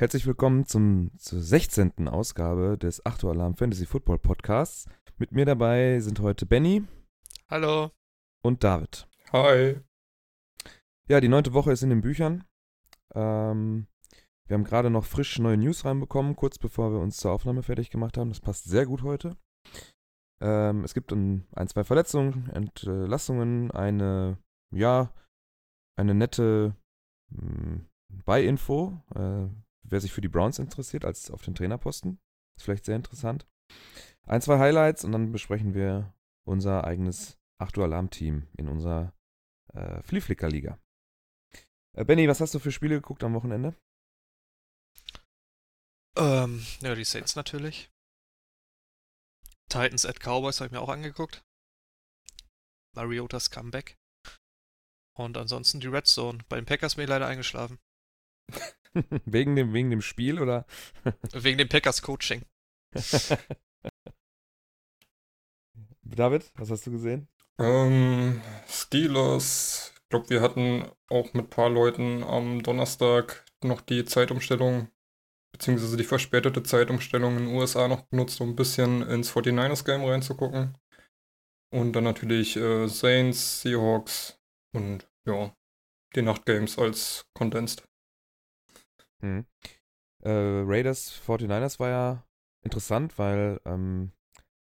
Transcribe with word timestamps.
Herzlich 0.00 0.26
willkommen 0.26 0.64
zum, 0.64 1.10
zur 1.18 1.40
16. 1.40 2.08
Ausgabe 2.08 2.78
des 2.78 3.04
8 3.04 3.22
Uhr 3.24 3.32
Alarm 3.32 3.54
Fantasy 3.54 3.84
Football 3.84 4.18
Podcasts. 4.18 4.86
Mit 5.18 5.32
mir 5.32 5.44
dabei 5.44 6.00
sind 6.00 6.20
heute 6.20 6.46
Benny 6.46 6.84
Hallo. 7.50 7.90
und 8.40 8.64
David. 8.64 9.06
Hi. 9.34 9.76
Ja, 11.10 11.20
die 11.20 11.26
neunte 11.26 11.54
Woche 11.54 11.72
ist 11.72 11.82
in 11.82 11.90
den 11.90 12.02
Büchern. 12.02 12.44
Ähm, 13.16 13.88
wir 14.46 14.54
haben 14.54 14.62
gerade 14.62 14.90
noch 14.90 15.04
frisch 15.04 15.40
neue 15.40 15.56
News 15.56 15.84
reinbekommen, 15.84 16.36
kurz 16.36 16.56
bevor 16.56 16.92
wir 16.92 17.00
uns 17.00 17.16
zur 17.16 17.32
Aufnahme 17.32 17.64
fertig 17.64 17.90
gemacht 17.90 18.16
haben. 18.16 18.28
Das 18.28 18.38
passt 18.38 18.66
sehr 18.66 18.86
gut 18.86 19.02
heute. 19.02 19.36
Ähm, 20.40 20.84
es 20.84 20.94
gibt 20.94 21.10
ein, 21.10 21.48
ein, 21.50 21.66
zwei 21.66 21.82
Verletzungen, 21.82 22.48
Entlassungen, 22.50 23.72
eine, 23.72 24.38
ja, 24.72 25.12
eine 25.98 26.14
nette 26.14 26.76
mh, 27.30 27.80
Bei-Info, 28.24 29.02
äh, 29.16 29.48
wer 29.82 30.00
sich 30.00 30.12
für 30.12 30.20
die 30.20 30.28
Browns 30.28 30.60
interessiert, 30.60 31.04
als 31.04 31.28
auf 31.32 31.42
den 31.42 31.56
Trainerposten. 31.56 32.20
Ist 32.56 32.66
vielleicht 32.66 32.84
sehr 32.84 32.94
interessant. 32.94 33.48
Ein, 34.28 34.42
zwei 34.42 34.60
Highlights 34.60 35.04
und 35.04 35.10
dann 35.10 35.32
besprechen 35.32 35.74
wir 35.74 36.14
unser 36.46 36.84
eigenes 36.84 37.36
8 37.58 37.78
Uhr 37.78 37.84
Alarm-Team 37.86 38.46
in 38.56 38.68
unserer 38.68 39.12
äh, 39.74 40.00
Flieflicker-Liga. 40.02 40.78
Äh, 41.96 42.04
Benny, 42.04 42.28
was 42.28 42.40
hast 42.40 42.54
du 42.54 42.58
für 42.58 42.72
Spiele 42.72 42.96
geguckt 42.96 43.24
am 43.24 43.34
Wochenende? 43.34 43.74
Ähm, 46.16 46.66
ja, 46.80 46.94
die 46.94 47.04
Saints 47.04 47.36
natürlich. 47.36 47.90
Titans 49.68 50.04
at 50.04 50.20
Cowboys 50.20 50.60
habe 50.60 50.66
ich 50.66 50.72
mir 50.72 50.80
auch 50.80 50.88
angeguckt. 50.88 51.42
Mariotas 52.96 53.50
Comeback. 53.50 53.96
Und 55.16 55.36
ansonsten 55.36 55.80
die 55.80 55.88
Red 55.88 56.06
Zone. 56.06 56.38
Bei 56.48 56.56
den 56.56 56.66
Packers 56.66 56.94
bin 56.96 57.04
ich 57.04 57.10
leider 57.10 57.26
eingeschlafen. 57.26 57.78
wegen, 59.24 59.54
dem, 59.56 59.72
wegen 59.72 59.90
dem 59.90 60.02
Spiel 60.02 60.40
oder? 60.40 60.66
Wegen 61.32 61.58
dem 61.58 61.68
Packers 61.68 62.02
Coaching. 62.02 62.44
David, 66.02 66.50
was 66.56 66.70
hast 66.70 66.86
du 66.86 66.90
gesehen? 66.90 67.28
Ähm, 67.58 68.42
Steelers. 68.66 69.94
Ich 70.10 70.12
glaube, 70.12 70.28
wir 70.30 70.40
hatten 70.42 70.90
auch 71.08 71.34
mit 71.34 71.44
ein 71.44 71.50
paar 71.50 71.70
Leuten 71.70 72.24
am 72.24 72.64
Donnerstag 72.64 73.44
noch 73.62 73.80
die 73.80 74.04
Zeitumstellung, 74.04 74.88
beziehungsweise 75.52 75.96
die 75.96 76.02
verspätete 76.02 76.64
Zeitumstellung 76.64 77.36
in 77.36 77.46
den 77.46 77.54
USA 77.54 77.86
noch 77.86 78.02
benutzt, 78.06 78.40
um 78.40 78.48
ein 78.48 78.56
bisschen 78.56 79.02
ins 79.02 79.30
49ers-Game 79.30 80.04
reinzugucken. 80.04 80.76
Und 81.72 81.92
dann 81.92 82.02
natürlich 82.02 82.56
äh, 82.56 82.88
Saints, 82.88 83.62
Seahawks 83.62 84.36
und 84.74 85.08
ja, 85.26 85.54
die 86.16 86.22
Nachtgames 86.22 86.76
als 86.76 87.24
condensed. 87.32 87.84
Hm. 89.20 89.46
Äh, 90.24 90.64
Raiders 90.66 91.22
49ers 91.24 91.78
war 91.78 91.88
ja 91.88 92.26
interessant, 92.64 93.16
weil 93.16 93.60
ähm, 93.64 94.10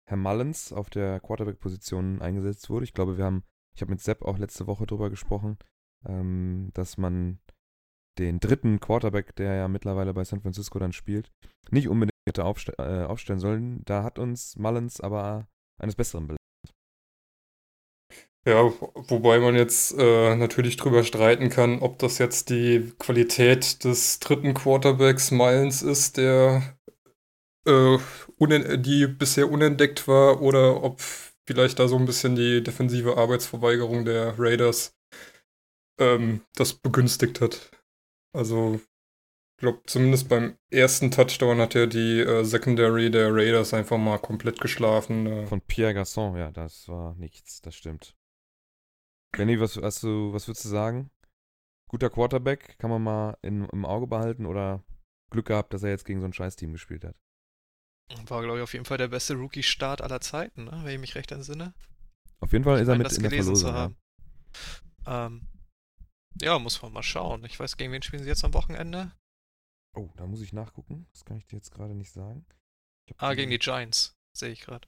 Herr 0.05 0.15
Mullins 0.15 0.71
auf 0.71 0.89
der 0.89 1.19
Quarterback-Position 1.19 2.21
eingesetzt 2.21 2.69
wurde. 2.69 2.85
Ich 2.85 2.93
glaube, 2.93 3.17
wir 3.17 3.25
haben, 3.25 3.43
ich 3.75 3.81
habe 3.81 3.91
mit 3.91 4.01
Sepp 4.01 4.23
auch 4.23 4.37
letzte 4.37 4.67
Woche 4.67 4.85
drüber 4.85 5.09
gesprochen, 5.09 5.57
ähm, 6.05 6.69
dass 6.73 6.97
man 6.97 7.39
den 8.19 8.39
dritten 8.39 8.79
Quarterback, 8.79 9.35
der 9.35 9.55
ja 9.55 9.67
mittlerweile 9.67 10.13
bei 10.13 10.23
San 10.23 10.41
Francisco 10.41 10.77
dann 10.79 10.93
spielt, 10.93 11.31
nicht 11.71 11.87
unbedingt 11.87 12.13
aufste 12.39 12.73
äh, 12.77 13.05
aufstellen 13.05 13.39
sollen. 13.39 13.83
Da 13.85 14.03
hat 14.03 14.19
uns 14.19 14.55
Mullins 14.55 15.01
aber 15.01 15.47
eines 15.79 15.95
Besseren 15.95 16.27
belehrt. 16.27 16.39
Ja, 18.45 18.73
wobei 19.07 19.39
man 19.39 19.55
jetzt 19.55 19.97
äh, 19.97 20.35
natürlich 20.35 20.75
drüber 20.75 21.03
streiten 21.03 21.49
kann, 21.49 21.79
ob 21.79 21.97
das 21.99 22.17
jetzt 22.17 22.49
die 22.49 22.91
Qualität 22.99 23.85
des 23.85 24.19
dritten 24.19 24.53
Quarterbacks 24.53 25.31
Mullins 25.31 25.81
ist, 25.81 26.17
der 26.17 26.77
äh, 27.65 27.97
die 28.77 29.07
bisher 29.07 29.49
unentdeckt 29.49 30.09
war, 30.09 30.41
oder 30.41 30.83
ob 30.83 31.01
vielleicht 31.45 31.79
da 31.79 31.87
so 31.87 31.97
ein 31.97 32.05
bisschen 32.05 32.35
die 32.35 32.63
defensive 32.63 33.17
Arbeitsverweigerung 33.17 34.05
der 34.05 34.35
Raiders 34.37 34.95
ähm, 35.99 36.41
das 36.55 36.73
begünstigt 36.73 37.41
hat. 37.41 37.71
Also, 38.33 38.75
ich 38.75 39.59
glaube, 39.59 39.81
zumindest 39.85 40.29
beim 40.29 40.57
ersten 40.71 41.11
Touchdown 41.11 41.59
hat 41.59 41.73
ja 41.73 41.85
die 41.85 42.19
äh, 42.19 42.43
Secondary 42.43 43.11
der 43.11 43.33
Raiders 43.33 43.73
einfach 43.73 43.97
mal 43.97 44.17
komplett 44.17 44.59
geschlafen. 44.59 45.27
Äh. 45.27 45.47
Von 45.47 45.61
Pierre 45.61 45.93
Gasson, 45.93 46.35
ja, 46.35 46.51
das 46.51 46.87
war 46.87 47.15
nichts, 47.15 47.61
das 47.61 47.75
stimmt. 47.75 48.15
Benny, 49.31 49.59
was, 49.59 49.77
hast 49.77 50.03
du, 50.03 50.33
was 50.33 50.47
würdest 50.47 50.65
du 50.65 50.69
sagen? 50.69 51.09
Guter 51.89 52.09
Quarterback, 52.09 52.77
kann 52.79 52.89
man 52.89 53.03
mal 53.03 53.37
in, 53.41 53.65
im 53.65 53.85
Auge 53.85 54.07
behalten 54.07 54.45
oder 54.45 54.83
Glück 55.29 55.47
gehabt, 55.47 55.73
dass 55.73 55.83
er 55.83 55.89
jetzt 55.89 56.05
gegen 56.05 56.19
so 56.19 56.25
ein 56.25 56.33
Scheißteam 56.33 56.71
gespielt 56.71 57.03
hat? 57.03 57.15
War, 58.27 58.41
glaube 58.41 58.57
ich, 58.59 58.63
auf 58.63 58.73
jeden 58.73 58.85
Fall 58.85 58.97
der 58.97 59.07
beste 59.07 59.33
Rookie-Start 59.35 60.01
aller 60.01 60.21
Zeiten, 60.21 60.65
ne? 60.65 60.81
wenn 60.83 60.93
ich 60.95 60.99
mich 60.99 61.15
recht 61.15 61.31
entsinne. 61.31 61.73
Auf 62.39 62.51
jeden 62.51 62.63
Fall 62.63 62.75
Ich 62.77 62.83
ist 62.83 62.87
er 62.87 62.97
meine, 62.97 63.03
mit 63.03 63.13
in 63.13 63.21
der 63.23 63.31
Verlosung. 63.31 63.73
Ja. 63.75 63.91
Ähm, 65.05 65.47
ja, 66.41 66.59
muss 66.59 66.81
man 66.81 66.93
mal 66.93 67.03
schauen. 67.03 67.43
Ich 67.45 67.59
weiß, 67.59 67.77
gegen 67.77 67.91
wen 67.91 68.01
spielen 68.01 68.23
sie 68.23 68.29
jetzt 68.29 68.43
am 68.43 68.53
Wochenende? 68.53 69.11
Oh, 69.95 70.09
da 70.15 70.25
muss 70.25 70.41
ich 70.41 70.53
nachgucken. 70.53 71.07
Das 71.13 71.25
kann 71.25 71.37
ich 71.37 71.45
dir 71.45 71.57
jetzt 71.57 71.71
gerade 71.71 71.93
nicht 71.93 72.11
sagen. 72.11 72.45
Ah, 73.17 73.33
gegen 73.33 73.51
die 73.51 73.59
Giants, 73.59 74.15
sehe 74.35 74.49
ich 74.51 74.61
gerade. 74.61 74.87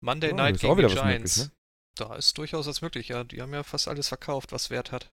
Monday 0.00 0.30
Ja, 0.30 0.36
Night 0.36 0.60
gegen 0.60 0.76
die 0.76 0.84
was 0.84 0.94
möglich, 0.94 1.02
Giants. 1.02 1.36
ne? 1.38 1.50
Da 1.96 2.14
ist 2.16 2.36
durchaus 2.38 2.66
was 2.66 2.82
möglich, 2.82 3.08
ja. 3.08 3.24
Die 3.24 3.40
haben 3.42 3.52
ja 3.52 3.62
fast 3.62 3.88
alles 3.88 4.08
verkauft, 4.08 4.52
was 4.52 4.70
Wert 4.70 4.92
hat. 4.92 5.10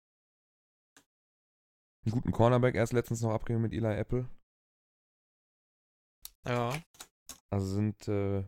Einen 2.06 2.14
guten 2.14 2.32
Cornerback 2.32 2.76
erst 2.76 2.94
letztens 2.94 3.22
noch 3.22 3.34
abgegeben 3.34 3.62
mit 3.64 3.74
Eli 3.74 3.94
Apple. 3.96 4.30
Ja. 6.48 6.74
Also 7.50 7.66
sind, 7.66 8.08
äh, 8.08 8.44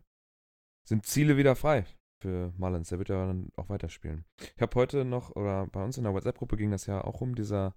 sind 0.88 1.06
Ziele 1.06 1.38
wieder 1.38 1.56
frei 1.56 1.86
für 2.22 2.54
Mullins. 2.58 2.90
Der 2.90 3.00
wird 3.00 3.10
ja 3.10 3.26
dann 3.26 3.50
auch 3.56 3.70
weiterspielen. 3.70 4.26
Ich 4.56 4.62
habe 4.62 4.76
heute 4.76 5.06
noch, 5.06 5.36
oder 5.36 5.68
bei 5.68 5.84
uns 5.84 5.98
in 5.98 6.04
der 6.04 6.14
WhatsApp-Gruppe 6.14 6.58
ging 6.58 6.72
das 6.72 6.86
ja 6.86 7.04
auch 7.04 7.22
um, 7.22 7.36
dieser, 7.36 7.76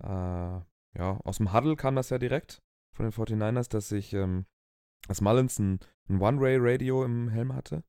äh, 0.00 0.06
ja, 0.06 1.20
aus 1.24 1.38
dem 1.38 1.52
Huddle 1.52 1.76
kam 1.76 1.96
das 1.96 2.10
ja 2.10 2.18
direkt 2.18 2.62
von 2.94 3.04
den 3.04 3.12
49ers, 3.12 3.68
dass 3.68 3.88
sich, 3.88 4.12
ähm, 4.12 4.46
dass 5.08 5.20
Mullins 5.20 5.58
ein, 5.58 5.80
ein 6.08 6.20
One-Way-Radio 6.20 7.04
im 7.04 7.28
Helm 7.28 7.54
hatte 7.54 7.84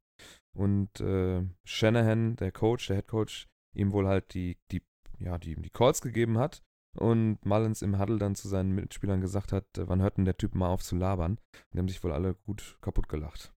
und 0.56 1.00
äh, 1.00 1.44
Shanahan, 1.66 2.36
der 2.36 2.52
Coach, 2.52 2.88
der 2.88 2.98
Head 2.98 3.08
Coach, 3.08 3.48
ihm 3.76 3.92
wohl 3.92 4.08
halt 4.08 4.34
die, 4.34 4.58
die, 4.72 4.84
ja, 5.20 5.38
die, 5.38 5.56
die 5.56 5.70
Calls 5.70 6.02
gegeben 6.02 6.38
hat 6.38 6.64
und 6.96 7.44
Mullins 7.46 7.82
im 7.82 8.00
Huddle 8.00 8.18
dann 8.18 8.36
zu 8.36 8.48
seinen 8.48 8.74
Mitspielern 8.74 9.22
gesagt 9.22 9.52
hat, 9.52 9.66
äh, 9.78 9.88
wann 9.88 10.02
hört 10.02 10.18
denn 10.18 10.26
der 10.26 10.38
Typ 10.38 10.56
mal 10.56 10.70
auf 10.70 10.84
zu 10.84 10.96
labern? 10.96 11.40
Die 11.74 11.80
haben 11.80 11.88
sich 11.88 12.04
wohl 12.04 12.12
alle 12.12 12.36
gut 12.36 12.78
kaputt 12.82 13.10
gelacht. 13.10 13.54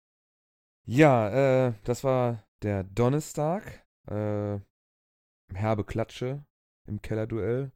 Ja, 0.86 1.68
äh, 1.68 1.74
das 1.84 2.04
war 2.04 2.46
der 2.62 2.84
Donnerstag. 2.84 3.86
Äh, 4.06 4.60
herbe 5.52 5.84
Klatsche 5.84 6.44
im 6.86 7.00
Kellerduell. 7.02 7.72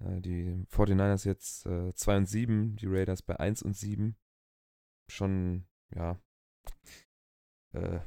Äh, 0.00 0.20
die 0.20 0.64
49ers 0.70 1.26
jetzt 1.26 1.66
äh, 1.66 1.92
2 1.94 2.16
und 2.18 2.26
7, 2.26 2.76
die 2.76 2.86
Raiders 2.86 3.22
bei 3.22 3.38
1 3.38 3.62
und 3.62 3.76
7. 3.76 4.16
Schon, 5.10 5.66
ja, 5.94 6.18
äh, 7.72 8.00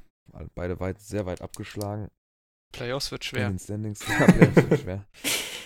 beide 0.56 0.80
weit, 0.80 1.00
sehr 1.00 1.26
weit 1.26 1.42
abgeschlagen. 1.42 2.10
Playoffs 2.72 3.12
wird 3.12 3.24
In 3.24 3.28
schwer. 3.28 3.50
den 3.50 3.60
Standings. 3.60 4.08
Ja, 4.08 4.26
Playoffs 4.26 4.70
wird 4.70 4.82
schwer. 4.82 5.08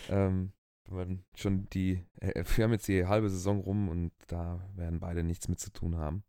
Ähm, 0.07 0.53
wenn 0.89 1.23
schon 1.35 1.69
die, 1.71 2.05
äh, 2.19 2.43
wir 2.55 2.63
haben 2.63 2.71
jetzt 2.71 2.87
die 2.87 3.05
halbe 3.05 3.29
Saison 3.29 3.59
rum 3.59 3.89
und 3.89 4.11
da 4.27 4.67
werden 4.75 4.99
beide 4.99 5.23
nichts 5.23 5.47
mit 5.47 5.59
zu 5.59 5.71
tun 5.71 5.97
haben. 5.97 6.23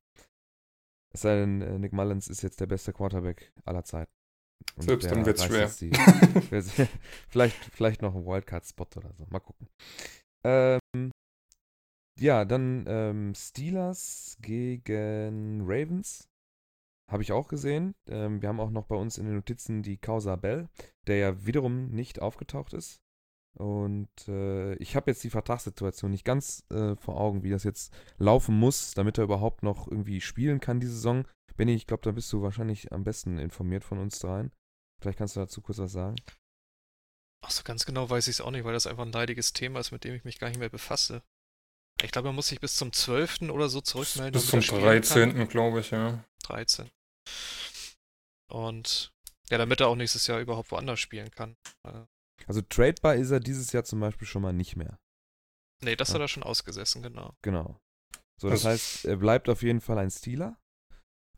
Es 1.12 1.22
sei 1.22 1.36
denn, 1.36 1.62
äh, 1.62 1.78
Nick 1.78 1.92
Mullins 1.92 2.28
ist 2.28 2.42
jetzt 2.42 2.60
der 2.60 2.66
beste 2.66 2.92
Quarterback 2.92 3.52
aller 3.64 3.84
Zeiten. 3.84 4.12
Und 4.76 4.84
Selbst 4.84 5.10
dann 5.10 5.24
wird's 5.24 5.44
schwer. 5.44 5.70
Die, 5.80 5.90
vielleicht, 7.28 7.56
vielleicht 7.72 8.02
noch 8.02 8.14
ein 8.14 8.26
Wildcard-Spot 8.26 8.88
oder 8.96 9.12
so. 9.14 9.26
Mal 9.30 9.40
gucken. 9.40 9.68
Ähm, 10.44 11.10
ja, 12.18 12.44
dann 12.44 12.84
ähm, 12.88 13.34
Steelers 13.34 14.36
gegen 14.40 15.62
Ravens. 15.62 16.28
Habe 17.10 17.22
ich 17.22 17.32
auch 17.32 17.48
gesehen. 17.48 17.94
Ähm, 18.08 18.42
wir 18.42 18.48
haben 18.48 18.60
auch 18.60 18.70
noch 18.70 18.86
bei 18.86 18.96
uns 18.96 19.16
in 19.18 19.26
den 19.26 19.36
Notizen 19.36 19.82
die 19.82 19.96
Causa 19.96 20.36
Bell, 20.36 20.68
der 21.06 21.16
ja 21.18 21.46
wiederum 21.46 21.90
nicht 21.90 22.20
aufgetaucht 22.20 22.72
ist. 22.72 23.00
Und 23.58 24.10
äh, 24.28 24.74
ich 24.74 24.96
habe 24.96 25.10
jetzt 25.10 25.24
die 25.24 25.30
Vertragssituation 25.30 26.10
nicht 26.10 26.24
ganz 26.24 26.64
äh, 26.70 26.94
vor 26.96 27.18
Augen, 27.18 27.42
wie 27.42 27.50
das 27.50 27.64
jetzt 27.64 27.92
laufen 28.18 28.58
muss, 28.58 28.92
damit 28.92 29.18
er 29.18 29.24
überhaupt 29.24 29.62
noch 29.62 29.88
irgendwie 29.88 30.20
spielen 30.20 30.60
kann 30.60 30.80
die 30.80 30.86
Saison. 30.86 31.26
Benny, 31.56 31.74
ich 31.74 31.86
glaube, 31.86 32.02
da 32.02 32.12
bist 32.12 32.30
du 32.32 32.42
wahrscheinlich 32.42 32.92
am 32.92 33.04
besten 33.04 33.38
informiert 33.38 33.82
von 33.82 33.98
uns 33.98 34.18
dreien. 34.18 34.52
Vielleicht 35.00 35.18
kannst 35.18 35.36
du 35.36 35.40
dazu 35.40 35.62
kurz 35.62 35.78
was 35.78 35.92
sagen. 35.92 36.16
Ach 37.44 37.50
so, 37.50 37.62
ganz 37.62 37.86
genau 37.86 38.10
weiß 38.10 38.28
ich 38.28 38.36
es 38.36 38.40
auch 38.40 38.50
nicht, 38.50 38.64
weil 38.64 38.72
das 38.72 38.86
einfach 38.86 39.04
ein 39.04 39.12
leidiges 39.12 39.52
Thema 39.52 39.80
ist, 39.80 39.92
mit 39.92 40.04
dem 40.04 40.14
ich 40.14 40.24
mich 40.24 40.38
gar 40.38 40.48
nicht 40.48 40.58
mehr 40.58 40.68
befasse. 40.68 41.22
Ich 42.02 42.10
glaube, 42.10 42.28
man 42.28 42.34
muss 42.34 42.48
sich 42.48 42.60
bis 42.60 42.76
zum 42.76 42.92
12. 42.92 43.42
oder 43.50 43.70
so 43.70 43.80
zurückmelden. 43.80 44.32
Bis 44.32 44.50
zum 44.50 44.58
er 44.58 44.62
spielen 44.62 44.80
kann. 44.82 44.90
13. 44.90 45.48
glaube 45.48 45.80
ich, 45.80 45.90
ja. 45.92 46.24
13. 46.42 46.90
Und 48.52 49.12
ja, 49.50 49.58
damit 49.58 49.80
er 49.80 49.88
auch 49.88 49.96
nächstes 49.96 50.26
Jahr 50.26 50.40
überhaupt 50.40 50.70
woanders 50.70 51.00
spielen 51.00 51.30
kann. 51.30 51.56
Äh, 51.86 52.04
Also 52.46 52.62
tradebar 52.62 53.16
ist 53.16 53.30
er 53.30 53.40
dieses 53.40 53.72
Jahr 53.72 53.84
zum 53.84 54.00
Beispiel 54.00 54.26
schon 54.26 54.42
mal 54.42 54.52
nicht 54.52 54.76
mehr. 54.76 54.98
nee, 55.82 55.94
das 55.96 56.08
Ja. 56.08 56.14
hat 56.14 56.20
er 56.22 56.28
schon 56.28 56.42
ausgesessen, 56.42 57.02
genau. 57.02 57.34
Genau. 57.42 57.78
So, 58.38 58.48
das 58.48 58.64
Also- 58.64 58.68
heißt, 58.70 59.04
er 59.04 59.16
bleibt 59.16 59.48
auf 59.50 59.62
jeden 59.62 59.80
Fall 59.82 59.98
ein 59.98 60.10
Stealer. 60.10 60.58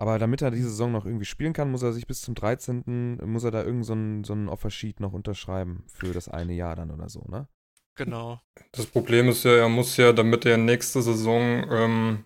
Aber 0.00 0.20
damit 0.20 0.42
er 0.42 0.52
diese 0.52 0.68
Saison 0.70 0.92
noch 0.92 1.04
irgendwie 1.06 1.24
spielen 1.24 1.52
kann, 1.52 1.72
muss 1.72 1.82
er 1.82 1.92
sich 1.92 2.06
bis 2.06 2.20
zum 2.20 2.36
13. 2.36 3.18
muss 3.26 3.42
er 3.42 3.50
da 3.50 3.64
irgend 3.64 3.84
so 3.84 3.94
ein, 3.94 4.22
so 4.22 4.32
ein 4.34 4.48
Offersheet 4.48 5.00
noch 5.00 5.12
unterschreiben 5.12 5.82
für 5.88 6.12
das 6.12 6.28
eine 6.28 6.52
Jahr 6.54 6.76
dann 6.76 6.92
oder 6.92 7.08
so, 7.08 7.24
ne? 7.28 7.48
Genau. 7.96 8.40
Das 8.70 8.86
Problem 8.86 9.28
ist 9.28 9.42
ja, 9.42 9.56
er 9.56 9.68
muss 9.68 9.96
ja, 9.96 10.12
damit 10.12 10.46
er 10.46 10.56
nächste 10.56 11.02
Saison, 11.02 11.64
ähm, 11.68 12.24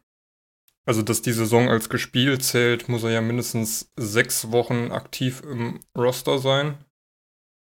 also 0.85 1.01
dass 1.01 1.23
die 1.23 1.33
Saison 1.33 1.71
als 1.71 1.89
gespielt 1.89 2.43
zählt, 2.45 2.91
muss 2.91 3.05
er 3.05 3.11
ja 3.13 3.23
mindestens 3.23 3.91
sechs 3.97 4.53
Wochen 4.53 4.93
aktiv 4.93 5.41
im 5.43 5.81
Roster 5.97 6.39
sein. 6.39 6.85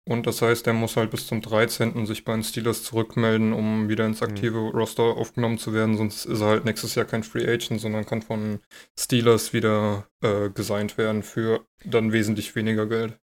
Und 0.07 0.25
das 0.25 0.41
heißt, 0.41 0.65
er 0.67 0.73
muss 0.73 0.95
halt 0.95 1.11
bis 1.11 1.27
zum 1.27 1.41
13. 1.41 2.05
sich 2.05 2.23
bei 2.23 2.31
den 2.31 2.43
Steelers 2.43 2.81
zurückmelden, 2.81 3.51
um 3.51 3.89
wieder 3.89 4.05
ins 4.05 4.23
aktive 4.23 4.57
Roster 4.57 5.03
aufgenommen 5.03 5.57
zu 5.57 5.73
werden. 5.73 5.97
Sonst 5.97 6.23
ist 6.23 6.39
er 6.39 6.47
halt 6.47 6.65
nächstes 6.65 6.95
Jahr 6.95 7.05
kein 7.05 7.23
Free 7.23 7.45
Agent, 7.45 7.81
sondern 7.81 8.05
kann 8.05 8.21
von 8.21 8.61
Steelers 8.97 9.51
wieder 9.51 10.07
äh, 10.21 10.49
gesigned 10.49 10.97
werden 10.97 11.23
für 11.23 11.65
dann 11.83 12.13
wesentlich 12.13 12.55
weniger 12.55 12.87
Geld. 12.87 13.19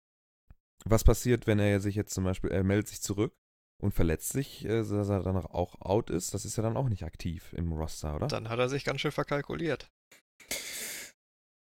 Was 0.84 1.04
passiert, 1.04 1.46
wenn 1.46 1.58
er 1.58 1.80
sich 1.80 1.94
jetzt 1.94 2.12
zum 2.12 2.24
Beispiel, 2.24 2.50
er 2.50 2.64
meldet 2.64 2.88
sich 2.88 3.00
zurück 3.00 3.32
und 3.80 3.94
verletzt 3.94 4.34
sich, 4.34 4.66
äh, 4.66 4.82
dass 4.82 5.08
er 5.08 5.22
dann 5.22 5.38
auch 5.38 5.80
out 5.80 6.10
ist? 6.10 6.34
Das 6.34 6.44
ist 6.44 6.56
ja 6.56 6.62
dann 6.62 6.76
auch 6.76 6.90
nicht 6.90 7.04
aktiv 7.04 7.54
im 7.56 7.72
Roster, 7.72 8.14
oder? 8.14 8.26
Dann 8.26 8.50
hat 8.50 8.58
er 8.58 8.68
sich 8.68 8.84
ganz 8.84 9.00
schön 9.00 9.10
verkalkuliert. 9.10 9.90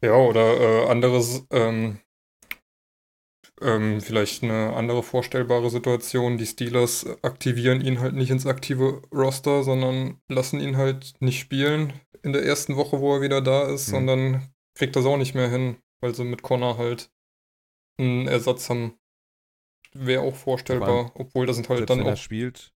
Ja, 0.03 0.15
oder 0.17 0.61
äh, 0.61 0.91
anderes, 0.91 1.47
ähm, 1.51 1.99
ähm, 3.63 4.01
vielleicht 4.01 4.43
eine 4.43 4.75
andere 4.75 5.03
vorstellbare 5.03 5.71
Situation. 5.71 6.39
Die 6.39 6.47
Steelers 6.47 7.07
aktivieren 7.23 7.81
ihn 7.81 8.01
halt 8.01 8.15
nicht 8.15 8.31
ins 8.31 8.47
aktive 8.47 9.03
Roster, 9.13 9.63
sondern 9.63 10.21
lassen 10.29 10.61
ihn 10.61 10.77
halt 10.77 11.15
nicht 11.21 11.41
spielen 11.41 11.93
in 12.23 12.33
der 12.33 12.45
ersten 12.45 12.77
Woche, 12.77 13.01
wo 13.01 13.15
er 13.15 13.21
wieder 13.23 13.41
da 13.41 13.69
ist, 13.69 13.89
Mhm. 13.89 13.93
sondern 13.93 14.53
kriegt 14.75 14.97
das 14.97 15.07
auch 15.07 15.17
nicht 15.17 15.35
mehr 15.35 15.49
hin, 15.49 15.77
weil 16.01 16.15
sie 16.15 16.25
mit 16.25 16.43
Connor 16.43 16.79
halt 16.79 17.11
einen 17.99 18.27
Ersatz 18.29 18.69
haben. 18.71 18.95
Wäre 19.93 20.23
auch 20.23 20.35
vorstellbar, 20.37 21.13
obwohl 21.15 21.47
das 21.47 21.57
sind 21.57 21.69
halt 21.69 21.89
dann 21.89 22.01
wenn 22.01 22.07
er 22.07 22.17
spielt, 22.17 22.73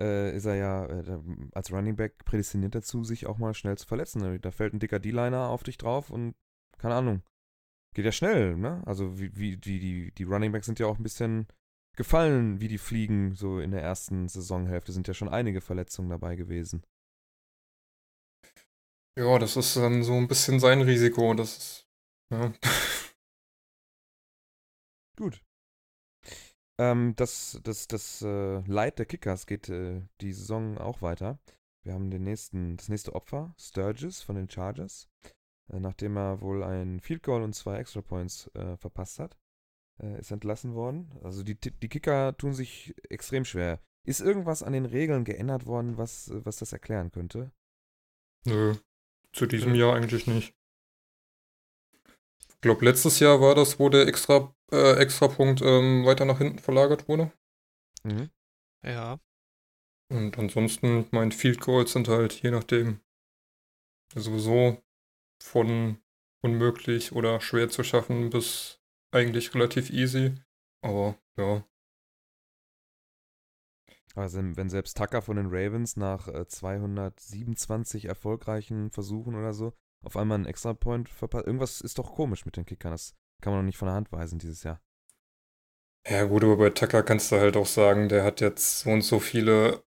äh, 0.00 0.36
ist 0.36 0.44
er 0.44 0.54
ja 0.56 0.86
äh, 0.86 1.18
als 1.52 1.72
Running 1.72 1.96
Back 1.96 2.24
prädestiniert 2.24 2.74
dazu, 2.74 3.04
sich 3.04 3.26
auch 3.26 3.38
mal 3.38 3.54
schnell 3.54 3.78
zu 3.78 3.86
verletzen. 3.86 4.40
Da 4.40 4.50
fällt 4.50 4.74
ein 4.74 4.80
dicker 4.80 4.98
D-Liner 4.98 5.48
auf 5.48 5.62
dich 5.62 5.78
drauf 5.78 6.10
und 6.10 6.34
keine 6.78 6.94
Ahnung. 6.94 7.22
Geht 7.94 8.04
ja 8.04 8.12
schnell, 8.12 8.56
ne? 8.56 8.82
Also 8.86 9.18
wie, 9.18 9.36
wie 9.36 9.56
die, 9.56 9.78
die, 9.78 10.12
die 10.12 10.24
Running 10.24 10.52
Backs 10.52 10.66
sind 10.66 10.78
ja 10.78 10.86
auch 10.86 10.98
ein 10.98 11.02
bisschen 11.02 11.46
gefallen, 11.96 12.60
wie 12.60 12.68
die 12.68 12.78
fliegen, 12.78 13.34
so 13.34 13.60
in 13.60 13.70
der 13.70 13.82
ersten 13.82 14.28
Saisonhälfte 14.28 14.92
sind 14.92 15.06
ja 15.06 15.14
schon 15.14 15.28
einige 15.28 15.60
Verletzungen 15.60 16.10
dabei 16.10 16.34
gewesen. 16.34 16.84
Ja, 19.16 19.38
das 19.38 19.56
ist 19.56 19.76
dann 19.76 20.02
so 20.02 20.14
ein 20.14 20.26
bisschen 20.26 20.58
sein 20.58 20.82
Risiko. 20.82 21.34
Das 21.34 21.56
ist. 21.56 21.86
Ja. 22.32 22.52
Gut. 25.16 25.40
Ähm, 26.80 27.14
das 27.14 27.60
das, 27.62 27.86
das 27.86 28.22
äh, 28.22 28.58
Leid 28.66 28.98
der 28.98 29.06
Kickers 29.06 29.46
geht 29.46 29.68
äh, 29.68 30.02
die 30.20 30.32
Saison 30.32 30.78
auch 30.78 31.00
weiter. 31.00 31.38
Wir 31.84 31.92
haben 31.92 32.10
den 32.10 32.24
nächsten, 32.24 32.76
das 32.76 32.88
nächste 32.88 33.14
Opfer, 33.14 33.54
Sturgis 33.56 34.22
von 34.22 34.34
den 34.34 34.50
Chargers. 34.50 35.08
Äh, 35.72 35.80
nachdem 35.80 36.16
er 36.16 36.40
wohl 36.40 36.62
ein 36.62 37.00
Field 37.00 37.22
Goal 37.22 37.42
und 37.42 37.54
zwei 37.54 37.78
Extra 37.78 38.00
Points 38.02 38.50
äh, 38.54 38.76
verpasst 38.76 39.18
hat, 39.18 39.36
äh, 40.00 40.18
ist 40.18 40.30
entlassen 40.30 40.74
worden. 40.74 41.10
Also 41.22 41.42
die, 41.42 41.54
die 41.54 41.88
Kicker 41.88 42.36
tun 42.36 42.54
sich 42.54 42.94
extrem 43.08 43.44
schwer. 43.44 43.80
Ist 44.04 44.20
irgendwas 44.20 44.62
an 44.62 44.74
den 44.74 44.84
Regeln 44.84 45.24
geändert 45.24 45.66
worden, 45.66 45.96
was, 45.96 46.30
was 46.32 46.58
das 46.58 46.72
erklären 46.72 47.10
könnte? 47.10 47.52
Nö, 48.44 48.74
zu 49.32 49.46
diesem 49.46 49.74
Jahr 49.74 49.94
eigentlich 49.94 50.26
nicht. 50.26 50.54
Ich 52.50 52.60
glaube, 52.60 52.84
letztes 52.84 53.18
Jahr 53.20 53.40
war 53.40 53.54
das, 53.54 53.78
wo 53.78 53.88
der 53.88 54.06
extra, 54.06 54.54
äh, 54.70 54.96
Extrapunkt 54.96 55.62
ähm, 55.62 56.04
weiter 56.04 56.24
nach 56.24 56.38
hinten 56.38 56.58
verlagert 56.58 57.08
wurde. 57.08 57.32
Mhm. 58.04 58.30
Ja. 58.82 59.18
Und 60.10 60.38
ansonsten, 60.38 61.00
ich 61.00 61.12
meine, 61.12 61.30
Field 61.30 61.60
Goals 61.60 61.92
sind 61.92 62.08
halt 62.08 62.34
je 62.42 62.50
nachdem 62.50 63.00
sowieso 64.14 64.83
von 65.44 65.98
unmöglich 66.42 67.12
oder 67.12 67.40
schwer 67.40 67.68
zu 67.68 67.84
schaffen 67.84 68.30
bis 68.30 68.80
eigentlich 69.12 69.54
relativ 69.54 69.90
easy. 69.90 70.34
Aber 70.82 71.18
ja, 71.38 71.64
Also 74.14 74.38
wenn 74.42 74.70
selbst 74.70 74.96
Tucker 74.96 75.22
von 75.22 75.36
den 75.36 75.48
Ravens 75.48 75.96
nach 75.96 76.28
äh, 76.28 76.46
227 76.46 78.04
erfolgreichen 78.04 78.90
Versuchen 78.90 79.34
oder 79.34 79.52
so 79.52 79.72
auf 80.04 80.16
einmal 80.16 80.36
einen 80.36 80.46
Extra-Point 80.46 81.08
verpasst. 81.08 81.46
Irgendwas 81.46 81.80
ist 81.80 81.98
doch 81.98 82.14
komisch 82.14 82.44
mit 82.44 82.56
den 82.56 82.66
Kickern. 82.66 82.92
Das 82.92 83.14
kann 83.42 83.52
man 83.52 83.62
doch 83.62 83.66
nicht 83.66 83.78
von 83.78 83.86
der 83.86 83.96
Hand 83.96 84.12
weisen 84.12 84.38
dieses 84.38 84.62
Jahr. 84.62 84.80
Ja, 86.06 86.24
gut, 86.24 86.44
aber 86.44 86.58
bei 86.58 86.70
Tucker 86.70 87.02
kannst 87.02 87.32
du 87.32 87.36
halt 87.36 87.56
auch 87.56 87.66
sagen, 87.66 88.08
der 88.08 88.22
hat 88.22 88.40
jetzt 88.40 88.80
so 88.80 88.90
und 88.90 89.00
so 89.02 89.18
viele 89.18 89.82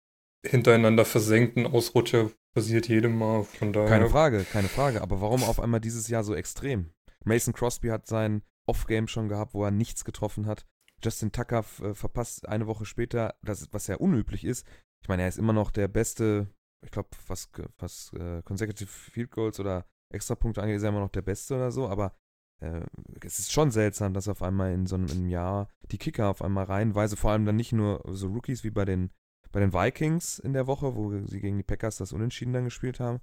hintereinander 0.45 1.05
versenkten 1.05 1.67
Ausrutscher, 1.67 2.31
passiert 2.55 2.89
jedem 2.89 3.17
Mal. 3.17 3.45
Von 3.45 3.73
daher. 3.73 3.89
Keine 3.89 4.09
Frage, 4.09 4.45
keine 4.45 4.69
Frage. 4.69 5.03
Aber 5.03 5.21
warum 5.21 5.43
auf 5.43 5.61
einmal 5.61 5.81
dieses 5.81 6.09
Jahr 6.09 6.25
so 6.25 6.35
extrem? 6.35 6.93
Mason 7.25 7.53
Crosby 7.53 7.89
hat 7.89 8.07
sein 8.07 8.43
Off-Game 8.67 9.09
schon 9.09 9.29
gehabt, 9.29 9.55
wo 9.55 9.65
er 9.65 9.71
nichts 9.71 10.05
getroffen 10.05 10.47
hat. 10.47 10.67
Justin 11.03 11.33
Tucker 11.33 11.65
äh, 11.83 11.95
verpasst 11.95 12.49
eine 12.49 12.67
Woche 12.67 12.85
später, 12.85 13.35
das, 13.43 13.69
was 13.73 13.87
ja 13.87 13.97
unüblich 13.97 14.45
ist. 14.45 14.67
Ich 15.03 15.09
meine, 15.09 15.23
er 15.23 15.29
ist 15.29 15.39
immer 15.39 15.53
noch 15.53 15.71
der 15.71 15.89
beste, 15.89 16.47
ich 16.85 16.93
glaube, 16.93 17.09
was, 17.27 17.51
was 17.79 18.13
äh, 18.13 18.43
Consecutive 18.43 18.89
Field 18.89 19.31
Goals 19.33 19.59
oder 19.59 19.85
Extrapunkte 20.11 20.63
angeht, 20.63 20.77
ist 20.77 20.85
er 20.85 20.91
immer 20.91 21.01
noch 21.01 21.11
der 21.11 21.23
Beste 21.23 21.57
oder 21.57 21.73
so, 21.73 21.89
aber 21.89 22.15
äh, 22.61 22.83
es 23.25 23.41
ist 23.41 23.53
schon 23.53 23.71
seltsam, 23.71 24.15
dass 24.15 24.29
auf 24.29 24.43
einmal 24.43 24.73
in 24.73 24.87
so 24.87 24.95
einem, 24.95 25.29
Jahr 25.29 25.69
die 25.91 25.99
Kicker 25.99 26.29
auf 26.29 26.43
einmal 26.43 26.65
reihenweise, 26.65 27.17
vor 27.17 27.33
allem 27.33 27.45
dann 27.45 27.57
nicht 27.57 27.73
nur 27.73 28.03
so 28.09 28.29
Rookies 28.29 28.63
wie 28.63 28.71
bei 28.71 28.85
den, 28.85 29.11
bei 29.53 29.61
den 29.61 29.73
Vikings 29.73 30.39
in 30.39 30.53
der 30.53 30.67
Woche, 30.67 30.97
wo 30.97 31.11
sie 31.27 31.41
gegen 31.41 31.59
die 31.59 31.63
Packers 31.63 31.97
das 31.99 32.13
Unentschieden 32.13 32.53
dann 32.53 32.65
gespielt 32.65 33.01
haben, 33.01 33.21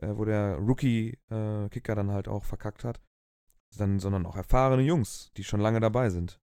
äh, 0.00 0.08
wo 0.14 0.24
der 0.24 0.56
Rookie-Kicker 0.56 1.94
dann 1.94 2.10
halt 2.10 2.28
auch 2.28 2.44
verkackt 2.44 2.84
hat, 2.84 3.00
dann, 3.76 3.98
sondern 4.00 4.26
auch 4.26 4.36
erfahrene 4.36 4.82
Jungs, 4.82 5.30
die 5.36 5.44
schon 5.44 5.60
lange 5.60 5.80
dabei 5.80 6.10
sind. 6.10 6.40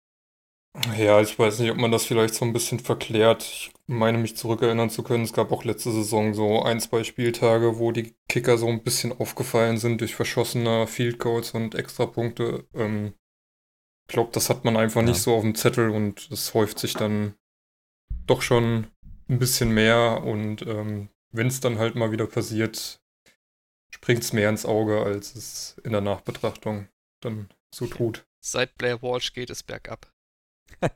Ja, 0.98 1.20
ich 1.20 1.38
weiß 1.38 1.60
nicht, 1.60 1.70
ob 1.72 1.78
man 1.78 1.92
das 1.92 2.06
vielleicht 2.06 2.34
so 2.34 2.46
ein 2.46 2.54
bisschen 2.54 2.80
verklärt. 2.80 3.44
Ich 3.44 3.74
meine 3.88 4.18
mich 4.18 4.38
zurückerinnern 4.38 4.90
zu 4.90 5.04
können, 5.04 5.26
es 5.26 5.34
gab 5.34 5.52
auch 5.52 5.66
letzte 5.66 5.92
Saison 5.92 6.34
so 6.34 6.64
ein, 6.64 6.80
zwei 6.80 7.04
Spieltage, 7.04 7.78
wo 7.78 7.92
die 7.92 8.16
Kicker 8.30 8.58
so 8.58 8.68
ein 8.68 8.82
bisschen 8.82 9.12
aufgefallen 9.12 9.78
sind 9.78 10.00
durch 10.00 10.16
verschossene 10.16 10.88
Field 10.88 11.20
Goals 11.20 11.52
und 11.52 11.76
Extrapunkte. 11.76 12.66
Ähm, 12.74 13.14
ich 14.08 14.14
glaube, 14.14 14.30
das 14.32 14.50
hat 14.50 14.64
man 14.64 14.78
einfach 14.78 15.02
Ja. 15.02 15.08
nicht 15.08 15.22
so 15.22 15.36
auf 15.36 15.42
dem 15.42 15.56
Zettel 15.56 15.90
und 15.90 16.30
es 16.32 16.54
häuft 16.54 16.80
sich 16.80 16.94
dann 16.94 17.36
doch 18.26 18.42
schon 18.42 18.88
ein 19.32 19.40
bisschen 19.40 19.74
mehr 19.74 20.22
und 20.24 20.62
ähm, 20.68 21.10
wenn 21.32 21.48
es 21.48 21.62
dann 21.62 21.80
halt 21.80 21.96
mal 21.96 22.12
wieder 22.12 22.28
passiert, 22.28 23.02
springt 23.90 24.24
es 24.24 24.34
mehr 24.34 24.50
ins 24.50 24.66
Auge, 24.66 25.02
als 25.02 25.34
es 25.36 25.80
in 25.84 25.94
der 25.94 26.02
Nachbetrachtung 26.02 26.90
dann 27.22 27.50
so 27.74 27.88
tut. 27.88 28.28
Seit 28.44 28.78
Blair 28.78 29.02
Walsh 29.02 29.34
geht 29.34 29.50
es 29.50 29.64
bergab. 29.64 30.12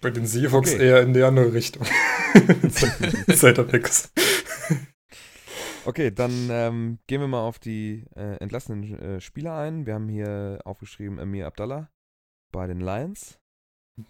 Bei 0.00 0.10
den 0.10 0.26
Seahawks 0.26 0.72
Okay. 0.72 0.86
eher 0.86 1.02
in 1.02 1.12
die 1.12 1.22
andere 1.22 1.52
Richtung. 1.52 1.86
Seit 3.28 3.58
der 3.58 3.64
Picks. 3.64 4.10
Okay, 5.84 6.10
dann 6.10 6.48
ähm, 6.50 6.98
gehen 7.06 7.20
wir 7.20 7.28
mal 7.28 7.42
auf 7.46 7.58
die 7.58 8.06
äh, 8.14 8.36
entlassenen 8.36 8.98
äh, 8.98 9.20
Spieler 9.20 9.58
ein. 9.58 9.84
Wir 9.84 9.94
haben 9.94 10.08
hier 10.08 10.60
aufgeschrieben 10.64 11.18
Amir 11.18 11.46
Abdallah 11.46 11.90
bei 12.50 12.66
den 12.66 12.80
Lions, 12.80 13.38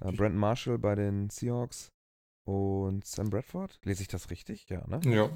äh, 0.01 0.13
Brandon 0.13 0.39
Marshall 0.39 0.79
bei 0.79 0.95
den 0.95 1.31
Seahawks 1.31 1.91
und 2.51 3.07
Sam 3.07 3.31
Bradford. 3.31 3.79
Lese 3.85 4.03
ich 4.03 4.09
das 4.09 4.31
richtig? 4.31 4.69
Ja, 4.69 4.87
ne? 4.87 5.01
Ja, 5.05 5.29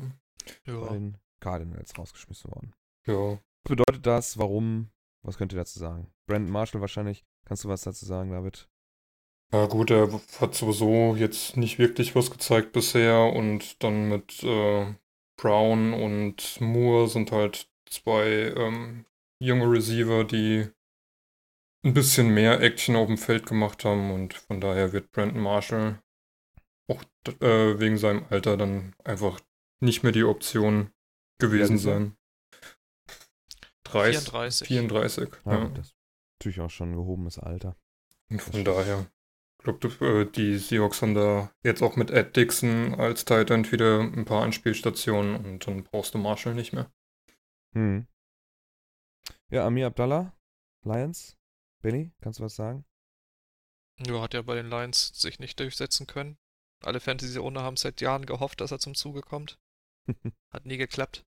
Bei 0.67 0.73
ja. 0.73 0.89
den 0.93 1.17
Cardinals 1.41 1.97
rausgeschmissen 1.99 2.51
worden. 2.51 2.75
ja. 3.07 3.39
Was 3.67 3.71
bedeutet 3.77 4.05
das? 4.07 4.37
Warum? 4.39 4.91
Was 5.23 5.39
könnt 5.39 5.53
ihr 5.55 5.59
dazu 5.59 5.79
sagen? 5.79 6.13
Brandon 6.27 6.53
Marshall 6.53 6.83
wahrscheinlich. 6.83 7.25
Kannst 7.47 7.65
du 7.65 7.69
was 7.71 7.81
dazu 7.81 8.05
sagen, 8.05 8.31
David? 8.31 8.69
Ja 9.53 9.65
gut, 9.67 9.91
er 9.91 10.21
hat 10.41 10.55
sowieso 10.55 11.15
jetzt 11.17 11.57
nicht 11.57 11.79
wirklich 11.79 12.15
was 12.15 12.31
gezeigt 12.31 12.73
bisher 12.73 13.33
und 13.33 13.83
dann 13.83 14.09
mit 14.11 14.43
äh, 14.43 14.95
Brown 15.39 15.95
und 15.95 16.61
Moore 16.61 17.09
sind 17.09 17.33
halt 17.33 17.71
zwei 17.89 18.53
ähm, 18.55 19.07
junge 19.39 19.71
Receiver, 19.71 20.25
die 20.25 20.69
ein 21.85 21.95
bisschen 21.95 22.29
mehr 22.35 22.61
Action 22.61 22.97
auf 22.97 23.07
dem 23.07 23.17
Feld 23.19 23.47
gemacht 23.47 23.85
haben 23.87 24.11
und 24.11 24.35
von 24.35 24.61
daher 24.61 24.93
wird 24.93 25.11
Brandon 25.13 25.43
Marshall 25.43 26.03
auch 26.89 27.03
äh, 27.41 27.79
wegen 27.79 27.99
seinem 27.99 28.25
Alter 28.31 28.57
dann 28.57 28.95
einfach 29.05 29.41
nicht 29.81 30.03
mehr 30.03 30.13
die 30.13 30.25
Option 30.25 30.91
gewesen 31.39 31.79
sein. 31.79 32.17
30, 33.85 34.29
34. 34.29 34.69
34. 34.69 35.29
Ja, 35.45 35.53
ja. 35.53 35.69
Das 35.69 35.87
ist 35.87 35.97
natürlich 36.39 36.61
auch 36.61 36.71
schon 36.71 36.93
ein 36.93 36.97
gehobenes 36.97 37.39
Alter. 37.39 37.77
Und 38.31 38.43
von 38.43 38.65
daher, 38.65 39.07
ich 39.59 39.65
glaube, 39.65 40.31
die 40.35 40.59
Seahawks 40.59 41.03
haben 41.03 41.15
da 41.15 41.53
jetzt 41.63 41.83
auch 41.83 41.97
mit 41.97 42.11
Ed 42.11 42.37
Dixon 42.37 42.95
als 42.95 43.25
Tight 43.25 43.51
End 43.51 43.73
wieder 43.73 44.01
ein 44.01 44.25
paar 44.25 44.43
Anspielstationen 44.43 45.37
und 45.37 45.67
dann 45.67 45.85
brauchst 45.85 46.15
du 46.15 46.19
Marshall 46.19 46.55
nicht 46.55 46.73
mehr. 46.73 46.91
Hm. 47.75 48.07
Ja, 49.51 49.67
Amir 49.67 49.87
Abdallah, 49.87 50.33
Lions. 50.83 51.37
Benny, 51.83 52.13
kannst 52.21 52.41
du 52.41 52.45
was 52.45 52.57
sagen? 52.57 52.85
Ja, 54.07 54.21
hat 54.23 54.35
ja 54.35 54.43
bei 54.43 54.55
den 54.55 54.69
Lions 54.69 55.09
sich 55.15 55.39
nicht 55.39 55.61
durchsetzen 55.61 56.07
können. 56.07 56.39
Alle 56.85 57.01
Fantasy-Owner 57.01 57.63
haben 57.63 57.77
seit 57.77 58.01
Jahren 58.01 58.27
gehofft, 58.27 58.61
dass 58.61 58.71
er 58.71 58.79
zum 58.79 58.95
Zuge 58.95 59.21
kommt. 59.21 59.59
Hat 60.53 60.67
nie 60.67 60.77
geklappt. 60.77 61.25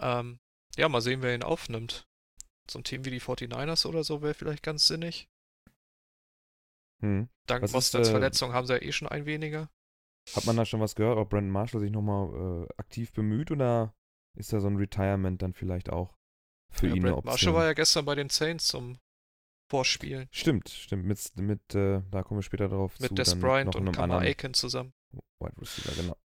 Ähm, 0.00 0.38
ja, 0.76 0.88
mal 0.88 1.00
sehen, 1.00 1.22
wer 1.22 1.34
ihn 1.34 1.42
aufnimmt. 1.42 2.06
So 2.70 2.78
ein 2.78 2.84
Team 2.84 3.04
wie 3.04 3.10
die 3.10 3.20
49ers 3.20 3.86
oder 3.86 4.04
so 4.04 4.22
wäre 4.22 4.34
vielleicht 4.34 4.62
ganz 4.62 4.86
sinnig. 4.86 5.28
hm. 7.00 7.28
Dank 7.46 7.62
Was 7.62 7.74
ist, 7.74 7.94
äh, 7.94 8.04
Verletzung 8.04 8.52
haben 8.52 8.66
sie 8.66 8.74
ja 8.74 8.82
eh 8.82 8.92
schon 8.92 9.08
ein 9.08 9.26
weniger. 9.26 9.70
Hat 10.34 10.46
man 10.46 10.56
da 10.56 10.64
schon 10.64 10.80
was 10.80 10.94
gehört, 10.94 11.18
ob 11.18 11.28
Brandon 11.28 11.52
Marshall 11.52 11.80
sich 11.80 11.90
nochmal 11.90 12.64
äh, 12.64 12.68
aktiv 12.78 13.12
bemüht 13.12 13.50
oder 13.50 13.94
ist 14.34 14.52
da 14.52 14.60
so 14.60 14.68
ein 14.68 14.76
Retirement 14.76 15.42
dann 15.42 15.52
vielleicht 15.52 15.90
auch 15.90 16.16
für 16.70 16.88
ja, 16.88 16.94
ihn 16.94 17.04
eine 17.04 17.12
Brad 17.12 17.18
Option? 17.18 17.32
Marshall 17.32 17.54
war 17.54 17.64
ja 17.66 17.72
gestern 17.74 18.06
bei 18.06 18.14
den 18.14 18.30
Saints 18.30 18.66
zum 18.66 18.98
Vorspielen. 19.74 20.28
Stimmt, 20.30 20.68
stimmt. 20.68 21.04
Mit, 21.04 21.36
mit 21.36 21.74
äh, 21.74 22.00
da 22.12 22.22
kommen 22.22 22.38
wir 22.38 22.42
später 22.42 22.68
drauf 22.68 22.92
Mit 23.00 23.08
zu. 23.08 23.14
Des 23.16 23.38
Bryant 23.40 23.74
noch 23.74 23.80
und 23.80 23.90
Kamar 23.90 24.20
Aiken 24.20 24.54
zusammen. 24.54 24.92
Wide 25.40 25.60
Receiver, 25.60 26.00
genau. 26.00 26.16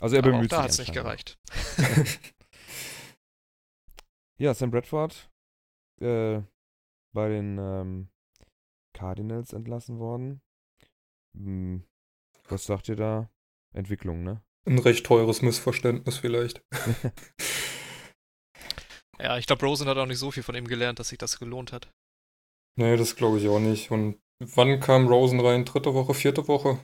Also 0.00 0.16
er 0.16 0.22
Aber 0.22 0.30
auch 0.30 0.36
bemüht 0.36 0.50
da 0.52 0.56
sich 0.56 0.62
hat 0.62 0.70
es 0.70 0.78
nicht 0.78 0.92
gereicht. 0.94 1.38
Ja, 4.38 4.54
Sam 4.54 4.70
Bradford 4.70 5.30
äh, 6.00 6.40
bei 7.12 7.28
den 7.28 7.58
ähm, 7.58 8.08
Cardinals 8.94 9.52
entlassen 9.52 9.98
worden. 9.98 10.40
Hm, 11.36 11.84
was 12.48 12.64
sagt 12.64 12.88
ihr 12.88 12.96
da? 12.96 13.28
Entwicklung, 13.74 14.22
ne? 14.22 14.42
Ein 14.64 14.78
recht 14.78 15.04
teures 15.04 15.42
Missverständnis 15.42 16.16
vielleicht. 16.16 16.64
Ja, 19.22 19.36
ich 19.36 19.46
glaube, 19.46 19.66
Rosen 19.66 19.86
hat 19.88 19.98
auch 19.98 20.06
nicht 20.06 20.18
so 20.18 20.30
viel 20.30 20.42
von 20.42 20.54
ihm 20.54 20.66
gelernt, 20.66 20.98
dass 20.98 21.08
sich 21.08 21.18
das 21.18 21.38
gelohnt 21.38 21.72
hat. 21.72 21.92
nee, 22.76 22.96
das 22.96 23.16
glaube 23.16 23.38
ich 23.38 23.48
auch 23.48 23.58
nicht. 23.58 23.90
Und 23.90 24.20
wann 24.38 24.80
kam 24.80 25.08
Rosen 25.08 25.40
rein? 25.40 25.64
Dritte 25.64 25.92
Woche, 25.94 26.14
vierte 26.14 26.48
Woche? 26.48 26.78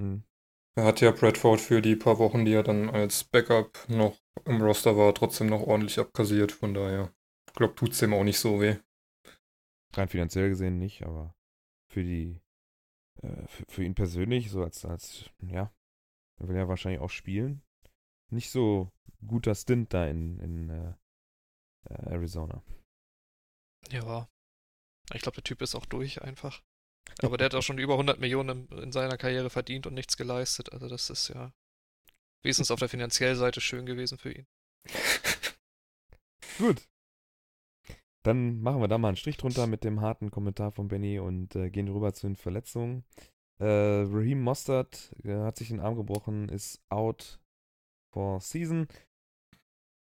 Hm. 0.00 0.24
Er 0.76 0.84
hat 0.84 1.00
ja 1.00 1.12
Bradford 1.12 1.60
für 1.60 1.80
die 1.80 1.94
paar 1.94 2.18
Wochen, 2.18 2.44
die 2.44 2.52
er 2.52 2.64
dann 2.64 2.90
als 2.90 3.22
Backup 3.22 3.78
noch 3.88 4.18
im 4.44 4.60
Roster 4.60 4.96
war, 4.96 5.14
trotzdem 5.14 5.46
noch 5.46 5.60
ordentlich 5.60 6.00
abkassiert. 6.00 6.50
Von 6.50 6.74
daher, 6.74 7.14
ich 7.46 7.54
glaube, 7.54 7.76
tut's 7.76 8.00
dem 8.00 8.12
auch 8.12 8.24
nicht 8.24 8.40
so 8.40 8.60
weh. 8.60 8.76
Rein 9.92 10.08
finanziell 10.08 10.48
gesehen 10.48 10.78
nicht, 10.78 11.04
aber 11.04 11.36
für 11.88 12.02
die, 12.02 12.40
äh, 13.22 13.46
für, 13.46 13.64
für 13.68 13.84
ihn 13.84 13.94
persönlich, 13.94 14.50
so 14.50 14.64
als, 14.64 14.84
als, 14.84 15.30
ja, 15.40 15.72
er 16.40 16.48
will 16.48 16.56
ja 16.56 16.66
wahrscheinlich 16.66 17.00
auch 17.00 17.10
spielen. 17.10 17.62
Nicht 18.30 18.50
so 18.50 18.90
guter 19.24 19.54
Stint 19.54 19.94
da 19.94 20.08
in, 20.08 20.40
in 20.40 20.70
äh, 20.70 20.88
äh, 20.90 20.94
Arizona. 21.88 22.62
Ja. 23.90 24.28
Ich 25.12 25.20
glaube, 25.20 25.36
der 25.36 25.44
Typ 25.44 25.62
ist 25.62 25.74
auch 25.74 25.86
durch 25.86 26.22
einfach. 26.22 26.62
Aber 27.22 27.36
der 27.36 27.46
hat 27.46 27.54
auch 27.54 27.62
schon 27.62 27.78
über 27.78 27.94
100 27.94 28.18
Millionen 28.18 28.68
in, 28.68 28.78
in 28.78 28.92
seiner 28.92 29.18
Karriere 29.18 29.50
verdient 29.50 29.86
und 29.86 29.94
nichts 29.94 30.16
geleistet. 30.16 30.72
Also 30.72 30.88
das 30.88 31.10
ist 31.10 31.28
ja 31.28 31.52
wenigstens 32.42 32.70
auf 32.70 32.78
der 32.78 32.88
finanziellen 32.88 33.36
Seite 33.36 33.60
schön 33.60 33.86
gewesen 33.86 34.18
für 34.18 34.32
ihn. 34.32 34.46
Gut. 36.58 36.88
Dann 38.22 38.60
machen 38.62 38.80
wir 38.80 38.88
da 38.88 38.96
mal 38.96 39.08
einen 39.08 39.16
Strich 39.16 39.36
drunter 39.36 39.66
mit 39.66 39.84
dem 39.84 40.00
harten 40.00 40.30
Kommentar 40.30 40.72
von 40.72 40.88
Benny 40.88 41.18
und 41.18 41.54
äh, 41.56 41.68
gehen 41.70 41.88
rüber 41.88 42.14
zu 42.14 42.26
den 42.26 42.36
Verletzungen. 42.36 43.04
Äh, 43.60 43.66
Raheem 43.66 44.42
Mostert 44.42 45.14
äh, 45.24 45.34
hat 45.34 45.56
sich 45.56 45.68
den 45.68 45.80
Arm 45.80 45.96
gebrochen, 45.96 46.48
ist 46.48 46.82
out 46.88 47.38
for 48.12 48.40
season. 48.40 48.88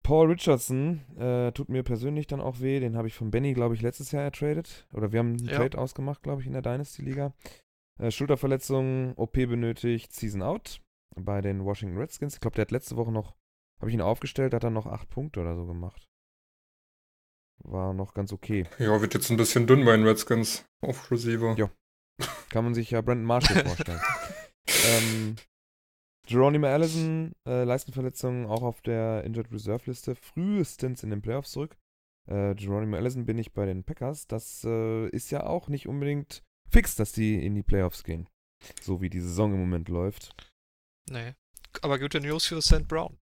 Paul 0.05 0.27
Richardson 0.29 1.01
äh, 1.17 1.51
tut 1.51 1.67
mir 1.69 1.81
persönlich 1.81 2.27
dann 2.27 2.39
auch 2.39 2.59
weh. 2.59 2.79
Den 2.79 2.95
habe 2.95 3.07
ich 3.07 3.15
von 3.15 3.31
Benny, 3.31 3.53
glaube 3.53 3.73
ich, 3.73 3.81
letztes 3.81 4.11
Jahr 4.11 4.21
ertradet. 4.23 4.85
Oder 4.93 5.11
wir 5.11 5.17
haben 5.19 5.29
einen 5.37 5.45
Ja. 5.47 5.55
Trade 5.57 5.79
ausgemacht, 5.79 6.21
glaube 6.21 6.41
ich, 6.41 6.47
in 6.47 6.53
der 6.53 6.61
Dynasty-Liga. 6.61 7.33
Äh, 7.99 8.11
Schulterverletzung, 8.11 9.13
OP 9.17 9.33
benötigt, 9.33 10.13
Season 10.13 10.43
out 10.43 10.79
bei 11.15 11.41
den 11.41 11.65
Washington 11.65 11.97
Redskins. 11.97 12.35
Ich 12.35 12.39
glaube, 12.39 12.53
der 12.55 12.61
hat 12.63 12.71
letzte 12.71 12.97
Woche 12.97 13.11
noch, 13.11 13.33
habe 13.79 13.89
ich 13.89 13.95
ihn 13.95 14.01
aufgestellt, 14.01 14.53
hat 14.53 14.63
er 14.63 14.69
noch 14.69 14.85
acht 14.85 15.09
Punkte 15.09 15.39
oder 15.41 15.55
so 15.55 15.65
gemacht. 15.65 16.05
War 17.63 17.93
noch 17.95 18.13
ganz 18.13 18.31
okay. 18.31 18.65
Ja, 18.77 19.01
wird 19.01 19.15
jetzt 19.15 19.31
ein 19.31 19.37
bisschen 19.37 19.65
dünn 19.65 19.85
bei 19.85 19.95
den 19.97 20.05
Redskins 20.05 20.65
auf 20.81 21.09
Receiver. 21.09 21.55
Ja. 21.57 21.71
Kann 22.49 22.63
man 22.63 22.75
sich 22.75 22.91
ja 22.91 23.01
Brandon 23.01 23.25
Marshall 23.25 23.65
vorstellen. 23.65 24.01
ähm, 24.67 25.35
Geronimo 26.25 26.67
Allison, 26.67 27.33
äh, 27.47 27.63
Leistenverletzung 27.63 28.47
auch 28.47 28.63
auf 28.63 28.81
der 28.81 29.23
Injured 29.23 29.51
Reserve 29.51 29.83
Liste, 29.85 30.15
frühestens 30.15 31.03
in 31.03 31.09
den 31.11 31.21
Playoffs 31.21 31.51
zurück. 31.51 31.77
Äh, 32.27 32.55
Geronimo 32.55 32.97
Allison 32.97 33.25
bin 33.25 33.37
ich 33.37 33.53
bei 33.53 33.65
den 33.65 33.83
Packers. 33.83 34.27
Das 34.27 34.63
äh, 34.63 35.07
ist 35.09 35.31
ja 35.31 35.45
auch 35.45 35.67
nicht 35.67 35.87
unbedingt 35.87 36.43
fix, 36.69 36.95
dass 36.95 37.11
die 37.11 37.45
in 37.45 37.55
die 37.55 37.63
Playoffs 37.63 38.03
gehen. 38.03 38.27
So 38.81 39.01
wie 39.01 39.09
die 39.09 39.19
Saison 39.19 39.53
im 39.53 39.59
Moment 39.59 39.89
läuft. 39.89 40.35
Nee. 41.09 41.33
Aber 41.81 41.99
gute 41.99 42.19
News 42.19 42.45
für 42.45 42.61
St. 42.61 42.87
Brown. 42.87 43.19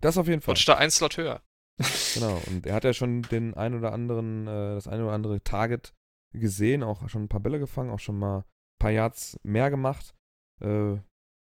Das 0.00 0.18
auf 0.18 0.26
jeden 0.26 0.40
Fall. 0.40 0.52
Rutscht 0.52 0.68
da 0.68 0.76
ein 0.76 0.90
Slot 0.90 1.16
höher. 1.16 1.42
Genau. 2.14 2.40
Und 2.46 2.64
er 2.64 2.74
hat 2.74 2.84
ja 2.84 2.94
schon 2.94 3.20
den 3.22 3.52
ein 3.52 3.74
oder 3.74 3.92
anderen, 3.92 4.46
äh, 4.46 4.74
das 4.74 4.88
ein 4.88 5.02
oder 5.02 5.12
andere 5.12 5.42
Target 5.42 5.92
gesehen, 6.32 6.82
auch 6.82 7.10
schon 7.10 7.24
ein 7.24 7.28
paar 7.28 7.40
Bälle 7.40 7.58
gefangen, 7.58 7.90
auch 7.90 7.98
schon 7.98 8.18
mal 8.18 8.38
ein 8.38 8.44
paar 8.78 8.90
Yards 8.90 9.38
mehr 9.42 9.68
gemacht. 9.68 10.14
Äh, 10.62 10.96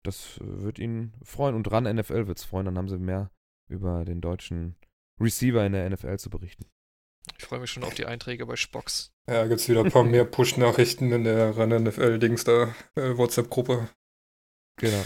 das 0.03 0.39
wird 0.41 0.79
ihn 0.79 1.13
freuen. 1.23 1.55
Und 1.55 1.71
ran 1.71 1.83
NFL 1.83 2.27
wird 2.27 2.37
es 2.37 2.43
freuen. 2.43 2.65
Dann 2.65 2.77
haben 2.77 2.89
sie 2.89 2.97
mehr 2.97 3.31
über 3.67 4.05
den 4.05 4.21
deutschen 4.21 4.75
Receiver 5.19 5.65
in 5.65 5.73
der 5.73 5.89
NFL 5.89 6.17
zu 6.17 6.29
berichten. 6.29 6.65
Ich 7.37 7.45
freue 7.45 7.59
mich 7.59 7.71
schon 7.71 7.83
auf 7.83 7.93
die 7.93 8.05
Einträge 8.05 8.45
bei 8.45 8.55
Spox. 8.55 9.13
Ja, 9.29 9.45
gibt's 9.45 9.69
wieder 9.69 9.83
ein 9.83 9.91
paar 9.91 10.03
mehr 10.03 10.25
Push-Nachrichten 10.25 11.11
in 11.11 11.23
der 11.23 11.51
Run 11.51 11.83
NFL-Dings 11.83 12.43
da, 12.43 12.75
äh, 12.95 13.15
WhatsApp-Gruppe. 13.17 13.89
Genau. 14.77 15.03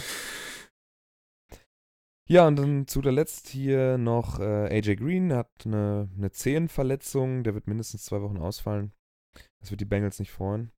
Ja, 2.28 2.48
und 2.48 2.56
dann 2.56 2.88
zu 2.88 3.02
der 3.02 3.12
Letzt 3.12 3.48
hier 3.48 3.98
noch 3.98 4.40
äh, 4.40 4.76
AJ 4.76 4.96
Green 4.96 5.32
hat 5.32 5.50
eine, 5.64 6.08
eine 6.16 6.32
Zehenverletzung. 6.32 7.44
Der 7.44 7.54
wird 7.54 7.68
mindestens 7.68 8.04
zwei 8.04 8.20
Wochen 8.20 8.38
ausfallen. 8.38 8.92
Das 9.60 9.70
wird 9.70 9.80
die 9.80 9.84
Bengals 9.84 10.18
nicht 10.18 10.32
freuen. 10.32 10.72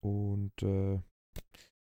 Und 0.00 0.62
äh, 0.62 1.00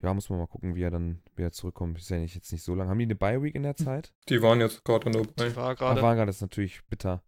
ja, 0.02 0.14
muss 0.14 0.30
man 0.30 0.40
mal 0.40 0.48
gucken, 0.48 0.76
wie 0.76 0.84
er 0.84 0.92
dann 0.92 1.22
wieder 1.36 1.52
zurückkommt. 1.52 1.98
Ist 1.98 2.10
ja 2.10 2.18
nicht, 2.18 2.36
jetzt 2.36 2.52
nicht 2.52 2.64
so 2.64 2.76
lange. 2.76 2.90
Haben 2.90 3.00
die 3.00 3.06
eine 3.06 3.16
Bye-Week 3.16 3.56
in 3.56 3.64
der 3.64 3.76
Zeit? 3.76 4.14
Die 4.30 4.42
waren 4.42 4.60
jetzt 4.60 4.84
gerade 4.84 5.10
dabei. 5.10 5.50
Die 5.50 5.56
war 5.56 5.70
Da 5.70 5.74
gerade. 5.74 6.02
war 6.02 6.16
gerade 6.16 6.28
das 6.28 6.38
ist 6.38 6.42
natürlich 6.42 6.86
bitter. 6.88 7.24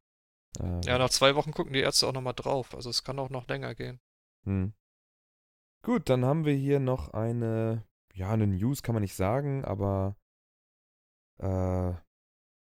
Äh, 0.60 0.82
Ja, 0.86 0.98
nach 0.98 1.10
zwei 1.10 1.36
Wochen 1.36 1.52
gucken 1.52 1.74
die 1.74 1.80
Ärzte 1.80 2.08
auch 2.08 2.14
nochmal 2.14 2.34
drauf. 2.36 2.76
Also 2.76 2.90
es 2.90 3.04
kann 3.04 3.20
auch 3.20 3.30
noch 3.30 3.48
länger 3.48 3.74
gehen. 3.76 4.00
Hm. 4.46 4.74
Gut, 5.84 6.10
dann 6.10 6.26
haben 6.26 6.46
wir 6.46 6.54
hier 6.54 6.80
noch 6.80 7.14
eine, 7.14 7.84
ja, 8.14 8.32
eine 8.32 8.48
News 8.48 8.84
kann 8.84 8.94
man 8.94 9.02
nicht 9.04 9.16
sagen, 9.16 9.64
aber 9.64 10.18
äh, 11.38 11.94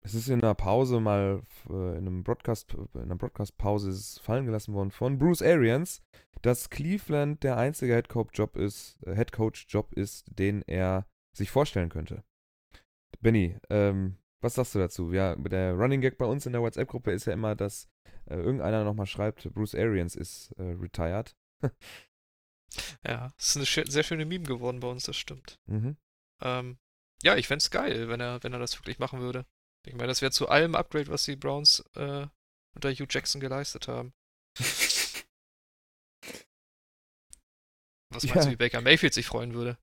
es 0.04 0.14
ist 0.14 0.28
in 0.28 0.42
einer 0.42 0.54
Pause 0.54 1.00
mal, 1.00 1.42
äh, 1.68 1.72
in 1.98 2.06
einem 2.06 2.24
Broadcast, 2.24 2.74
in 2.94 3.00
einer 3.00 3.16
Broadcast-Pause 3.16 3.90
ist 3.90 3.96
es 3.98 4.18
fallen 4.18 4.46
gelassen 4.46 4.74
worden 4.74 4.90
von 4.90 5.18
Bruce 5.18 5.42
Arians, 5.42 6.02
dass 6.42 6.70
Cleveland 6.70 7.42
der 7.42 7.56
einzige 7.56 7.94
Headcoach-Job 7.94 8.56
ist, 8.56 8.96
äh, 9.04 9.14
Headcoach-Job 9.14 9.92
ist, 9.94 10.26
den 10.30 10.62
er 10.62 11.06
sich 11.36 11.50
vorstellen 11.50 11.88
könnte. 11.90 12.24
Benny, 13.20 13.56
ähm, 13.70 14.16
was 14.40 14.54
sagst 14.54 14.74
du 14.74 14.78
dazu? 14.78 15.12
Ja, 15.12 15.34
der 15.34 15.74
Running 15.74 16.00
Gag 16.00 16.16
bei 16.16 16.26
uns 16.26 16.46
in 16.46 16.52
der 16.52 16.62
WhatsApp-Gruppe 16.62 17.10
ist 17.10 17.26
ja 17.26 17.32
immer, 17.32 17.56
dass 17.56 17.88
äh, 18.26 18.36
irgendeiner 18.36 18.84
nochmal 18.84 19.06
schreibt, 19.06 19.52
Bruce 19.52 19.74
Arians 19.74 20.14
ist 20.14 20.52
äh, 20.58 20.62
retired. 20.62 21.36
Ja, 23.02 23.32
es 23.38 23.48
ist 23.48 23.56
eine 23.56 23.64
schö- 23.64 23.90
sehr 23.90 24.02
schöne 24.02 24.26
Meme 24.26 24.44
geworden 24.44 24.80
bei 24.80 24.88
uns, 24.88 25.04
das 25.04 25.16
stimmt. 25.16 25.58
Mhm. 25.66 25.96
Ähm, 26.42 26.78
ja, 27.22 27.34
ich 27.36 27.48
fänd's 27.48 27.70
geil, 27.70 28.08
wenn 28.08 28.20
er, 28.20 28.42
wenn 28.42 28.52
er 28.52 28.58
das 28.58 28.78
wirklich 28.78 28.98
machen 28.98 29.20
würde. 29.20 29.46
Ich 29.88 29.94
meine, 29.94 30.08
das 30.08 30.20
wäre 30.22 30.30
zu 30.32 30.48
allem 30.48 30.74
Upgrade, 30.74 31.08
was 31.08 31.24
die 31.24 31.36
Browns 31.36 31.80
äh, 31.94 32.26
unter 32.74 32.90
Hugh 32.92 33.06
Jackson 33.08 33.40
geleistet 33.40 33.88
haben. 33.88 34.12
Was 38.10 38.24
meinst 38.24 38.34
Ja. 38.36 38.44
du, 38.44 38.50
wie 38.50 38.56
Baker 38.56 38.80
Mayfield 38.80 39.14
sich 39.14 39.26
freuen 39.26 39.54
würde? 39.54 39.78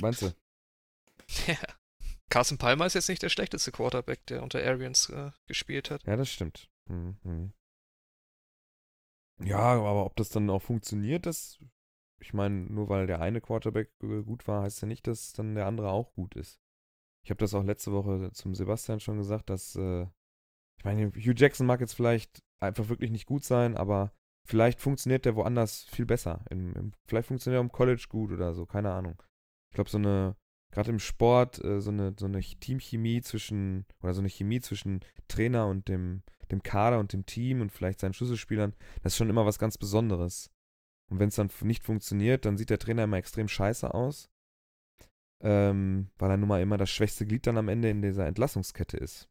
Meinst 0.00 0.22
du? 0.22 0.32
Ja. 1.46 1.56
Carson 2.28 2.58
Palmer 2.58 2.84
ist 2.86 2.94
jetzt 2.94 3.08
nicht 3.08 3.22
der 3.22 3.28
schlechteste 3.30 3.72
Quarterback, 3.72 4.26
der 4.26 4.42
unter 4.42 4.58
Arians 4.58 5.08
äh, 5.08 5.30
gespielt 5.46 5.90
hat. 5.90 6.02
Ja, 6.04 6.16
das 6.16 6.30
stimmt. 6.30 6.68
Mhm. 6.86 7.16
mhm. 7.22 7.52
Ja, 9.42 9.58
aber 9.58 10.04
ob 10.04 10.16
das 10.16 10.28
dann 10.28 10.48
auch 10.50 10.62
funktioniert, 10.62 11.26
das, 11.26 11.58
ich 12.20 12.34
meine, 12.34 12.54
nur 12.66 12.88
weil 12.88 13.06
der 13.06 13.20
eine 13.20 13.40
Quarterback 13.40 13.90
äh, 14.02 14.22
gut 14.22 14.46
war, 14.46 14.62
heißt 14.62 14.82
ja 14.82 14.88
nicht, 14.88 15.06
dass 15.06 15.32
dann 15.32 15.54
der 15.54 15.66
andere 15.66 15.90
auch 15.90 16.12
gut 16.12 16.36
ist. 16.36 16.60
Ich 17.24 17.30
habe 17.30 17.38
das 17.38 17.54
auch 17.54 17.64
letzte 17.64 17.90
Woche 17.92 18.30
zum 18.32 18.54
Sebastian 18.54 19.00
schon 19.00 19.16
gesagt, 19.16 19.48
dass, 19.48 19.74
äh, 19.76 20.02
ich 20.76 20.84
meine, 20.84 21.08
Hugh 21.08 21.34
Jackson 21.34 21.66
mag 21.66 21.80
jetzt 21.80 21.94
vielleicht 21.94 22.42
einfach 22.60 22.90
wirklich 22.90 23.10
nicht 23.10 23.26
gut 23.26 23.44
sein, 23.44 23.76
aber 23.76 24.12
vielleicht 24.46 24.78
funktioniert 24.78 25.24
der 25.24 25.34
woanders 25.34 25.84
viel 25.84 26.04
besser. 26.04 26.44
Im, 26.50 26.74
im, 26.74 26.92
vielleicht 27.06 27.28
funktioniert 27.28 27.58
er 27.58 27.64
im 27.64 27.72
College 27.72 28.06
gut 28.10 28.30
oder 28.30 28.52
so, 28.52 28.66
keine 28.66 28.92
Ahnung. 28.92 29.22
Ich 29.70 29.74
glaube, 29.74 29.88
so 29.88 29.96
eine, 29.96 30.36
gerade 30.70 30.90
im 30.90 30.98
Sport, 30.98 31.64
äh, 31.64 31.80
so 31.80 31.90
eine, 31.90 32.14
so 32.18 32.26
eine 32.26 32.40
Teamchemie 32.40 33.22
zwischen, 33.22 33.86
oder 34.02 34.12
so 34.12 34.20
eine 34.20 34.28
Chemie 34.28 34.60
zwischen 34.60 35.00
Trainer 35.26 35.66
und 35.66 35.88
dem, 35.88 36.22
dem 36.50 36.62
Kader 36.62 36.98
und 36.98 37.14
dem 37.14 37.24
Team 37.24 37.62
und 37.62 37.72
vielleicht 37.72 38.00
seinen 38.00 38.12
Schlüsselspielern, 38.12 38.74
das 39.02 39.14
ist 39.14 39.16
schon 39.16 39.30
immer 39.30 39.46
was 39.46 39.58
ganz 39.58 39.78
Besonderes. 39.78 40.50
Und 41.10 41.20
wenn 41.20 41.28
es 41.28 41.36
dann 41.36 41.50
nicht 41.62 41.84
funktioniert, 41.84 42.44
dann 42.44 42.58
sieht 42.58 42.68
der 42.68 42.78
Trainer 42.78 43.04
immer 43.04 43.16
extrem 43.16 43.48
scheiße 43.48 43.94
aus, 43.94 44.30
ähm, 45.44 46.10
weil 46.18 46.30
er 46.30 46.36
nun 46.38 46.48
mal 46.48 46.62
immer 46.62 46.78
das 46.78 46.90
schwächste 46.90 47.26
Glied 47.26 47.46
dann 47.46 47.58
am 47.58 47.68
Ende 47.68 47.90
in 47.90 48.00
dieser 48.00 48.26
Entlassungskette 48.26 48.96
ist. 48.96 49.28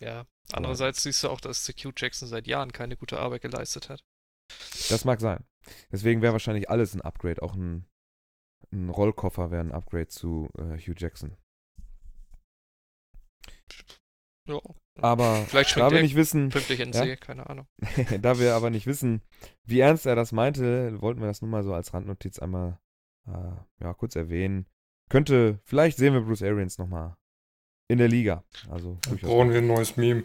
Ja, 0.00 0.26
andererseits 0.52 1.02
siehst 1.02 1.22
du 1.22 1.28
auch, 1.28 1.40
dass 1.40 1.64
CQ 1.64 1.92
Jackson 1.96 2.26
seit 2.26 2.46
Jahren 2.46 2.72
keine 2.72 2.96
gute 2.96 3.20
Arbeit 3.20 3.42
geleistet 3.42 3.90
hat. 3.90 4.02
Das 4.88 5.04
mag 5.04 5.20
sein. 5.20 5.44
Deswegen 5.92 6.22
wäre 6.22 6.32
wahrscheinlich 6.32 6.70
alles 6.70 6.94
ein 6.94 7.02
Upgrade. 7.02 7.42
Auch 7.42 7.54
ein, 7.54 7.86
ein 8.72 8.88
Rollkoffer 8.88 9.50
wäre 9.50 9.62
ein 9.62 9.72
Upgrade 9.72 10.08
zu 10.08 10.48
äh, 10.56 10.78
Hugh 10.78 10.94
Jackson. 10.96 11.36
Ja. 14.48 14.58
Aber 15.00 15.44
Vielleicht 15.46 15.76
da 15.76 15.90
wir 15.90 16.02
nicht 16.02 16.16
wissen, 16.16 16.48
pünktlich 16.48 16.78
den 16.78 16.92
Ja. 16.92 17.04
See, 17.04 17.16
keine 17.16 17.48
Ahnung. 17.48 17.66
da 18.20 18.38
wir 18.38 18.54
aber 18.54 18.70
nicht 18.70 18.86
wissen, 18.86 19.22
wie 19.64 19.80
ernst 19.80 20.06
er 20.06 20.16
das 20.16 20.32
meinte, 20.32 21.00
wollten 21.00 21.20
wir 21.20 21.28
das 21.28 21.42
nur 21.42 21.50
mal 21.50 21.62
so 21.62 21.72
als 21.72 21.94
Randnotiz 21.94 22.38
einmal 22.38 22.78
äh, 23.26 23.84
ja, 23.84 23.94
kurz 23.94 24.16
erwähnen. 24.16 24.66
Könnte, 25.12 25.60
vielleicht 25.64 25.98
sehen 25.98 26.14
wir 26.14 26.22
Bruce 26.22 26.42
Arians 26.42 26.78
nochmal 26.78 27.18
in 27.86 27.98
der 27.98 28.08
Liga. 28.08 28.44
Also 28.70 28.98
durchaus. 29.02 29.28
Brauchen 29.28 29.50
wir 29.50 29.58
ein 29.58 29.66
neues 29.66 29.98
Meme. 29.98 30.24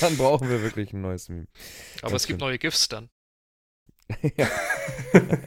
Dann 0.00 0.16
brauchen 0.16 0.48
wir 0.48 0.60
wirklich 0.60 0.92
ein 0.92 1.02
neues 1.02 1.28
Meme. 1.28 1.46
Aber 2.02 2.10
Das 2.10 2.22
es 2.22 2.26
gibt 2.26 2.38
stimmt. 2.38 2.40
neue 2.40 2.58
GIFs 2.58 2.88
dann. 2.88 3.10
ja. 4.36 4.50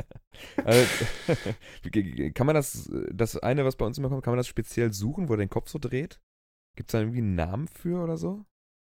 also, 0.64 1.06
kann 2.34 2.46
man 2.46 2.56
das, 2.56 2.90
das 3.12 3.36
eine, 3.36 3.66
was 3.66 3.76
bei 3.76 3.86
uns 3.86 3.98
immer 3.98 4.08
kommt, 4.08 4.24
kann 4.24 4.32
man 4.32 4.38
das 4.40 4.48
speziell 4.48 4.94
suchen, 4.94 5.28
wo 5.28 5.34
er 5.34 5.38
den 5.40 5.50
Kopf 5.50 5.68
so 5.68 5.78
dreht? 5.78 6.22
Gibt 6.78 6.92
es 6.92 6.94
da 6.94 7.00
irgendwie 7.00 7.18
einen 7.18 7.36
Namen 7.36 7.68
für 7.68 8.02
oder 8.02 8.16
so? 8.16 8.46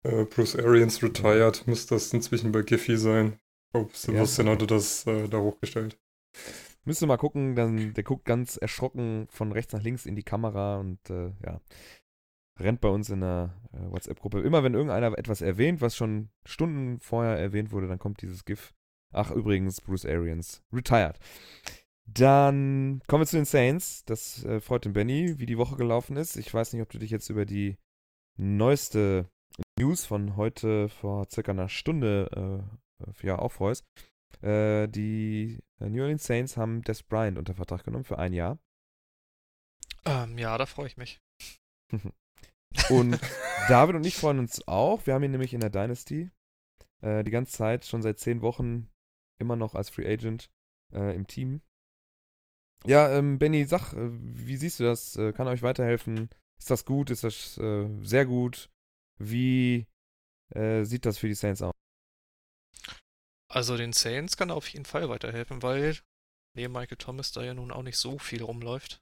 Äh, 0.03 0.25
Bruce 0.25 0.57
Arians 0.57 1.01
retired, 1.01 1.65
müsste 1.67 1.95
das 1.95 2.11
inzwischen 2.11 2.51
bei 2.51 2.63
Giphy 2.63 2.97
sein. 2.97 3.39
Ich 3.67 3.71
glaube, 3.71 3.91
Sebastian 3.93 4.49
hatte 4.49 4.67
das 4.67 5.07
äh, 5.07 5.29
da 5.29 5.37
hochgestellt. 5.37 5.97
Müsste 6.85 7.07
mal 7.07 7.17
gucken, 7.17 7.55
dann, 7.55 7.93
der 7.93 8.03
guckt 8.03 8.25
ganz 8.25 8.57
erschrocken 8.57 9.27
von 9.29 9.51
rechts 9.51 9.73
nach 9.73 9.83
links 9.83 10.05
in 10.05 10.15
die 10.15 10.23
Kamera 10.23 10.77
und 10.77 11.09
äh, 11.09 11.33
ja, 11.45 11.61
rennt 12.59 12.81
bei 12.81 12.89
uns 12.89 13.09
in 13.09 13.21
der 13.21 13.55
äh, 13.73 13.91
WhatsApp-Gruppe. 13.91 14.41
Immer 14.41 14.63
wenn 14.63 14.73
irgendeiner 14.73 15.17
etwas 15.17 15.41
erwähnt, 15.41 15.81
was 15.81 15.95
schon 15.95 16.29
Stunden 16.45 16.99
vorher 16.99 17.37
erwähnt 17.37 17.71
wurde, 17.71 17.87
dann 17.87 17.99
kommt 17.99 18.21
dieses 18.21 18.45
GIF. 18.45 18.73
Ach, 19.11 19.31
übrigens, 19.31 19.81
Bruce 19.81 20.05
Arians, 20.05 20.63
retired. 20.71 21.19
Dann 22.05 23.01
kommen 23.07 23.21
wir 23.21 23.27
zu 23.27 23.37
den 23.37 23.45
Saints. 23.45 24.03
Das 24.05 24.43
äh, 24.45 24.61
freut 24.61 24.85
den 24.85 24.93
Benny, 24.93 25.39
wie 25.39 25.45
die 25.45 25.57
Woche 25.57 25.75
gelaufen 25.75 26.17
ist. 26.17 26.37
Ich 26.37 26.53
weiß 26.53 26.73
nicht, 26.73 26.81
ob 26.81 26.89
du 26.89 26.99
dich 26.99 27.11
jetzt 27.11 27.29
über 27.29 27.45
die 27.45 27.77
neueste 28.37 29.29
News 29.77 30.05
von 30.05 30.35
heute 30.35 30.89
vor 30.89 31.27
circa 31.29 31.51
einer 31.51 31.69
Stunde 31.69 32.65
äh, 33.03 33.25
ja, 33.25 33.37
auch 33.37 33.51
freust. 33.51 33.85
Äh, 34.41 34.87
die 34.87 35.59
äh, 35.79 35.89
New 35.89 36.01
Orleans 36.01 36.23
Saints 36.23 36.57
haben 36.57 36.81
Des 36.83 37.03
Bryant 37.03 37.37
unter 37.37 37.53
Vertrag 37.53 37.83
genommen 37.83 38.05
für 38.05 38.17
ein 38.17 38.33
Jahr. 38.33 38.59
Ähm, 40.05 40.37
ja, 40.37 40.57
da 40.57 40.65
freue 40.65 40.87
ich 40.87 40.97
mich. 40.97 41.19
Und 42.89 43.19
David 43.67 43.95
und 43.95 44.05
ich 44.05 44.15
freuen 44.15 44.39
uns 44.39 44.67
auch. 44.67 45.05
Wir 45.05 45.13
haben 45.13 45.23
ihn 45.23 45.31
nämlich 45.31 45.53
in 45.53 45.59
der 45.59 45.69
Dynasty 45.69 46.29
äh, 47.01 47.23
die 47.23 47.31
ganze 47.31 47.53
Zeit, 47.53 47.85
schon 47.85 48.01
seit 48.01 48.19
zehn 48.19 48.41
Wochen, 48.41 48.89
immer 49.39 49.55
noch 49.55 49.75
als 49.75 49.89
Free 49.89 50.11
Agent 50.11 50.49
äh, 50.93 51.15
im 51.15 51.27
Team. 51.27 51.61
Ja, 52.85 53.09
ähm, 53.09 53.39
Benny, 53.39 53.65
sag, 53.65 53.93
äh, 53.93 54.09
wie 54.11 54.55
siehst 54.55 54.79
du 54.79 54.83
das? 54.85 55.15
Äh, 55.17 55.33
kann 55.33 55.47
er 55.47 55.53
euch 55.53 55.63
weiterhelfen? 55.63 56.29
Ist 56.59 56.69
das 56.69 56.85
gut? 56.85 57.09
Ist 57.09 57.23
das 57.23 57.57
äh, 57.57 57.89
sehr 58.01 58.25
gut? 58.25 58.69
Wie 59.17 59.87
äh, 60.55 60.83
sieht 60.83 61.05
das 61.05 61.17
für 61.17 61.27
die 61.27 61.33
Saints 61.33 61.61
aus? 61.61 61.73
Also 63.51 63.77
den 63.77 63.93
Saints 63.93 64.37
kann 64.37 64.49
er 64.49 64.55
auf 64.55 64.69
jeden 64.69 64.85
Fall 64.85 65.09
weiterhelfen, 65.09 65.63
weil 65.63 65.97
neben 66.55 66.73
Michael 66.73 66.97
Thomas 66.97 67.31
da 67.31 67.43
ja 67.43 67.53
nun 67.53 67.71
auch 67.71 67.83
nicht 67.83 67.97
so 67.97 68.19
viel 68.19 68.43
rumläuft. 68.43 69.01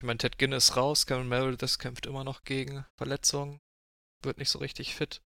Ich 0.00 0.06
meine, 0.06 0.18
Ted 0.18 0.38
Ginn 0.38 0.52
ist 0.52 0.76
raus, 0.76 1.06
Cameron 1.06 1.28
Meredith 1.28 1.78
kämpft 1.78 2.06
immer 2.06 2.24
noch 2.24 2.44
gegen 2.44 2.84
Verletzungen, 2.98 3.60
wird 4.22 4.38
nicht 4.38 4.50
so 4.50 4.58
richtig 4.58 4.94
fit. 4.94 5.22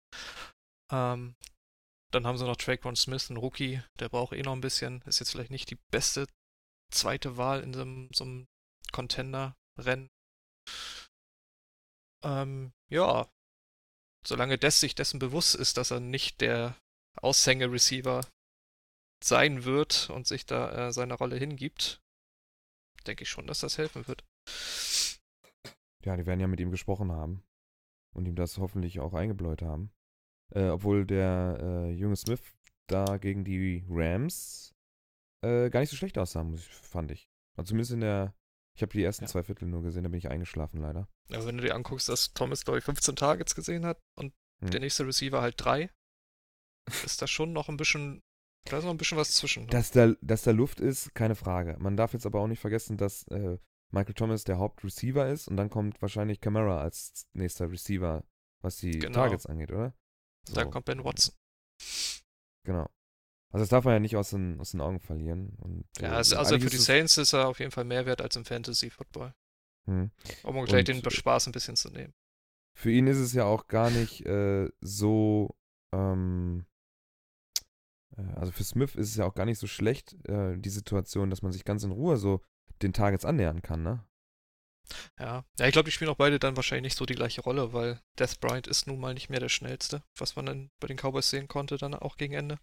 Ähm, 0.90 1.36
dann 2.10 2.26
haben 2.26 2.38
sie 2.38 2.44
noch 2.46 2.56
Traquan 2.56 2.96
Smith, 2.96 3.28
ein 3.30 3.36
Rookie, 3.36 3.82
der 3.98 4.08
braucht 4.08 4.32
eh 4.32 4.42
noch 4.42 4.52
ein 4.52 4.60
bisschen, 4.60 5.02
ist 5.02 5.18
jetzt 5.18 5.30
vielleicht 5.30 5.50
nicht 5.50 5.70
die 5.70 5.78
beste 5.90 6.26
zweite 6.92 7.36
Wahl 7.36 7.62
in 7.62 7.74
so 7.74 7.82
einem, 7.82 8.08
so 8.12 8.24
einem 8.24 8.46
Contender-Rennen. 8.92 10.08
Ähm, 12.24 12.72
ja, 12.88 13.28
solange 14.26 14.58
Des 14.58 14.80
sich 14.80 14.94
dessen 14.94 15.18
bewusst 15.18 15.54
ist, 15.54 15.76
dass 15.76 15.90
er 15.90 16.00
nicht 16.00 16.40
der 16.40 16.76
Aushänge-Receiver 17.16 18.20
sein 19.22 19.64
wird 19.64 20.10
und 20.10 20.26
sich 20.26 20.46
da 20.46 20.88
äh, 20.88 20.92
seine 20.92 21.14
Rolle 21.14 21.36
hingibt, 21.36 22.00
denke 23.06 23.22
ich 23.22 23.28
schon, 23.30 23.46
dass 23.46 23.60
das 23.60 23.78
helfen 23.78 24.06
wird. 24.06 24.24
Ja, 26.04 26.16
die 26.16 26.26
werden 26.26 26.40
ja 26.40 26.46
mit 26.46 26.60
ihm 26.60 26.70
gesprochen 26.70 27.10
haben 27.12 27.42
und 28.14 28.26
ihm 28.26 28.36
das 28.36 28.58
hoffentlich 28.58 29.00
auch 29.00 29.14
eingebläut 29.14 29.62
haben. 29.62 29.90
Äh, 30.54 30.68
obwohl 30.68 31.06
der 31.06 31.58
äh, 31.60 31.90
junge 31.92 32.16
Smith 32.16 32.42
da 32.86 33.16
gegen 33.16 33.44
die 33.44 33.84
Rams 33.88 34.74
äh, 35.42 35.70
gar 35.70 35.80
nicht 35.80 35.90
so 35.90 35.96
schlecht 35.96 36.18
aussah, 36.18 36.46
ich, 36.54 36.66
fand 36.68 37.10
ich. 37.10 37.28
Also 37.56 37.70
zumindest 37.70 37.92
in 37.92 38.00
der, 38.00 38.34
ich 38.76 38.82
habe 38.82 38.92
die 38.92 39.02
ersten 39.02 39.24
Ja. 39.24 39.28
zwei 39.30 39.42
Viertel 39.42 39.68
nur 39.68 39.82
gesehen, 39.82 40.02
da 40.02 40.10
bin 40.10 40.18
ich 40.18 40.28
eingeschlafen 40.28 40.80
leider. 40.82 41.08
Aber 41.30 41.46
wenn 41.46 41.56
du 41.56 41.64
dir 41.64 41.74
anguckst, 41.74 42.08
dass 42.10 42.34
Thomas, 42.34 42.64
glaube 42.64 42.78
ich, 42.78 42.84
15 42.84 43.16
Targets 43.16 43.54
gesehen 43.54 43.86
hat 43.86 43.98
und 44.18 44.34
Hm. 44.62 44.70
der 44.70 44.80
nächste 44.80 45.06
Receiver 45.06 45.40
halt 45.40 45.54
drei, 45.56 45.90
ist 47.04 47.20
da 47.22 47.26
schon 47.26 47.52
noch 47.52 47.68
ein 47.68 47.76
bisschen, 47.76 48.22
da 48.64 48.78
ist 48.78 48.84
noch 48.84 48.90
ein 48.90 48.98
bisschen 48.98 49.18
was 49.18 49.32
zwischen. 49.32 49.64
ne? 49.64 49.70
Dass 49.70 49.90
da, 49.90 50.12
dass 50.20 50.42
da 50.42 50.50
Luft 50.52 50.80
ist, 50.80 51.14
keine 51.14 51.34
Frage. 51.34 51.76
Man 51.78 51.96
darf 51.96 52.12
jetzt 52.12 52.26
aber 52.26 52.40
auch 52.40 52.46
nicht 52.46 52.60
vergessen, 52.60 52.96
dass 52.96 53.26
äh, 53.28 53.58
Michael 53.92 54.14
Thomas 54.14 54.44
der 54.44 54.58
Hauptreceiver 54.58 55.28
ist 55.28 55.48
und 55.48 55.56
dann 55.56 55.70
kommt 55.70 56.00
wahrscheinlich 56.02 56.40
Camara 56.40 56.80
als 56.80 57.26
nächster 57.32 57.70
Receiver, 57.70 58.24
was 58.62 58.78
die 58.78 58.98
Genau. 58.98 59.14
Targets 59.20 59.46
angeht, 59.46 59.70
oder? 59.70 59.94
da 60.52 60.64
So, 60.64 60.70
kommt 60.70 60.84
Ben 60.86 61.04
Watson. 61.04 61.34
Genau. 62.64 62.88
Also 63.52 63.62
das 63.62 63.68
darf 63.68 63.84
man 63.84 63.94
ja 63.94 64.00
nicht 64.00 64.16
aus 64.16 64.30
den, 64.30 64.58
aus 64.58 64.72
den 64.72 64.80
Augen 64.80 64.98
verlieren. 64.98 65.54
Und, 65.60 65.86
Ja, 66.00 66.08
äh, 66.12 66.16
also 66.16 66.36
eigentlich 66.36 66.64
für 66.64 66.70
die 66.70 66.76
Saints 66.78 67.16
ist 67.18 67.32
er 67.34 67.46
auf 67.48 67.60
jeden 67.60 67.70
Fall 67.70 67.84
mehr 67.84 68.04
wert 68.04 68.20
als 68.20 68.34
im 68.36 68.44
Fantasy-Football. 68.44 69.32
Hm. 69.86 70.10
Um 70.42 70.64
gleich 70.64 70.84
den 70.86 71.08
Spaß 71.08 71.46
ein 71.46 71.52
bisschen 71.52 71.76
zu 71.76 71.90
nehmen. 71.90 72.12
Für 72.76 72.90
ihn 72.90 73.06
ist 73.06 73.18
es 73.18 73.32
ja 73.32 73.44
auch 73.44 73.68
gar 73.68 73.90
nicht 73.90 74.26
äh, 74.26 74.68
so, 74.80 75.54
ähm, 75.94 76.64
äh, 76.64 76.73
also 78.36 78.52
für 78.52 78.64
Smith 78.64 78.94
ist 78.94 79.10
es 79.10 79.16
ja 79.16 79.24
auch 79.24 79.34
gar 79.34 79.44
nicht 79.44 79.58
so 79.58 79.66
schlecht, 79.66 80.14
äh, 80.28 80.56
die 80.56 80.70
Situation, 80.70 81.30
dass 81.30 81.42
man 81.42 81.52
sich 81.52 81.64
ganz 81.64 81.82
in 81.82 81.90
Ruhe 81.90 82.16
so 82.16 82.42
den 82.82 82.92
Targets 82.92 83.24
annähern 83.24 83.62
kann, 83.62 83.82
ne? 83.82 84.04
Ja, 85.18 85.44
ja 85.58 85.66
ich 85.66 85.72
glaube, 85.72 85.86
die 85.86 85.92
spielen 85.92 86.10
auch 86.10 86.16
beide 86.16 86.38
dann 86.38 86.56
wahrscheinlich 86.56 86.84
nicht 86.84 86.98
so 86.98 87.06
die 87.06 87.14
gleiche 87.14 87.40
Rolle, 87.40 87.72
weil 87.72 88.00
Death 88.18 88.40
Bryant 88.40 88.66
ist 88.66 88.86
nun 88.86 89.00
mal 89.00 89.14
nicht 89.14 89.30
mehr 89.30 89.40
der 89.40 89.48
schnellste, 89.48 90.02
was 90.16 90.36
man 90.36 90.46
dann 90.46 90.70
bei 90.80 90.88
den 90.88 90.96
Cowboys 90.96 91.30
sehen 91.30 91.48
konnte, 91.48 91.76
dann 91.76 91.94
auch 91.94 92.16
gegen 92.16 92.34
Ende. 92.34 92.58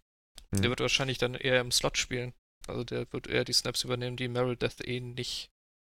Hm. 0.54 0.62
Der 0.62 0.70
wird 0.70 0.80
wahrscheinlich 0.80 1.18
dann 1.18 1.34
eher 1.34 1.60
im 1.60 1.72
Slot 1.72 1.98
spielen. 1.98 2.32
Also 2.66 2.84
der 2.84 3.12
wird 3.12 3.26
eher 3.26 3.44
die 3.44 3.52
Snaps 3.52 3.84
übernehmen, 3.84 4.16
die 4.16 4.28
Meredith 4.28 4.80
eh 4.84 5.00
nicht 5.00 5.50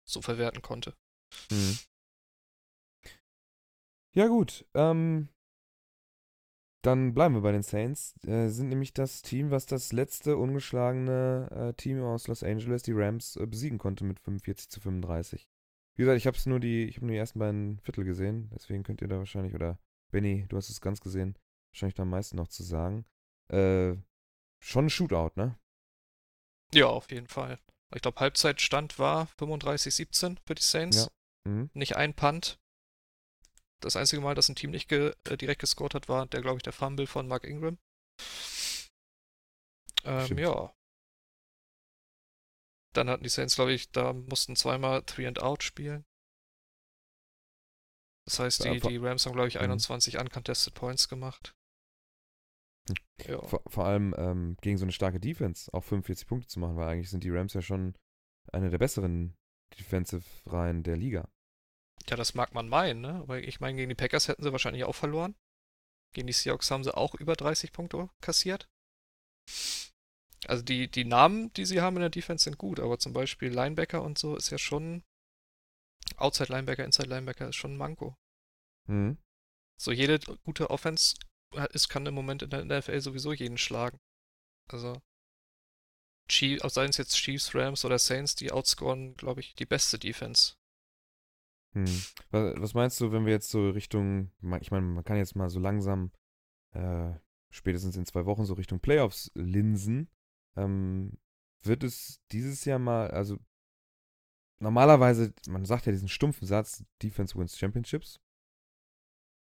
so 0.06 0.22
verwerten 0.22 0.62
konnte. 0.62 0.96
Mhm. 1.52 1.80
Ja, 4.13 4.28
gut. 4.28 4.66
Ähm, 4.74 5.30
dann 6.84 7.13
bleiben 7.13 7.34
wir 7.34 7.41
bei 7.41 7.52
den 7.52 7.63
Saints. 7.63 8.13
Äh, 8.26 8.50
sind 8.50 8.69
nämlich 8.69 8.93
das 8.93 9.22
Team, 9.22 9.52
was 9.52 9.65
das 9.65 9.91
letzte 9.93 10.38
ungeschlagene 10.38 11.50
äh, 11.52 11.74
Team 11.74 12.04
aus 12.04 12.28
Los 12.28 12.43
Angeles, 12.43 12.84
die 12.84 12.91
Rams, 12.91 13.38
äh, 13.38 13.48
besiegen 13.48 13.78
konnte 13.78 14.04
mit 14.04 14.19
45 14.19 14.69
zu 14.69 14.82
35. 14.82 15.48
Wie 15.96 16.02
gesagt, 16.02 16.17
ich 16.17 16.28
habe 16.28 16.38
nur 16.46 16.60
die, 16.60 16.84
ich 16.84 16.98
habe 16.98 17.06
nur 17.06 17.13
die 17.13 17.19
ersten 17.19 17.39
beiden 17.39 17.80
Viertel 17.80 18.04
gesehen, 18.04 18.50
deswegen 18.54 18.84
könnt 18.84 19.02
ihr 19.02 19.08
da 19.08 19.17
wahrscheinlich, 19.17 19.56
oder 19.56 19.80
Benny, 20.12 20.46
du 20.50 20.58
hast 20.58 20.69
es 20.69 20.82
ganz 20.82 21.00
gesehen, 21.00 21.38
wahrscheinlich 21.72 21.96
da 21.96 22.04
am 22.04 22.10
meisten 22.10 22.36
noch 22.36 22.50
zu 22.50 22.63
sagen. 22.63 23.06
Äh, 23.48 23.96
schon 24.60 24.86
ein 24.86 24.89
Shootout, 24.89 25.32
ne? 25.36 25.58
Ja, 26.74 26.88
auf 26.88 27.12
jeden 27.12 27.28
Fall. 27.28 27.60
Ich 27.96 28.02
glaube, 28.02 28.19
Halbzeitstand 28.19 29.00
war 29.00 29.28
35-17 29.39 30.38
für 30.46 30.56
die 30.56 30.63
Saints. 30.63 31.10
Ja. 31.46 31.52
Mhm. 31.52 31.69
Nicht 31.74 31.96
ein 31.96 32.13
Punt. 32.13 32.60
Das 33.84 33.98
einzige 33.98 34.22
Mal, 34.22 34.34
dass 34.34 34.48
ein 34.48 34.56
Team 34.56 34.72
nicht 34.72 34.88
ge 34.88 35.13
äh, 35.26 35.36
direkt 35.36 35.60
gescored 35.60 35.93
hat, 35.93 36.08
war 36.08 36.26
der, 36.26 36.41
glaube 36.41 36.58
ich, 36.58 36.63
der 36.63 36.72
Fumble 36.72 37.06
von 37.06 37.28
Mark 37.28 37.43
Ingram. 37.43 37.78
Ähm, 40.06 40.38
ja. 40.38 40.74
Dann 42.93 43.10
hatten 43.10 43.24
die 43.24 43.30
Saints, 43.30 43.56
glaube 43.56 43.74
ich, 43.74 43.91
da 43.91 44.13
mussten 44.13 44.56
zweimal 44.56 45.04
Three 45.04 45.28
and 45.28 45.41
Out 45.41 45.63
spielen. 45.63 46.06
Das 48.26 48.39
heißt, 48.39 48.63
die, 48.63 48.80
die 48.80 48.98
Rams 48.98 49.26
haben, 49.26 49.34
glaube 49.34 49.50
ich, 49.50 49.56
Mhm. 49.56 49.63
21 49.63 50.17
uncontested 50.17 50.74
Points 50.74 51.10
gemacht. 51.10 51.54
Hm. 52.88 52.96
Ja. 53.28 53.41
Vor, 53.46 53.63
vor 53.67 53.86
allem 53.86 54.15
ähm, 54.17 54.56
gegen 54.62 54.78
so 54.78 54.86
eine 54.86 54.93
starke 54.93 55.19
Defense 55.19 55.74
auch 55.74 55.84
45 55.84 56.28
Punkte 56.28 56.48
zu 56.48 56.60
machen, 56.60 56.78
weil 56.78 56.88
eigentlich 56.88 57.10
sind 57.10 57.26
die 57.26 57.32
Rams 57.32 57.54
ja 57.54 57.62
schon 57.62 57.98
eine 58.54 58.69
der 58.69 58.78
besseren 58.78 59.36
Defensive-Reihen 59.78 60.84
der 60.84 60.96
Liga. 60.96 61.30
Ja, 62.10 62.16
das 62.16 62.34
mag 62.34 62.54
man 62.54 62.68
meinen, 62.68 63.02
ne? 63.02 63.16
Aber 63.16 63.39
ich 63.39 63.60
meine, 63.60 63.78
gegen 63.78 63.89
die 63.89 63.96
Packers 63.96 64.28
hätten 64.28 64.44
sie 64.44 64.52
wahrscheinlich 64.52 64.84
auch 64.84 64.96
verloren. 64.96 65.36
Gegen 66.13 66.28
die 66.28 66.34
Seahawks 66.34 66.70
haben 66.70 66.84
sie 66.84 66.96
auch 66.96 67.16
über 67.16 67.36
30 67.36 67.72
Punkte 67.72 68.10
kassiert. 68.22 68.68
Also 70.46 70.63
die, 70.63 70.89
die 70.89 71.06
Namen, 71.06 71.52
die 71.54 71.66
sie 71.66 71.82
haben 71.82 71.96
in 71.96 72.02
der 72.02 72.10
Defense, 72.10 72.44
sind 72.44 72.58
gut, 72.58 72.80
aber 72.80 73.00
zum 73.00 73.13
Beispiel 73.13 73.52
Linebacker 73.52 74.02
und 74.02 74.18
so 74.18 74.36
ist 74.36 74.50
ja 74.50 74.58
schon. 74.58 75.04
Outside 76.18 76.52
Linebacker, 76.52 76.84
Inside 76.84 77.08
Linebacker 77.08 77.50
ist 77.50 77.56
schon 77.56 77.74
ein 77.74 77.78
Manko. 77.78 78.18
Mhm. 78.88 79.18
So 79.80 79.92
jede 79.92 80.20
gute 80.44 80.70
Offense 80.70 81.16
ist, 81.72 81.88
kann 81.89 82.06
im 82.06 82.13
Moment 82.13 82.42
in 82.42 82.50
der 82.50 82.66
NFL 82.66 83.00
sowieso 83.00 83.32
jeden 83.32 83.58
schlagen. 83.58 83.98
Also 84.70 85.02
Chief, 86.30 86.60
seien 86.62 86.89
es 86.89 86.98
jetzt 86.98 87.16
Chiefs, 87.16 87.54
Rams 87.54 87.86
oder 87.86 88.00
Saints, 88.00 88.36
die 88.36 88.52
outscoren, 88.52 89.16
glaube 89.16 89.42
ich, 89.42 89.56
die 89.56 89.66
beste 89.66 90.00
Defense. 90.00 90.56
Hm. 91.74 91.86
Was, 92.30 92.74
meinst 92.74 93.00
du, 93.02 93.12
wenn 93.12 93.26
wir 93.26 93.34
jetzt 93.34 93.50
so 93.50 93.70
Richtung, 93.70 94.32
ich 94.62 94.72
meine, 94.72 94.86
man 94.86 95.04
kann 95.04 95.18
jetzt 95.18 95.36
mal 95.36 95.50
so 95.50 95.60
langsam, 95.60 96.12
äh, 96.72 97.14
spätestens 97.50 97.96
in 97.98 98.06
zwei 98.06 98.26
Wochen 98.26 98.46
so 98.46 98.54
Richtung 98.54 98.80
Playoffs 98.80 99.32
linsen, 99.36 100.10
ähm, 100.56 101.18
wird 101.62 101.84
es 101.84 102.22
dieses 102.32 102.66
Jahr 102.66 102.80
mal, 102.80 103.10
also 103.12 103.38
normalerweise, 104.60 105.34
man 105.48 105.66
sagt 105.66 105.86
ja 105.86 105.92
diesen 105.92 106.08
stumpfen 106.08 106.48
Satz, 106.48 106.84
Defense 107.02 107.38
wins 107.38 107.58
Championships. 107.58 108.20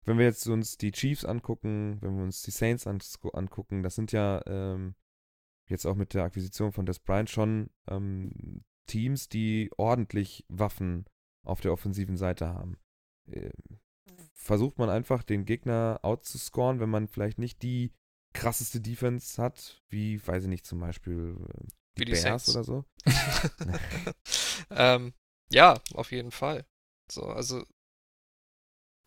Wenn 0.04 0.18
wir 0.18 0.26
jetzt 0.26 0.46
uns 0.46 0.76
die 0.76 0.92
Chiefs 0.92 1.24
angucken, 1.24 1.98
wenn 2.00 2.16
wir 2.16 2.24
uns 2.24 2.42
die 2.42 2.50
Saints 2.50 2.86
an, 2.86 2.98
angucken, 3.32 3.82
das 3.82 3.94
sind 3.94 4.12
ja 4.12 4.42
ähm, 4.46 4.94
jetzt 5.66 5.86
auch 5.86 5.94
mit 5.94 6.14
der 6.14 6.24
Akquisition 6.24 6.72
von 6.72 6.84
Des 6.84 6.98
Bryant 6.98 7.30
schon 7.30 7.70
ähm, 7.88 8.64
Teams, 8.86 9.28
die 9.28 9.70
ordentlich 9.78 10.44
Waffen 10.48 11.06
auf 11.44 11.60
der 11.60 11.72
offensiven 11.72 12.16
Seite 12.16 12.48
haben. 12.48 12.76
Ähm, 13.26 13.78
versucht 14.32 14.78
man 14.78 14.90
einfach 14.90 15.22
den 15.22 15.44
Gegner 15.44 16.00
outzuscoren, 16.02 16.80
wenn 16.80 16.90
man 16.90 17.08
vielleicht 17.08 17.38
nicht 17.38 17.62
die 17.62 17.92
krasseste 18.34 18.80
Defense 18.80 19.40
hat, 19.40 19.82
wie, 19.88 20.24
weiß 20.26 20.44
ich 20.44 20.48
nicht, 20.48 20.66
zum 20.66 20.80
Beispiel 20.80 21.36
äh, 21.40 21.66
die, 21.96 22.00
Wie 22.00 22.04
die 22.06 22.12
Bears 22.12 22.46
Saints. 22.46 22.48
oder 22.50 22.64
so. 22.64 22.84
ähm, 24.70 25.14
ja, 25.50 25.80
auf 25.94 26.10
jeden 26.10 26.32
Fall. 26.32 26.66
So, 27.10 27.22
also 27.22 27.64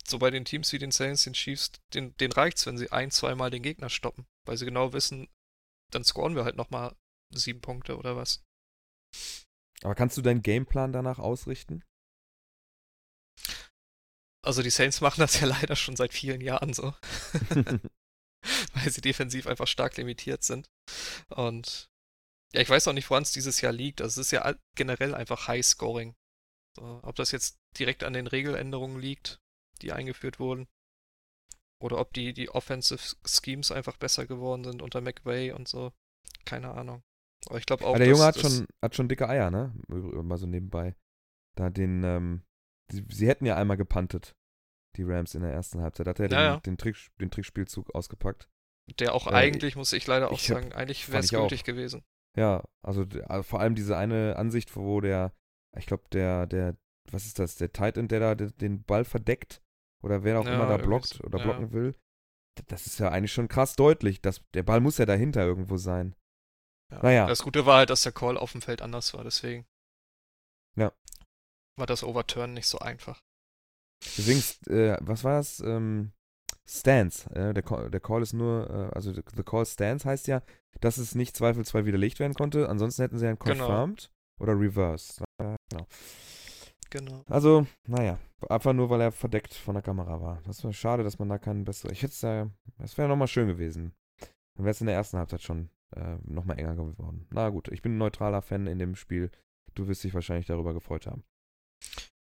so 0.07 0.19
bei 0.19 0.31
den 0.31 0.45
Teams 0.45 0.71
wie 0.71 0.77
den 0.77 0.91
Saints, 0.91 1.23
den 1.23 1.33
Chiefs, 1.33 1.71
den, 1.93 2.15
den 2.17 2.31
reicht's, 2.31 2.65
wenn 2.65 2.77
sie 2.77 2.91
ein, 2.91 3.11
zweimal 3.11 3.49
den 3.49 3.61
Gegner 3.61 3.89
stoppen, 3.89 4.25
weil 4.45 4.57
sie 4.57 4.65
genau 4.65 4.93
wissen, 4.93 5.27
dann 5.91 6.03
scoren 6.03 6.35
wir 6.35 6.45
halt 6.45 6.55
nochmal 6.55 6.95
sieben 7.33 7.61
Punkte 7.61 7.97
oder 7.97 8.15
was. 8.15 8.43
Aber 9.83 9.95
kannst 9.95 10.17
du 10.17 10.21
deinen 10.21 10.41
Gameplan 10.41 10.93
danach 10.93 11.19
ausrichten? 11.19 11.83
Also 14.47 14.63
die 14.63 14.69
Saints 14.69 15.01
machen 15.01 15.19
das 15.19 15.39
ja 15.41 15.47
leider 15.47 15.75
schon 15.75 15.97
seit 15.97 16.13
vielen 16.13 16.39
Jahren 16.39 16.73
so, 16.73 16.93
weil 18.73 18.89
sie 18.89 19.01
defensiv 19.01 19.45
einfach 19.45 19.67
stark 19.67 19.97
limitiert 19.97 20.43
sind. 20.43 20.69
Und 21.29 21.89
ja, 22.53 22.61
ich 22.61 22.69
weiß 22.69 22.87
auch 22.87 22.93
nicht, 22.93 23.09
woran 23.09 23.23
es 23.23 23.33
dieses 23.33 23.59
Jahr 23.59 23.73
liegt. 23.73 24.01
Also 24.01 24.21
es 24.21 24.27
ist 24.27 24.31
ja 24.31 24.55
generell 24.75 25.13
einfach 25.13 25.49
High 25.49 25.65
Scoring. 25.65 26.15
So, 26.77 27.01
ob 27.03 27.15
das 27.15 27.31
jetzt 27.31 27.57
direkt 27.77 28.03
an 28.05 28.13
den 28.13 28.27
Regeländerungen 28.27 28.99
liegt, 28.99 29.41
die 29.81 29.91
eingeführt 29.91 30.39
wurden, 30.39 30.67
oder 31.83 31.99
ob 31.99 32.13
die, 32.13 32.33
die 32.33 32.49
Offensive 32.49 33.17
Schemes 33.25 33.71
einfach 33.71 33.97
besser 33.97 34.25
geworden 34.25 34.63
sind 34.63 34.81
unter 34.81 35.01
McVay 35.01 35.51
und 35.51 35.67
so. 35.67 35.91
Keine 36.45 36.71
Ahnung. 36.71 37.03
Aber 37.47 37.57
ich 37.59 37.65
glaube 37.65 37.83
auch, 37.85 37.89
Aber 37.89 37.99
der 37.99 38.07
Junge 38.07 38.23
hat 38.23 38.39
schon, 38.39 38.65
hat 38.81 38.95
schon 38.95 39.09
dicke 39.09 39.27
Eier, 39.27 39.51
ne? 39.51 39.73
Mal 39.87 40.37
so 40.37 40.47
nebenbei. 40.47 40.95
Da 41.57 41.69
den, 41.69 42.03
ähm, 42.03 42.43
sie, 42.91 43.05
sie 43.09 43.27
hätten 43.27 43.45
ja 43.45 43.55
einmal 43.55 43.77
gepuntet, 43.77 44.35
die 44.97 45.03
Rams 45.03 45.35
in 45.35 45.41
der 45.41 45.51
ersten 45.53 45.81
Halbzeit. 45.81 46.07
Da 46.07 46.09
hat 46.11 46.19
er 46.19 46.29
Ja, 46.31 46.41
ja. 46.43 46.53
den, 46.57 46.73
den, 46.73 46.77
Trick, 46.77 46.97
den 47.21 47.31
Trickspielzug 47.31 47.93
ausgepackt. 47.95 48.49
der 48.99 49.13
auch 49.13 49.27
äh, 49.27 49.31
eigentlich, 49.31 49.75
muss 49.75 49.93
ich 49.93 50.05
leider 50.07 50.29
auch 50.31 50.39
ich 50.39 50.49
hab- 50.51 50.57
sagen, 50.61 50.73
eigentlich 50.73 51.05
fand 51.05 51.13
wäre 51.13 51.19
es 51.23 51.31
ich 51.31 51.37
auch. 51.37 51.41
gültig 51.47 51.63
gewesen. 51.63 52.03
Ja, 52.35 52.63
also, 52.83 53.05
also 53.25 53.43
vor 53.43 53.59
allem 53.61 53.75
diese 53.75 53.97
eine 53.97 54.35
Ansicht, 54.35 54.75
wo 54.75 55.01
der, 55.01 55.33
ich 55.77 55.85
glaube, 55.87 56.03
der, 56.11 56.45
der, 56.45 56.75
was 57.11 57.25
ist 57.25 57.39
das, 57.39 57.55
der 57.55 57.71
Tight 57.73 57.97
End, 57.97 58.11
der 58.11 58.19
da 58.19 58.35
den- 58.35 58.55
den 58.57 58.83
Ball 58.83 59.05
verdeckt 59.05 59.61
oder 60.03 60.23
wer 60.23 60.39
auch 60.39 60.45
Ja, 60.45 60.53
immer 60.55 60.67
da 60.67 60.77
blockt 60.77 61.07
so, 61.07 61.23
oder 61.23 61.39
blocken 61.39 61.71
will, 61.73 61.95
das 62.67 62.85
ist 62.87 62.99
ja 62.99 63.09
eigentlich 63.09 63.33
schon 63.33 63.47
krass 63.47 63.75
deutlich. 63.75 64.21
dass 64.21 64.41
der 64.53 64.63
Ball 64.63 64.79
muss 64.81 64.97
ja 64.97 65.05
dahinter 65.05 65.43
irgendwo 65.45 65.77
sein. 65.77 66.15
Ja. 66.91 67.01
Naja. 67.03 67.27
Das 67.27 67.43
Gute 67.43 67.65
war 67.65 67.77
halt, 67.77 67.89
dass 67.89 68.01
der 68.01 68.11
Call 68.13 68.37
auf 68.37 68.51
dem 68.53 68.61
Feld 68.61 68.81
anders 68.81 69.13
war, 69.13 69.23
deswegen. 69.23 69.65
Ja. 70.75 70.91
War 71.75 71.85
das 71.87 72.03
Overturn 72.03 72.53
nicht 72.53 72.67
so 72.67 72.79
einfach. 72.79 73.21
Deswegen, 74.03 74.41
äh, 74.73 74.97
was 75.01 75.23
war 75.23 75.37
das? 75.37 75.59
Ähm, 75.59 76.11
Stance. 76.69 77.29
Äh, 77.33 77.53
der, 77.53 77.63
Call, 77.63 77.89
der 77.89 77.99
Call 77.99 78.21
ist 78.21 78.33
nur, 78.33 78.69
äh, 78.69 78.95
also 78.95 79.13
the 79.13 79.43
Call 79.43 79.65
Stance 79.65 80.07
heißt 80.07 80.27
ja, 80.27 80.41
dass 80.81 80.97
es 80.97 81.15
nicht 81.15 81.35
zweifelsfrei 81.35 81.85
widerlegt 81.85 82.19
werden 82.19 82.33
konnte. 82.33 82.69
Ansonsten 82.69 83.01
hätten 83.03 83.17
sie 83.17 83.25
ja 83.25 83.33
Genau. 83.33 83.65
confirmed 83.65 84.11
oder 84.39 84.59
reversed. 84.59 85.21
Äh, 85.41 85.55
genau. 85.69 85.87
Genau. 86.89 87.23
Also, 87.27 87.67
naja, 87.87 88.17
einfach 88.49 88.73
nur, 88.73 88.89
weil 88.89 89.01
er 89.01 89.11
verdeckt 89.11 89.53
von 89.53 89.75
der 89.75 89.81
Kamera 89.81 90.21
war. 90.21 90.41
Das 90.45 90.63
war 90.63 90.71
schade, 90.71 91.03
dass 91.03 91.19
man 91.19 91.27
da 91.29 91.37
keinen 91.37 91.65
besseren. 91.65 91.91
Ich 91.91 92.01
hätte 92.01 92.13
es 92.13 92.21
ja, 92.21 92.49
das 92.77 92.97
wäre 92.97 93.09
nochmal 93.09 93.27
schön 93.27 93.47
gewesen. 93.47 93.93
Dann 94.55 94.65
wäre 94.65 94.71
es 94.71 94.81
in 94.81 94.87
der 94.87 94.95
ersten 94.95 95.17
Halbzeit 95.17 95.41
schon 95.41 95.69
äh, 95.95 96.17
nochmal 96.23 96.57
enger 96.59 96.75
geworden. 96.75 97.27
Na 97.31 97.49
gut, 97.49 97.67
ich 97.69 97.81
bin 97.81 97.95
ein 97.95 97.97
neutraler 97.97 98.41
Fan 98.41 98.67
in 98.67 98.79
dem 98.79 98.95
Spiel. 98.95 99.31
Du 99.73 99.87
wirst 99.87 100.03
dich 100.03 100.13
wahrscheinlich 100.13 100.47
darüber 100.47 100.73
gefreut 100.73 101.07
haben. 101.07 101.23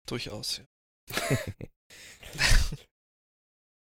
Durchaus, 0.07 0.57
ja. 0.57 0.63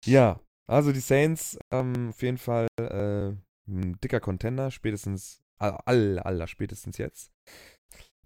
ja, 0.05 0.39
also 0.69 0.91
die 0.91 0.99
Saints 0.99 1.57
ähm, 1.71 2.09
auf 2.09 2.21
jeden 2.21 2.37
Fall 2.37 2.67
äh, 2.79 3.33
ein 3.67 3.99
dicker 4.01 4.19
Contender, 4.19 4.71
spätestens, 4.71 5.41
aller, 5.57 6.25
aller, 6.25 6.47
spätestens 6.47 6.97
jetzt. 6.97 7.31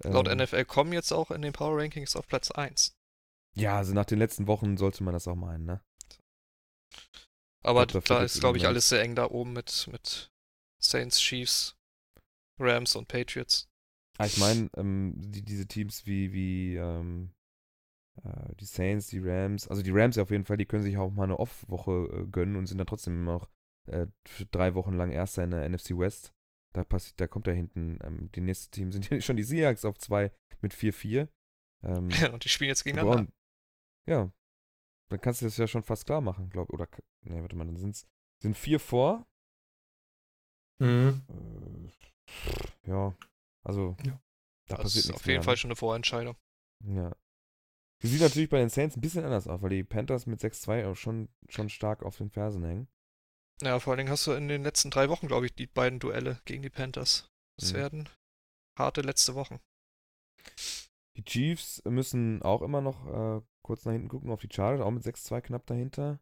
Laut 0.04 0.28
Ähm, 0.28 0.38
NFL 0.38 0.66
kommen 0.66 0.94
jetzt 0.94 1.12
auch 1.12 1.32
in 1.32 1.42
den 1.42 1.54
Power 1.54 1.78
Rankings 1.78 2.16
auf 2.16 2.28
Platz 2.28 2.52
1. 2.52 2.94
Ja, 3.56 3.78
also 3.78 3.94
nach 3.94 4.06
den 4.06 4.20
letzten 4.20 4.48
Wochen 4.48 4.78
sollte 4.78 5.04
man 5.04 5.14
das 5.14 5.28
auch 5.28 5.36
meinen, 5.36 5.66
ne? 5.66 5.82
Aber 7.64 7.86
glaub, 7.86 8.06
da 8.06 8.24
ist, 8.24 8.40
glaube 8.40 8.58
ich, 8.58 8.66
alles 8.66 8.90
sehr 8.90 9.02
eng 9.02 9.16
da 9.16 9.30
oben 9.30 9.54
mit, 9.54 9.88
mit 9.92 10.32
Saints, 10.82 11.20
Chiefs, 11.20 11.76
Rams 12.60 12.96
und 12.96 13.08
Patriots. 13.08 13.68
Ah, 14.18 14.26
ich 14.26 14.38
meine, 14.38 14.70
ähm, 14.78 15.14
die, 15.16 15.44
diese 15.44 15.68
Teams 15.68 16.06
wie, 16.06 16.34
wie 16.34 16.76
ähm, 16.76 17.32
äh, 18.24 18.56
die 18.60 18.66
Saints, 18.66 19.08
die 19.08 19.20
Rams, 19.20 19.68
also 19.68 19.82
die 19.82 19.92
Rams 19.92 20.18
auf 20.18 20.32
jeden 20.32 20.46
Fall, 20.46 20.58
die 20.58 20.66
können 20.66 20.84
sich 20.84 20.98
auch 20.98 21.12
mal 21.12 21.24
eine 21.26 21.40
Off-Woche 21.40 21.92
äh, 22.14 22.26
gönnen 22.28 22.56
und 22.56 22.68
sind 22.68 22.78
dann 22.78 22.88
trotzdem 22.88 23.14
immer 23.16 23.34
noch 23.34 23.50
äh, 23.88 24.08
für 24.28 24.46
drei 24.46 24.76
Wochen 24.76 24.94
lang 24.94 25.12
Erster 25.12 25.44
in 25.44 25.52
der 25.52 25.68
NFC 25.68 25.92
West. 25.98 26.34
Da 26.74 26.84
passiert, 26.84 27.20
da 27.20 27.28
kommt 27.28 27.48
da 27.48 27.52
hinten, 27.52 28.00
ähm, 28.04 28.32
die 28.34 28.42
nächsten 28.42 28.72
Team 28.72 28.92
sind 28.92 29.10
ja 29.10 29.20
schon 29.22 29.38
die 29.38 29.44
Seahawks 29.44 29.86
auf 29.86 29.98
zwei 29.98 30.32
mit 30.62 30.74
4-4. 30.74 31.28
Ähm, 31.84 32.10
und 32.34 32.44
die 32.46 32.50
spielen 32.50 32.70
jetzt 32.70 32.84
gegeneinander. 32.84 33.24
brauchen- 33.24 33.34
ja, 34.08 34.32
dann 35.10 35.22
kannst 35.22 35.42
du 35.42 35.46
das 35.46 35.58
ja 35.58 35.68
schon 35.68 35.84
fast 35.84 36.06
klar 36.06 36.22
machen, 36.22 36.50
glaube 36.50 36.72
Oder, 36.74 36.88
ne, 37.24 37.42
warte 37.42 37.56
mal, 37.56 37.66
dann 37.66 37.76
sind's, 37.78 38.08
sind 38.40 38.56
vier 38.58 38.80
vor. 38.80 39.28
Mhm. 40.80 41.22
Äh, 41.28 42.90
ja, 42.90 43.14
also 43.64 43.96
Ja. 44.04 44.20
da 44.68 44.76
Das 44.78 44.84
passiert 44.84 45.04
ist 45.06 45.08
nichts 45.10 45.22
auf 45.22 45.26
jeden 45.28 45.38
mehr, 45.40 45.44
Fall 45.44 45.54
ne? 45.54 45.58
schon 45.58 45.70
eine 45.70 45.76
Vorentscheidung. 45.76 46.36
Ja. 46.86 47.16
Die 48.02 48.08
sieht 48.08 48.22
natürlich 48.22 48.50
bei 48.50 48.58
den 48.60 48.70
Saints 48.70 48.98
ein 48.98 49.02
bisschen 49.02 49.24
anders 49.24 49.48
aus, 49.48 49.62
weil 49.62 49.70
die 49.70 49.84
Panthers 49.84 50.26
mit 50.26 50.40
6-2 50.42 50.88
auch 50.88 50.96
schon, 50.96 51.30
schon 51.50 51.70
stark 51.70 52.04
auf 52.04 52.18
den 52.18 52.30
Fersen 52.30 52.64
hängen. 52.64 52.88
Ja, 53.62 53.80
vor 53.80 53.92
allen 53.92 54.00
Dingen 54.00 54.10
hast 54.10 54.26
du 54.26 54.32
in 54.32 54.48
den 54.48 54.64
letzten 54.64 54.90
drei 54.90 55.08
Wochen, 55.10 55.28
glaube 55.28 55.46
ich, 55.46 55.54
die 55.54 55.68
beiden 55.68 56.00
Duelle 56.00 56.40
gegen 56.46 56.64
die 56.64 56.70
Panthers. 56.72 57.30
Das 57.60 57.74
Mhm. 57.74 57.78
werden 57.78 58.10
harte 58.78 59.02
letzte 59.02 59.36
Wochen. 59.36 59.60
Die 61.18 61.24
Chiefs 61.24 61.84
müssen 61.86 62.42
auch 62.42 62.62
immer 62.64 62.82
noch 62.82 63.06
äh, 63.06 63.42
kurz 63.62 63.86
nach 63.86 63.92
hinten 63.92 64.08
gucken 64.08 64.32
auf 64.32 64.42
die 64.42 64.50
Chargers, 64.52 64.82
auch 64.82 64.92
mit 64.92 65.04
6-2 65.04 65.42
knapp 65.42 65.66
dahinter. 65.68 66.20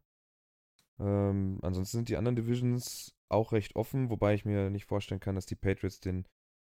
Ähm, 0.98 1.58
ansonsten 1.62 1.98
sind 1.98 2.08
die 2.10 2.16
anderen 2.16 2.36
Divisions 2.36 3.14
auch 3.30 3.52
recht 3.52 3.76
offen, 3.76 4.10
wobei 4.10 4.34
ich 4.34 4.44
mir 4.44 4.68
nicht 4.68 4.84
vorstellen 4.84 5.20
kann, 5.20 5.36
dass 5.36 5.46
die 5.46 5.54
Patriots 5.54 6.00
den 6.00 6.26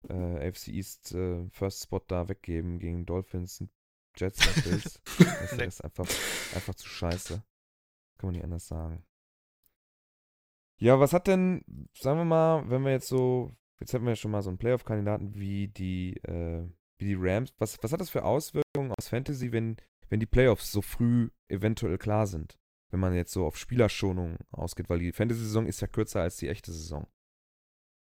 äh, 0.08 0.48
AFC 0.48 0.68
East 0.68 1.12
äh, 1.14 1.48
First 1.50 1.84
Spot 1.84 2.00
da 2.06 2.28
weggeben 2.28 2.78
gegen 2.78 3.06
Dolphins, 3.06 3.64
Jets 4.16 4.46
und 4.46 4.64
Bills. 4.64 5.00
das 5.18 5.52
Nee. 5.56 5.64
ist 5.64 5.82
einfach, 5.84 6.06
einfach 6.54 6.74
zu 6.74 6.88
scheiße. 6.88 7.34
Kann 8.18 8.26
man 8.26 8.34
nicht 8.34 8.44
anders 8.44 8.66
sagen. 8.66 9.04
Ja, 10.78 10.98
was 10.98 11.12
hat 11.12 11.26
denn, 11.26 11.64
sagen 11.94 12.18
wir 12.18 12.24
mal, 12.24 12.68
wenn 12.70 12.82
wir 12.84 12.92
jetzt 12.92 13.08
so 13.08 13.54
jetzt 13.80 13.92
hätten 13.92 14.04
wir 14.04 14.10
ja 14.12 14.16
schon 14.16 14.30
mal 14.30 14.42
so 14.42 14.50
einen 14.50 14.58
Playoff-Kandidaten 14.58 15.34
wie 15.34 15.68
die, 15.68 16.16
äh, 16.18 16.68
wie 16.98 17.06
die 17.06 17.16
Rams. 17.18 17.52
Was, 17.58 17.82
was 17.82 17.92
hat 17.92 18.00
das 18.00 18.10
für 18.10 18.24
Auswirkungen 18.24 18.92
aus 18.98 19.08
Fantasy, 19.08 19.52
wenn, 19.52 19.76
wenn 20.08 20.20
die 20.20 20.26
Playoffs 20.26 20.70
so 20.70 20.82
früh 20.82 21.30
eventuell 21.48 21.98
klar 21.98 22.26
sind? 22.26 22.58
Wenn 22.90 23.00
man 23.00 23.14
jetzt 23.14 23.32
so 23.32 23.46
auf 23.46 23.56
Spielerschonung 23.56 24.36
ausgeht, 24.50 24.90
weil 24.90 24.98
die 24.98 25.12
Fantasy-Saison 25.12 25.66
ist 25.66 25.80
ja 25.80 25.86
kürzer 25.86 26.20
als 26.22 26.36
die 26.36 26.48
echte 26.48 26.72
Saison. 26.72 27.06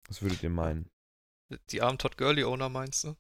Was 0.09 0.23
würdet 0.23 0.43
ihr 0.43 0.51
meinen? 0.51 0.91
Die 1.71 1.83
armen 1.83 1.99
Todd 1.99 2.17
Gurley-Owner 2.19 2.69
meinst 2.69 3.05
du? 3.05 3.17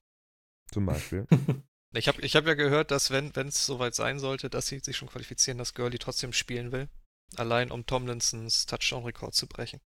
Zum 0.71 0.87
Beispiel. 0.87 1.27
Ich 1.97 2.09
habe 2.09 2.21
ich 2.23 2.35
hab 2.35 2.47
ja 2.47 2.55
gehört, 2.55 2.91
dass 2.91 3.11
wenn 3.11 3.31
es 3.37 3.67
soweit 3.67 3.95
sein 3.95 4.19
sollte, 4.19 4.51
dass 4.51 4.67
sie 4.67 4.81
sich 4.81 4.97
schon 4.97 5.09
qualifizieren, 5.09 5.59
dass 5.59 5.75
Gurley 5.75 5.99
trotzdem 5.99 6.33
spielen 6.33 6.73
will. 6.73 6.89
Allein 7.37 7.71
um 7.71 7.87
Tomlinsons 7.87 8.67
Touchdown-Rekord 8.67 9.35
zu 9.35 9.47
brechen. 9.47 9.81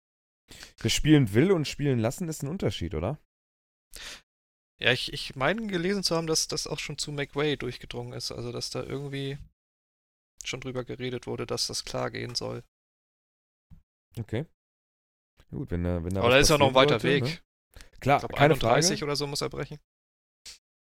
Spielen 0.86 1.34
will 1.34 1.50
und 1.50 1.66
spielen 1.66 1.98
lassen 1.98 2.28
ist 2.28 2.42
ein 2.42 2.48
Unterschied, 2.48 2.94
oder? 2.94 3.18
Ja, 4.78 4.92
ich, 4.92 5.12
ich 5.12 5.34
meine 5.36 5.66
gelesen 5.66 6.02
zu 6.02 6.14
haben, 6.14 6.26
dass 6.26 6.48
das 6.48 6.66
auch 6.66 6.78
schon 6.78 6.98
zu 6.98 7.10
McWay 7.10 7.56
durchgedrungen 7.56 8.12
ist. 8.12 8.30
Also, 8.30 8.52
dass 8.52 8.70
da 8.70 8.82
irgendwie 8.82 9.38
schon 10.44 10.60
drüber 10.60 10.84
geredet 10.84 11.26
wurde, 11.26 11.46
dass 11.46 11.66
das 11.66 11.84
klar 11.84 12.10
gehen 12.10 12.34
soll. 12.34 12.62
Okay. 14.18 14.46
Gut, 15.50 15.70
wenn, 15.70 15.84
wenn 15.84 16.14
da 16.14 16.20
Aber 16.20 16.30
da 16.30 16.38
ist 16.38 16.50
ja 16.50 16.58
noch 16.58 16.68
ein 16.68 16.74
weiter 16.74 17.02
Weg. 17.02 17.24
Ne? 17.24 17.38
Klar, 18.00 18.18
Ich 18.18 18.28
glaube, 18.28 18.34
keine 18.34 18.54
31 18.54 18.98
Frage. 18.98 19.04
oder 19.04 19.16
so 19.16 19.26
muss 19.26 19.40
er 19.40 19.48
brechen. 19.48 19.78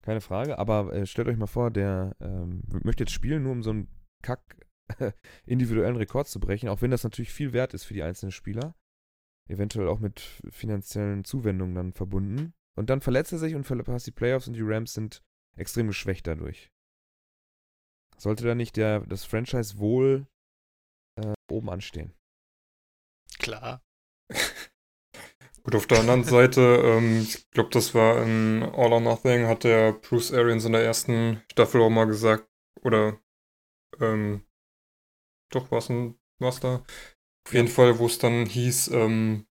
Keine 0.02 0.22
Frage, 0.22 0.58
aber 0.58 0.94
äh, 0.94 1.06
stellt 1.06 1.28
euch 1.28 1.38
mal 1.38 1.48
vor, 1.48 1.72
der 1.72 2.16
ähm, 2.20 2.64
möchte 2.84 3.04
jetzt 3.04 3.12
spielen, 3.12 3.44
nur 3.44 3.52
um 3.52 3.64
so 3.64 3.72
einen 3.72 3.88
Kack 4.24 4.42
individuellen 5.46 5.98
Rekord 5.98 6.28
zu 6.28 6.40
brechen, 6.40 6.70
auch 6.70 6.82
wenn 6.82 6.92
das 6.92 7.04
natürlich 7.04 7.32
viel 7.32 7.54
wert 7.54 7.74
ist 7.74 7.84
für 7.84 7.94
die 7.94 8.04
einzelnen 8.04 8.32
Spieler. 8.32 8.76
Eventuell 9.50 9.88
auch 9.88 10.00
mit 10.00 10.22
finanziellen 10.50 11.24
Zuwendungen 11.24 11.76
dann 11.76 11.94
verbunden. 11.94 12.54
Und 12.78 12.90
dann 12.90 13.02
verletzt 13.02 13.32
er 13.34 13.40
sich 13.40 13.56
und 13.56 13.66
verpasst 13.66 14.08
die 14.08 14.12
Playoffs 14.12 14.48
und 14.48 14.54
die 14.54 14.62
Rams 14.62 14.94
sind 14.94 15.22
extrem 15.58 15.88
geschwächt 15.88 16.28
dadurch. 16.28 16.72
Sollte 18.18 18.46
da 18.46 18.56
nicht 18.56 18.78
der, 18.78 19.02
das 19.02 19.26
Franchise 19.26 19.80
wohl 19.80 20.28
äh, 21.16 21.34
oben 21.50 21.70
anstehen? 21.70 22.14
Klar. 23.38 23.82
Gut, 25.64 25.76
auf 25.76 25.88
der 25.88 26.00
anderen 26.00 26.24
Seite, 26.24 26.62
ähm, 26.84 27.22
ich 27.22 27.50
glaube, 27.52 27.70
das 27.70 27.94
war 27.94 28.24
in 28.24 28.64
All 28.64 28.94
or 28.94 29.02
Nothing, 29.02 29.46
hat 29.46 29.64
der 29.64 29.94
Bruce 29.94 30.34
Arians 30.34 30.66
in 30.66 30.72
der 30.72 30.84
ersten 30.84 31.44
Staffel 31.52 31.82
auch 31.82 31.90
mal 31.90 32.06
gesagt, 32.06 32.48
oder, 32.82 33.20
ähm, 34.00 34.46
doch, 35.52 35.70
war 35.72 35.80
es 35.80 36.60
da? 36.60 36.84
Auf 37.48 37.54
jeden 37.54 37.68
Fall, 37.68 38.00
wo 38.00 38.06
es 38.06 38.20
dann 38.20 38.46
hieß, 38.46 38.90
ähm, 38.90 39.48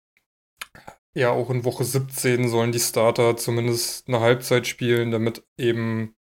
ja, 1.15 1.31
auch 1.31 1.49
in 1.49 1.63
Woche 1.63 1.83
17 1.83 2.49
sollen 2.49 2.71
die 2.71 2.79
Starter 2.79 3.37
zumindest 3.37 4.07
eine 4.07 4.19
Halbzeit 4.19 4.67
spielen, 4.67 5.11
damit 5.11 5.45
eben, 5.57 6.15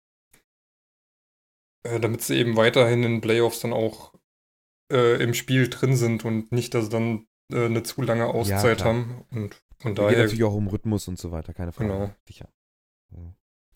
äh, 1.84 2.00
damit 2.00 2.22
sie 2.22 2.38
eben 2.38 2.58
weiterhin 2.58 3.04
in 3.04 3.22
Playoffs 3.22 3.62
dann 3.62 3.74
auch 3.74 4.13
äh, 4.91 5.22
im 5.22 5.34
Spiel 5.34 5.69
drin 5.69 5.95
sind 5.95 6.26
und 6.26 6.52
nicht, 6.52 6.74
dass 6.74 6.86
sie 6.86 6.91
dann 6.91 7.29
äh, 7.52 7.66
eine 7.66 7.84
zu 7.84 8.02
lange 8.02 8.28
Auszeit 8.28 8.78
klar. 8.78 8.90
haben. 8.90 9.26
Und 9.32 9.62
von 9.78 9.96
Da 9.96 10.04
geht 10.04 10.14
daher, 10.14 10.24
natürlich 10.24 10.44
auch 10.44 10.54
um 10.54 10.68
Rhythmus 10.68 11.08
und 11.08 11.20
so 11.20 11.32
weiter, 11.32 11.54
keine 11.54 11.72
Frage. 11.72 11.90
Genau. 11.90 12.14
Sicher. 12.26 12.50
Ja. 13.12 13.36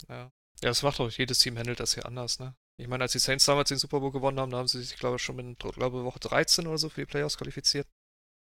Ja. 0.10 0.16
ja, 0.16 0.32
das 0.62 0.84
macht 0.84 1.00
doch 1.00 1.10
jedes 1.12 1.40
Team 1.40 1.58
handelt 1.58 1.80
das 1.80 1.94
hier 1.94 2.06
anders, 2.06 2.40
ne? 2.40 2.56
Ich 2.78 2.88
meine, 2.88 3.04
als 3.04 3.12
die 3.12 3.20
Saints 3.20 3.46
damals 3.46 3.70
den 3.70 3.78
Super 3.78 4.00
Bowl 4.00 4.12
gewonnen 4.12 4.40
haben, 4.40 4.52
da 4.52 4.58
haben 4.58 4.68
sie 4.68 4.82
sich, 4.82 4.98
glaube 4.98 5.18
ich, 5.18 5.22
schon 5.22 5.38
in 5.40 5.56
glaube, 5.56 6.04
Woche 6.04 6.20
13 6.20 6.66
oder 6.66 6.78
so 6.78 6.90
für 6.90 7.02
die 7.02 7.06
Playoffs 7.06 7.38
qualifiziert. 7.38 7.88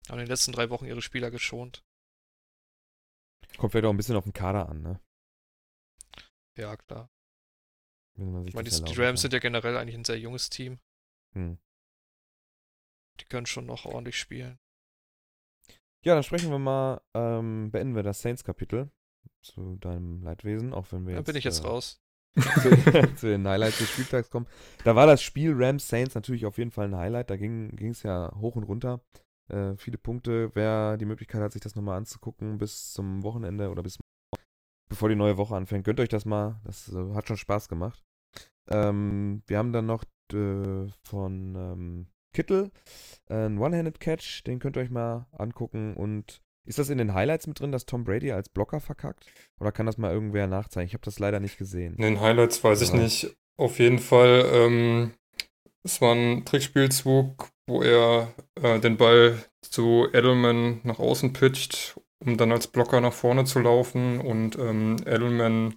Haben 0.07 0.19
in 0.19 0.25
den 0.25 0.29
letzten 0.29 0.53
drei 0.53 0.69
Wochen 0.69 0.85
ihre 0.85 1.01
Spieler 1.01 1.29
geschont. 1.29 1.83
Kommt 3.57 3.71
vielleicht 3.71 3.85
auch 3.85 3.91
ein 3.91 3.97
bisschen 3.97 4.15
auf 4.15 4.23
den 4.23 4.33
Kader 4.33 4.69
an, 4.69 4.81
ne? 4.81 4.99
Ja, 6.57 6.75
klar. 6.77 7.09
Wenn 8.15 8.31
man 8.31 8.43
sich 8.43 8.49
Ich 8.49 8.55
meine, 8.55 8.69
die, 8.69 8.75
die 8.75 8.85
Rams 8.85 8.97
kann. 8.97 9.17
sind 9.17 9.33
ja 9.33 9.39
generell 9.39 9.77
eigentlich 9.77 9.95
ein 9.95 10.05
sehr 10.05 10.19
junges 10.19 10.49
Team. 10.49 10.79
Hm. 11.33 11.57
Die 13.19 13.25
können 13.25 13.45
schon 13.45 13.65
noch 13.65 13.85
ordentlich 13.85 14.17
spielen. 14.17 14.59
Ja, 16.03 16.15
dann 16.15 16.23
sprechen 16.23 16.51
wir 16.51 16.59
mal, 16.59 17.01
ähm, 17.13 17.71
beenden 17.71 17.95
wir 17.95 18.03
das 18.03 18.21
Saints-Kapitel 18.21 18.91
zu 19.41 19.77
deinem 19.77 20.21
Leidwesen, 20.21 20.73
auch 20.73 20.91
wenn 20.91 21.05
wir 21.05 21.13
Da 21.13 21.19
jetzt, 21.19 21.27
bin 21.27 21.35
ich 21.35 21.43
jetzt 21.43 21.63
äh, 21.63 21.67
raus. 21.67 22.01
zu, 22.39 23.15
zu 23.15 23.27
den 23.27 23.47
Highlights 23.47 23.77
des 23.77 23.89
Spieltags 23.89 24.29
kommen. 24.29 24.47
Da 24.83 24.95
war 24.95 25.05
das 25.05 25.21
Spiel 25.21 25.53
Rams 25.55 25.87
Saints 25.87 26.15
natürlich 26.15 26.45
auf 26.45 26.57
jeden 26.57 26.71
Fall 26.71 26.87
ein 26.87 26.95
Highlight. 26.95 27.29
Da 27.29 27.37
ging 27.37 27.89
es 27.91 28.03
ja 28.03 28.33
hoch 28.35 28.55
und 28.55 28.63
runter. 28.63 29.01
Äh, 29.49 29.75
viele 29.77 29.97
Punkte. 29.97 30.49
Wer 30.55 30.97
die 30.97 31.05
Möglichkeit 31.05 31.41
hat, 31.41 31.53
sich 31.53 31.61
das 31.61 31.75
nochmal 31.75 31.97
anzugucken 31.97 32.57
bis 32.57 32.91
zum 32.91 33.23
Wochenende 33.23 33.69
oder 33.69 33.83
bis 33.83 33.99
bevor 34.89 35.09
die 35.09 35.15
neue 35.15 35.37
Woche 35.37 35.55
anfängt, 35.55 35.85
gönnt 35.85 35.99
euch 35.99 36.09
das 36.09 36.25
mal. 36.25 36.59
Das 36.65 36.91
äh, 36.91 37.13
hat 37.13 37.27
schon 37.27 37.37
Spaß 37.37 37.69
gemacht. 37.69 38.03
Ähm, 38.69 39.43
wir 39.47 39.57
haben 39.57 39.73
dann 39.73 39.85
noch 39.85 40.03
äh, 40.33 40.87
von 41.03 41.55
ähm, 41.55 42.07
Kittel 42.33 42.71
äh, 43.29 43.33
einen 43.35 43.57
One-Handed-Catch. 43.59 44.43
Den 44.45 44.59
könnt 44.59 44.77
ihr 44.77 44.81
euch 44.81 44.89
mal 44.89 45.27
angucken. 45.31 45.93
Und 45.95 46.41
ist 46.65 46.79
das 46.79 46.89
in 46.89 46.97
den 46.97 47.13
Highlights 47.13 47.47
mit 47.47 47.59
drin, 47.59 47.71
dass 47.71 47.85
Tom 47.85 48.03
Brady 48.03 48.31
als 48.31 48.49
Blocker 48.49 48.79
verkackt? 48.79 49.25
Oder 49.59 49.71
kann 49.71 49.85
das 49.85 49.97
mal 49.97 50.11
irgendwer 50.13 50.47
nachzeigen? 50.47 50.87
Ich 50.87 50.93
habe 50.93 51.03
das 51.05 51.19
leider 51.19 51.39
nicht 51.39 51.57
gesehen. 51.57 51.95
in 51.95 52.01
den 52.03 52.19
Highlights 52.21 52.63
weiß 52.63 52.81
ich 52.81 52.89
Ja. 52.89 52.95
nicht. 52.95 53.35
Auf 53.57 53.79
jeden 53.79 53.99
Fall, 53.99 54.45
ähm, 54.51 55.13
es 55.83 56.01
war 56.01 56.15
ein 56.15 56.43
Trickspielzug, 56.45 57.49
wo 57.67 57.81
er 57.83 58.33
äh, 58.61 58.79
den 58.79 58.97
Ball 58.97 59.37
zu 59.61 60.07
Edelman 60.11 60.79
nach 60.83 60.99
außen 60.99 61.33
pitcht, 61.33 61.99
um 62.19 62.37
dann 62.37 62.51
als 62.51 62.67
Blocker 62.67 62.99
nach 63.01 63.13
vorne 63.13 63.45
zu 63.45 63.59
laufen. 63.59 64.19
Und 64.21 64.57
ähm, 64.57 64.95
Edelman 65.05 65.75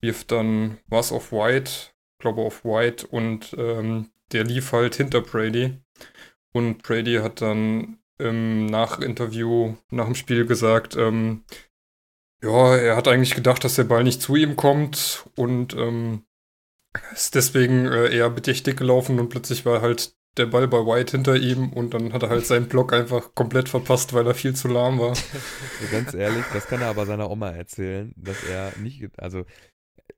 wirft 0.00 0.32
dann 0.32 0.78
was 0.86 1.12
auf 1.12 1.32
White, 1.32 1.70
glaube 2.20 2.42
auf 2.42 2.64
White, 2.64 3.06
und 3.06 3.54
ähm, 3.58 4.10
der 4.32 4.44
lief 4.44 4.72
halt 4.72 4.94
hinter 4.94 5.20
Brady. 5.20 5.78
Und 6.52 6.82
Brady 6.82 7.16
hat 7.16 7.40
dann 7.40 7.98
im 8.18 8.66
Nachinterview 8.66 9.76
nach 9.90 10.06
dem 10.06 10.14
Spiel 10.14 10.46
gesagt, 10.46 10.96
ähm, 10.96 11.44
ja, 12.42 12.76
er 12.76 12.96
hat 12.96 13.08
eigentlich 13.08 13.34
gedacht, 13.34 13.64
dass 13.64 13.76
der 13.76 13.84
Ball 13.84 14.04
nicht 14.04 14.22
zu 14.22 14.36
ihm 14.36 14.56
kommt 14.56 15.28
und 15.36 15.74
ähm, 15.74 16.24
ist 17.12 17.34
deswegen 17.34 17.86
äh, 17.86 18.14
eher 18.14 18.30
bedächtig 18.30 18.76
gelaufen 18.76 19.18
und 19.20 19.28
plötzlich 19.28 19.64
war 19.66 19.82
halt 19.82 20.14
der 20.36 20.46
Ball 20.46 20.68
bei 20.68 20.78
White 20.78 21.16
hinter 21.16 21.36
ihm 21.36 21.72
und 21.72 21.94
dann 21.94 22.12
hat 22.12 22.22
er 22.22 22.30
halt 22.30 22.46
seinen 22.46 22.68
Block 22.68 22.92
einfach 22.92 23.34
komplett 23.34 23.68
verpasst, 23.68 24.12
weil 24.12 24.26
er 24.26 24.34
viel 24.34 24.54
zu 24.54 24.68
lahm 24.68 24.98
war. 24.98 25.16
Ganz 25.90 26.14
ehrlich, 26.14 26.44
das 26.52 26.66
kann 26.66 26.80
er 26.80 26.88
aber 26.88 27.06
seiner 27.06 27.30
Oma 27.30 27.50
erzählen, 27.50 28.12
dass 28.16 28.42
er 28.44 28.72
nicht, 28.78 29.08
also 29.18 29.44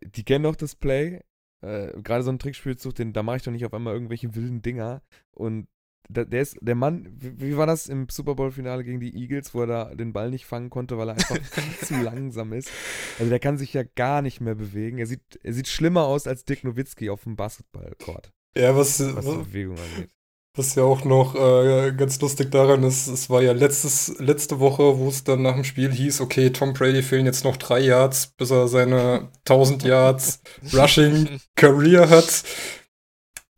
die 0.03 0.25
kennen 0.25 0.45
doch 0.45 0.57
das 0.57 0.75
Play, 0.75 1.21
äh, 1.63 1.93
gerade 2.03 2.23
so 2.23 2.31
ein 2.31 2.39
Trickspielzug, 2.39 2.95
den, 2.95 3.13
da 3.13 3.23
mache 3.23 3.39
ich 3.39 3.43
doch 3.43 3.53
nicht 3.53 3.65
auf 3.65 3.75
einmal 3.75 3.95
irgendwelche 3.95 4.35
wilden 4.35 4.63
Dinger 4.63 5.03
und 5.33 5.69
da, 6.09 6.25
der 6.25 6.43
ist, 6.43 6.59
der 6.61 6.75
Mann, 6.75 7.09
wie, 7.13 7.41
wie 7.41 7.57
war 7.57 7.67
das 7.67 7.87
im 7.87 8.09
Super 8.09 8.35
Bowl-Finale 8.35 8.85
gegen 8.85 9.01
die 9.01 9.15
Eagles, 9.15 9.55
wo 9.55 9.61
er 9.61 9.67
da 9.67 9.95
den 9.95 10.13
Ball 10.13 10.31
nicht 10.31 10.47
fangen 10.47 10.71
konnte, 10.71 10.99
weil 10.99 11.09
er 11.09 11.15
einfach 11.15 11.41
viel 11.41 11.79
zu 11.87 12.03
langsam 12.03 12.53
ist. 12.53 12.71
Also 13.19 13.31
der 13.31 13.39
kann 13.39 13.59
sich 13.59 13.73
ja 13.73 13.83
gar 13.95 14.23
nicht 14.23 14.41
mehr 14.41 14.55
bewegen. 14.55 14.99
Er 14.99 15.07
sieht, 15.07 15.39
er 15.43 15.53
sieht 15.53 15.69
schlimmer 15.69 16.05
aus 16.07 16.27
als 16.27 16.45
Dick 16.45 16.65
Nowitzki 16.65 17.11
auf 17.11 17.25
dem 17.25 17.37
Basketballcourt, 17.37 18.33
Ja, 18.57 18.75
was, 18.77 18.99
was 19.15 19.25
die 19.25 19.37
Bewegung 19.37 19.77
angeht. 19.79 20.11
Was 20.55 20.75
ja 20.75 20.83
auch 20.83 21.05
noch 21.05 21.35
äh, 21.35 21.93
ganz 21.93 22.21
lustig 22.21 22.51
daran 22.51 22.83
ist, 22.83 23.07
es 23.07 23.31
war 23.31 23.41
ja 23.43 23.53
letztes, 23.53 24.19
letzte 24.19 24.59
Woche, 24.59 24.99
wo 24.99 25.09
es 25.09 25.23
dann 25.23 25.43
nach 25.43 25.55
dem 25.55 25.65
Spiel 25.65 25.93
hieß, 25.93 26.21
okay, 26.21 26.51
Tom 26.51 26.73
Brady 26.73 27.03
fehlen 27.03 27.27
jetzt 27.27 27.45
noch 27.45 27.57
drei 27.57 27.81
Yards, 27.81 28.29
bis 28.37 28.51
er 28.51 28.67
seine 28.67 29.29
1000 29.41 29.85
Yards 29.85 30.43
Rushing 30.73 31.41
Career 31.55 32.11
hat. 32.11 32.43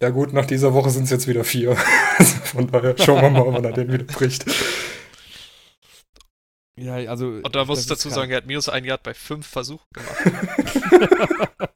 Ja 0.02 0.11
gut, 0.11 0.33
nach 0.33 0.46
dieser 0.46 0.74
Woche 0.74 0.90
sind 0.90 1.05
es 1.05 1.11
jetzt 1.11 1.28
wieder 1.28 1.44
vier. 1.44 1.76
Also 2.18 2.37
Von 2.44 2.70
daher 2.70 2.94
schauen 2.98 3.22
wir 3.22 3.31
mal, 3.31 3.52
wann 3.55 3.64
er 3.64 3.72
den 3.72 3.90
wieder 3.90 4.05
bricht. 4.05 4.44
Ja, 6.76 6.94
also. 6.94 7.26
Und 7.26 7.55
da 7.55 7.64
muss 7.64 7.81
ich 7.81 7.87
dazu 7.87 8.11
sagen, 8.11 8.31
er 8.31 8.38
hat 8.38 8.46
minus 8.46 8.68
ein 8.68 8.85
Yard 8.85 9.02
bei 9.02 9.14
fünf 9.14 9.46
Versuchen 9.46 9.87
gemacht. 9.92 10.16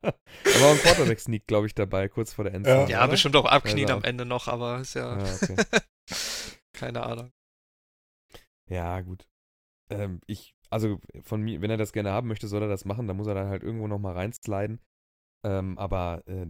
da 0.59 0.64
war 0.64 0.73
ein 0.73 0.79
Quarterback-Sneak, 0.79 1.47
glaube 1.47 1.66
ich, 1.66 1.75
dabei, 1.75 2.09
kurz 2.09 2.33
vor 2.33 2.45
der 2.45 2.55
Endzone. 2.55 2.90
Ja, 2.90 3.01
oder? 3.01 3.09
bestimmt 3.12 3.37
auch 3.37 3.45
abknien 3.45 3.87
Also- 3.87 3.99
am 3.99 4.05
Ende 4.05 4.25
noch, 4.25 4.49
aber 4.49 4.81
ist 4.81 4.95
ja 4.95 5.11
Ah, 5.16 5.35
okay. 5.42 5.57
keine 6.73 7.03
Ahnung. 7.05 7.33
Ja, 8.69 9.01
gut. 9.01 9.27
Ähm, 9.90 10.21
ich, 10.27 10.55
also 10.71 11.01
von 11.23 11.40
mir, 11.42 11.61
wenn 11.62 11.71
er 11.71 11.77
das 11.77 11.92
gerne 11.92 12.11
haben 12.11 12.29
möchte, 12.29 12.49
soll 12.49 12.62
er 12.62 12.69
das 12.69 12.85
machen. 12.85 13.07
Da 13.07 13.14
muss 13.14 13.27
er 13.29 13.35
dann 13.35 13.49
halt 13.49 13.62
irgendwo 13.62 13.87
nochmal 13.87 14.14
reinsliden. 14.14 14.81
Ähm, 15.45 15.79
aber, 15.79 16.23
äh, 16.27 16.47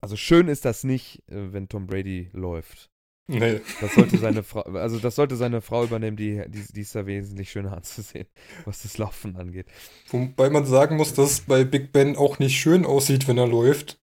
also 0.00 0.16
schön 0.16 0.46
ist 0.48 0.64
das 0.64 0.84
nicht, 0.84 1.28
äh, 1.28 1.52
wenn 1.52 1.68
Tom 1.68 1.86
Brady 1.86 2.30
läuft. 2.32 2.90
Nee. 3.30 3.60
Das 3.82 3.94
sollte 3.94 4.16
seine 4.16 4.42
Frau, 4.42 4.62
also 4.62 4.98
das 4.98 5.14
sollte 5.14 5.36
seine 5.36 5.60
Frau 5.60 5.84
übernehmen, 5.84 6.16
die, 6.16 6.42
die, 6.48 6.64
die 6.72 6.80
ist 6.80 6.94
da 6.94 7.04
wesentlich 7.06 7.50
schöner 7.50 7.76
anzusehen, 7.76 8.26
was 8.64 8.82
das 8.82 8.96
Laufen 8.96 9.36
angeht. 9.36 9.66
Wobei 10.10 10.48
man 10.48 10.64
sagen 10.64 10.96
muss, 10.96 11.12
dass 11.12 11.32
es 11.32 11.40
bei 11.42 11.64
Big 11.64 11.92
Ben 11.92 12.16
auch 12.16 12.38
nicht 12.38 12.58
schön 12.58 12.86
aussieht, 12.86 13.28
wenn 13.28 13.36
er 13.38 13.46
läuft. 13.46 14.00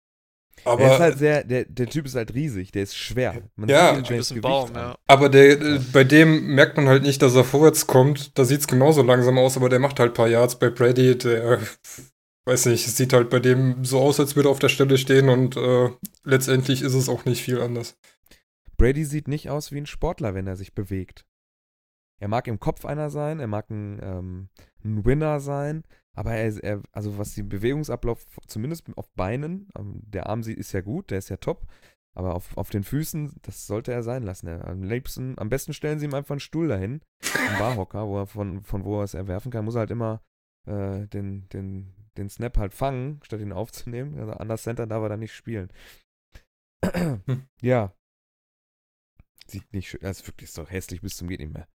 Aber, 0.64 0.84
der 0.84 0.94
ist 0.94 1.00
halt 1.00 1.18
sehr, 1.18 1.44
der, 1.44 1.66
der 1.66 1.88
Typ 1.88 2.06
ist 2.06 2.16
halt 2.16 2.34
riesig, 2.34 2.72
der 2.72 2.84
ist 2.84 2.96
schwer. 2.96 3.42
Man 3.56 3.68
Ja. 3.70 3.96
sieht 3.96 4.08
bist 4.08 4.32
ein 4.32 4.42
Baum, 4.42 4.72
ja. 4.74 4.96
aber 5.08 5.30
der, 5.30 5.60
äh, 5.62 5.80
bei 5.92 6.04
dem 6.04 6.48
merkt 6.56 6.78
man 6.78 6.88
halt 6.88 7.04
nicht, 7.04 7.22
dass 7.22 7.36
er 7.36 7.44
vorwärts 7.44 7.88
kommt. 7.88 8.38
Da 8.38 8.46
sieht 8.46 8.62
es 8.62 8.68
genauso 8.68 9.02
langsam 9.04 9.38
aus, 9.38 9.58
aber 9.58 9.70
der 9.70 9.80
macht 9.80 10.00
halt 10.00 10.12
ein 10.12 10.16
paar 10.16 10.28
Yards 10.30 10.58
bei 10.58 10.70
Brady. 10.70 11.18
Der, 11.18 11.60
weiß 12.46 12.68
nicht, 12.68 12.88
es 12.88 12.96
sieht 12.98 13.14
halt 13.14 13.30
bei 13.30 13.40
dem 13.40 13.84
so 13.86 14.00
aus, 14.00 14.20
als 14.20 14.36
würde 14.36 14.50
er 14.50 14.52
auf 14.52 14.60
der 14.60 14.70
Stelle 14.70 14.98
stehen 14.98 15.30
und 15.30 15.58
äh, 15.58 15.90
letztendlich 16.24 16.82
ist 16.82 16.94
es 16.94 17.10
auch 17.10 17.26
nicht 17.26 17.44
viel 17.44 17.60
anders. 17.62 17.98
Brady 18.78 19.06
sieht 19.06 19.28
nicht 19.28 19.50
aus 19.50 19.72
wie 19.72 19.78
ein 19.78 19.86
Sportler, 19.86 20.34
wenn 20.34 20.48
er 20.48 20.56
sich 20.56 20.74
bewegt. 20.74 21.26
Er 22.20 22.28
mag 22.28 22.48
im 22.48 22.60
Kopf 22.60 22.86
einer 22.86 23.10
sein, 23.10 23.40
er 23.40 23.48
mag 23.48 23.70
ein, 23.70 24.00
ähm, 24.02 24.50
ein 24.84 25.06
Winner 25.06 25.40
sein, 25.40 25.84
aber 26.14 26.34
er, 26.34 26.64
er, 26.64 26.82
also 26.92 27.18
was 27.18 27.36
den 27.36 27.50
Bewegungsablauf, 27.50 28.26
zumindest 28.48 28.86
auf 28.96 29.12
Beinen, 29.12 29.68
ähm, 29.78 30.02
der 30.06 30.30
Arm 30.30 30.42
sieht, 30.42 30.58
ist 30.58 30.72
ja 30.72 30.82
gut, 30.82 31.12
der 31.12 31.18
ist 31.18 31.30
ja 31.30 31.38
top, 31.38 31.68
aber 32.14 32.34
auf, 32.34 32.56
auf 32.56 32.70
den 32.70 32.84
Füßen, 32.84 33.36
das 33.42 33.68
sollte 33.68 33.92
er 33.92 34.02
sein 34.02 34.24
lassen. 34.24 34.48
Er, 34.48 34.66
am, 34.66 34.84
liebsten, 34.84 35.38
am 35.38 35.50
besten 35.50 35.74
stellen 35.74 36.00
sie 36.00 36.06
ihm 36.06 36.14
einfach 36.14 36.32
einen 36.32 36.40
Stuhl 36.40 36.70
dahin, 36.70 37.02
einen 37.34 37.60
Barhocker, 37.60 38.08
wo 38.08 38.20
er 38.20 38.28
von, 38.28 38.64
von 38.64 38.86
wo 38.86 39.00
er 39.00 39.04
es 39.04 39.14
erwerfen 39.14 39.52
kann, 39.52 39.66
muss 39.66 39.76
er 39.76 39.80
halt 39.80 39.92
immer 39.92 40.22
äh, 40.66 41.08
den, 41.08 41.50
den, 41.50 41.94
den 42.18 42.30
Snap 42.30 42.58
halt 42.58 42.74
fangen, 42.74 43.20
statt 43.24 43.42
ihn 43.42 43.52
aufzunehmen. 43.52 44.18
Also 44.18 44.34
Under 44.34 44.58
Center 44.58 44.88
darf 44.88 45.04
er 45.04 45.10
dann 45.10 45.20
nicht 45.20 45.34
spielen. 45.34 45.70
ja, 47.62 47.94
Sieht 49.48 49.72
nicht 49.74 49.90
schön, 49.90 50.00
das 50.02 50.22
ist 50.22 50.28
wirklich 50.28 50.52
so 50.52 50.66
hässlich 50.68 51.02
bis 51.02 51.18
zum 51.18 51.28
geht 51.28 51.40
nicht 51.40 51.54
mehr. 51.54 51.68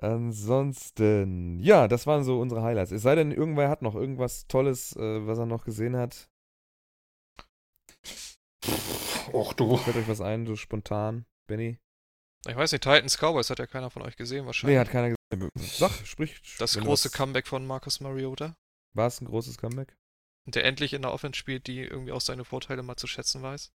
Ansonsten, 0.00 1.58
ja, 1.60 1.88
das 1.88 2.06
waren 2.06 2.24
so 2.24 2.40
unsere 2.40 2.62
Highlights. 2.62 2.92
Es 2.92 3.02
sei 3.02 3.14
denn, 3.14 3.32
irgendwer 3.32 3.68
hat 3.68 3.82
noch 3.82 3.94
irgendwas 3.94 4.46
Tolles, 4.48 4.94
äh, 4.96 5.26
was 5.26 5.38
er 5.38 5.46
noch 5.46 5.64
gesehen 5.64 5.96
hat. 5.96 6.28
Och 9.32 9.52
du. 9.54 9.76
Fällt 9.76 9.96
euch 9.96 10.08
was 10.08 10.20
ein, 10.20 10.46
so 10.46 10.56
spontan, 10.56 11.26
Benny? 11.48 11.78
Ich 12.46 12.56
weiß 12.56 12.72
nicht, 12.72 12.82
Titans 12.84 13.16
Cowboys 13.18 13.48
hat 13.50 13.58
ja 13.58 13.66
keiner 13.66 13.90
von 13.90 14.02
euch 14.02 14.16
gesehen 14.16 14.46
wahrscheinlich. 14.46 14.74
Nee, 14.76 14.80
hat 14.80 14.90
keiner 14.90 15.14
gesehen. 15.30 15.50
Sag, 15.56 15.90
sprich. 16.06 16.40
das 16.58 16.76
große 16.76 17.06
was- 17.08 17.12
Comeback 17.12 17.46
von 17.46 17.66
Marcus 17.66 18.00
Mariota. 18.00 18.56
War 18.94 19.06
es 19.06 19.20
ein 19.20 19.24
großes 19.26 19.58
Comeback? 19.58 19.96
Der 20.46 20.64
endlich 20.64 20.92
in 20.92 21.02
der 21.02 21.12
Offense 21.12 21.38
spielt, 21.38 21.66
die 21.66 21.80
irgendwie 21.80 22.12
auch 22.12 22.20
seine 22.20 22.44
Vorteile 22.44 22.82
mal 22.82 22.96
zu 22.96 23.06
schätzen 23.06 23.42
weiß. 23.42 23.72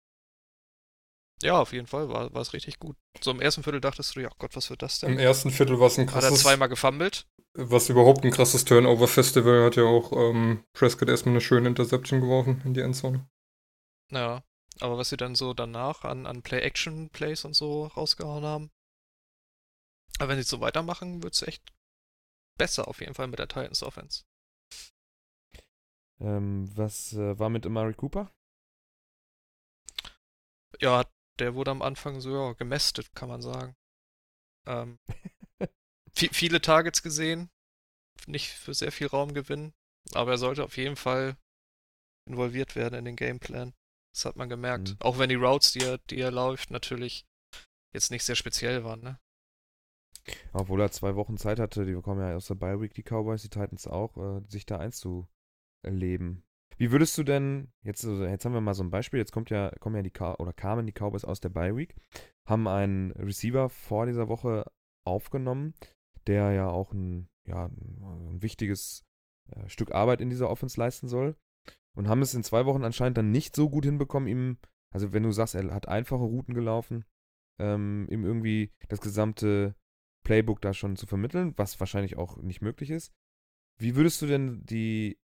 Ja, 1.43 1.61
auf 1.61 1.73
jeden 1.73 1.87
Fall 1.87 2.09
war, 2.09 2.33
war 2.35 2.41
es 2.43 2.53
richtig 2.53 2.79
gut. 2.79 2.97
So 3.21 3.31
im 3.31 3.41
ersten 3.41 3.63
Viertel 3.63 3.81
dachtest 3.81 4.17
du, 4.17 4.21
ja 4.21 4.31
Gott, 4.39 4.57
was 4.57 4.71
wird 4.71 4.83
das 4.83 5.01
Im 5.07 5.17
denn? 5.17 5.19
ersten 5.19 5.51
Viertel 5.51 5.81
war 5.81 5.87
es 5.87 5.99
ein 5.99 6.07
Hat 6.13 6.25
er 6.25 6.33
krasses, 6.33 6.41
zweimal 6.43 6.69
gefummelt. 6.69 7.27
was 7.55 7.89
überhaupt 7.89 8.25
ein 8.25 8.31
krasses 8.31 8.65
Turnover-Festival, 8.65 9.65
hat 9.65 9.77
ja 9.77 9.83
auch 9.85 10.13
ähm, 10.13 10.65
Prescott 10.73 11.09
erstmal 11.09 11.33
eine 11.35 11.41
schöne 11.41 11.69
Interception 11.69 12.21
geworfen 12.21 12.63
in 12.65 12.75
die 12.75 12.81
Endzone. 12.83 13.29
Ja, 14.11 14.43
aber 14.81 14.99
was 14.99 15.11
sie 15.11 15.17
dann 15.17 15.35
so 15.37 15.55
danach 15.55 16.03
an, 16.05 16.27
an 16.27 16.43
Play-Action-Plays 16.43 17.45
und 17.45 17.55
so 17.55 17.87
rausgehauen 17.87 18.45
haben. 18.45 18.71
Aber 20.19 20.31
wenn 20.31 20.37
sie 20.39 20.43
so 20.45 20.61
weitermachen, 20.61 21.23
wird 21.23 21.35
es 21.35 21.43
echt 21.43 21.73
besser 22.59 22.89
auf 22.89 23.01
jeden 23.01 23.15
Fall 23.15 23.29
mit 23.29 23.39
der 23.39 23.49
Titans 23.49 23.83
Offense. 23.83 24.25
Ähm, 26.21 26.69
was 26.77 27.13
äh, 27.15 27.39
war 27.39 27.49
mit 27.49 27.65
Amari 27.67 27.95
Cooper? 27.95 28.31
Ja, 30.81 31.05
der 31.39 31.55
wurde 31.55 31.71
am 31.71 31.83
Anfang 31.83 32.21
so 32.21 32.31
ja, 32.35 32.53
gemästet, 32.55 33.15
kann 33.15 33.29
man 33.29 33.43
sagen. 33.43 33.77
Ähm, 34.67 34.99
vi- 36.17 36.33
viele 36.35 36.61
Targets 36.61 37.03
gesehen, 37.03 37.51
nicht 38.27 38.51
für 38.53 38.75
sehr 38.75 38.93
viel 38.93 39.09
Raum 39.09 39.35
gewinnen, 39.35 39.75
aber 40.15 40.33
er 40.33 40.39
sollte 40.39 40.65
auf 40.65 40.77
jeden 40.77 40.97
Fall 40.97 41.37
involviert 42.29 42.77
werden 42.77 42.95
in 42.99 43.05
den 43.05 43.17
Gameplan. 43.17 43.75
Das 44.15 44.25
hat 44.25 44.37
man 44.37 44.49
gemerkt. 44.49 44.91
Mhm. 44.91 44.97
Auch 45.01 45.19
wenn 45.19 45.29
die 45.29 45.35
Routes, 45.37 45.73
die 45.73 45.81
er, 45.83 45.99
die 46.11 46.19
er 46.21 46.31
läuft, 46.31 46.71
natürlich 46.71 47.27
jetzt 47.95 48.11
nicht 48.11 48.25
sehr 48.25 48.37
speziell 48.37 48.85
waren, 48.85 49.01
ne? 49.01 49.19
Obwohl 50.53 50.81
er 50.81 50.91
zwei 50.91 51.15
Wochen 51.15 51.37
Zeit 51.37 51.61
hatte, 51.61 51.85
die 51.85 51.95
kommen 52.03 52.21
ja 52.21 52.35
aus 52.35 52.47
der 52.47 52.57
Bye 52.57 52.81
Week, 52.81 52.93
die 52.95 53.03
Cowboys, 53.05 53.43
die 53.43 53.49
Titans 53.49 53.87
auch, 53.87 54.17
äh, 54.17 54.41
sich 54.49 54.67
da 54.67 54.79
einzuleben. 54.79 56.43
Wie 56.79 56.93
würdest 56.93 57.17
du 57.17 57.23
denn, 57.23 57.73
jetzt, 57.83 58.05
also 58.05 58.25
jetzt 58.25 58.45
haben 58.45 58.53
wir 58.53 58.61
mal 58.61 58.75
so 58.75 58.83
ein 58.83 58.91
Beispiel, 58.91 59.19
jetzt 59.19 59.33
kommt 59.33 59.51
ja, 59.51 59.71
kommen 59.81 59.97
ja 59.97 60.03
die 60.03 60.13
oder 60.39 60.53
kamen 60.53 60.87
die 60.87 60.93
Cowboys 60.93 61.25
aus 61.25 61.41
der 61.41 61.49
Bye 61.49 61.75
Week, 61.75 61.97
haben 62.47 62.69
einen 62.69 63.13
Receiver 63.13 63.69
vor 63.69 64.07
dieser 64.07 64.29
Woche 64.29 64.65
aufgenommen, 65.07 65.75
der 66.27 66.53
ja 66.53 66.69
auch 66.69 66.93
ein, 66.93 67.29
ja, 67.47 67.67
ein 67.67 68.43
wichtiges 68.43 69.05
äh, 69.51 69.69
Stück 69.69 69.93
Arbeit 69.93 70.21
in 70.21 70.31
dieser 70.31 70.51
Offense 70.51 70.79
leisten 70.79 71.09
soll. 71.09 71.37
Und 71.97 72.09
haben 72.09 72.21
es 72.21 72.35
in 72.35 72.45
zwei 72.45 72.67
Wochen 72.67 72.85
anscheinend 72.85 73.17
dann 73.17 73.31
nicht 73.31 73.57
so 73.57 73.71
gut 73.71 73.87
hinbekommen, 73.87 74.29
ihm, 74.29 74.59
also 74.93 75.15
wenn 75.15 75.23
du 75.23 75.33
sagst, 75.33 75.55
er 75.55 75.73
hat 75.73 75.89
einfache 75.89 76.25
Routen 76.25 76.53
gelaufen, 76.53 77.07
ähm, 77.59 78.07
ihm 78.11 78.23
irgendwie 78.23 78.71
das 78.89 79.01
gesamte 79.01 79.75
Playbook 80.25 80.61
da 80.61 80.75
schon 80.75 80.97
zu 80.97 81.07
vermitteln, 81.07 81.55
was 81.57 81.81
wahrscheinlich 81.81 82.19
auch 82.19 82.37
nicht 82.37 82.61
möglich 82.61 82.91
ist. 82.91 83.15
Wie 83.79 83.97
würdest 83.97 84.21
du 84.21 84.27
denn 84.27 84.63
die, 84.67 85.19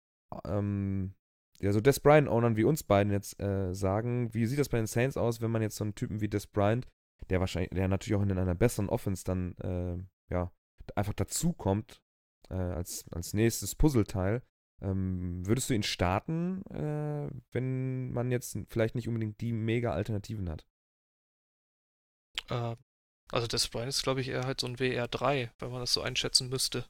ähm, 0.47 1.15
ja, 1.63 1.73
so 1.73 1.81
Des 1.81 2.01
Bryant-Ownern 2.01 2.57
wie 2.57 2.65
uns 2.65 2.83
beiden 2.83 3.13
jetzt 3.13 3.41
äh, 3.41 3.73
sagen, 3.73 4.35
wie 4.35 4.47
sieht 4.47 4.59
das 4.59 4.69
bei 4.69 4.79
den 4.79 4.87
Saints 4.87 5.17
aus, 5.17 5.41
wenn 5.41 5.51
man 5.51 5.63
jetzt 5.63 5.77
so 5.77 5.85
einen 5.85 5.95
Typen 5.95 6.21
wie 6.21 6.29
Des 6.29 6.47
Bryant, 6.47 6.89
der 7.31 7.39
wahrscheinlich, 7.39 7.71
der 7.71 7.87
natürlich 7.87 8.19
auch 8.19 8.23
in 8.23 8.37
einer 8.37 8.55
besseren 8.55 8.89
Offense 8.89 9.25
dann, 9.25 9.55
äh, 9.59 10.35
ja, 10.35 10.53
einfach 10.97 11.15
dazukommt, 11.15 12.03
äh, 12.51 12.55
als, 12.55 13.05
als 13.13 13.33
nächstes 13.33 13.77
Puzzleteil, 13.77 14.43
ähm, 14.81 15.47
würdest 15.47 15.71
du 15.71 15.75
ihn 15.75 15.85
starten, 15.85 16.63
äh, 16.73 17.31
wenn 17.53 18.11
man 18.13 18.33
jetzt 18.33 18.59
vielleicht 18.69 18.97
nicht 18.97 19.07
unbedingt 19.07 19.41
die 19.41 19.53
mega 19.53 19.93
Alternativen 19.93 20.51
hat? 20.51 20.67
Äh, 22.49 22.75
also 23.31 23.47
das 23.47 23.69
Brian 23.69 23.89
ist, 23.89 24.03
glaube 24.03 24.21
ich, 24.21 24.29
eher 24.29 24.47
halt 24.47 24.61
so 24.61 24.67
ein 24.67 24.79
WR3, 24.79 25.51
wenn 25.61 25.71
man 25.71 25.81
das 25.81 25.93
so 25.93 26.03
einschätzen 26.03 26.49
müsste. 26.49 26.87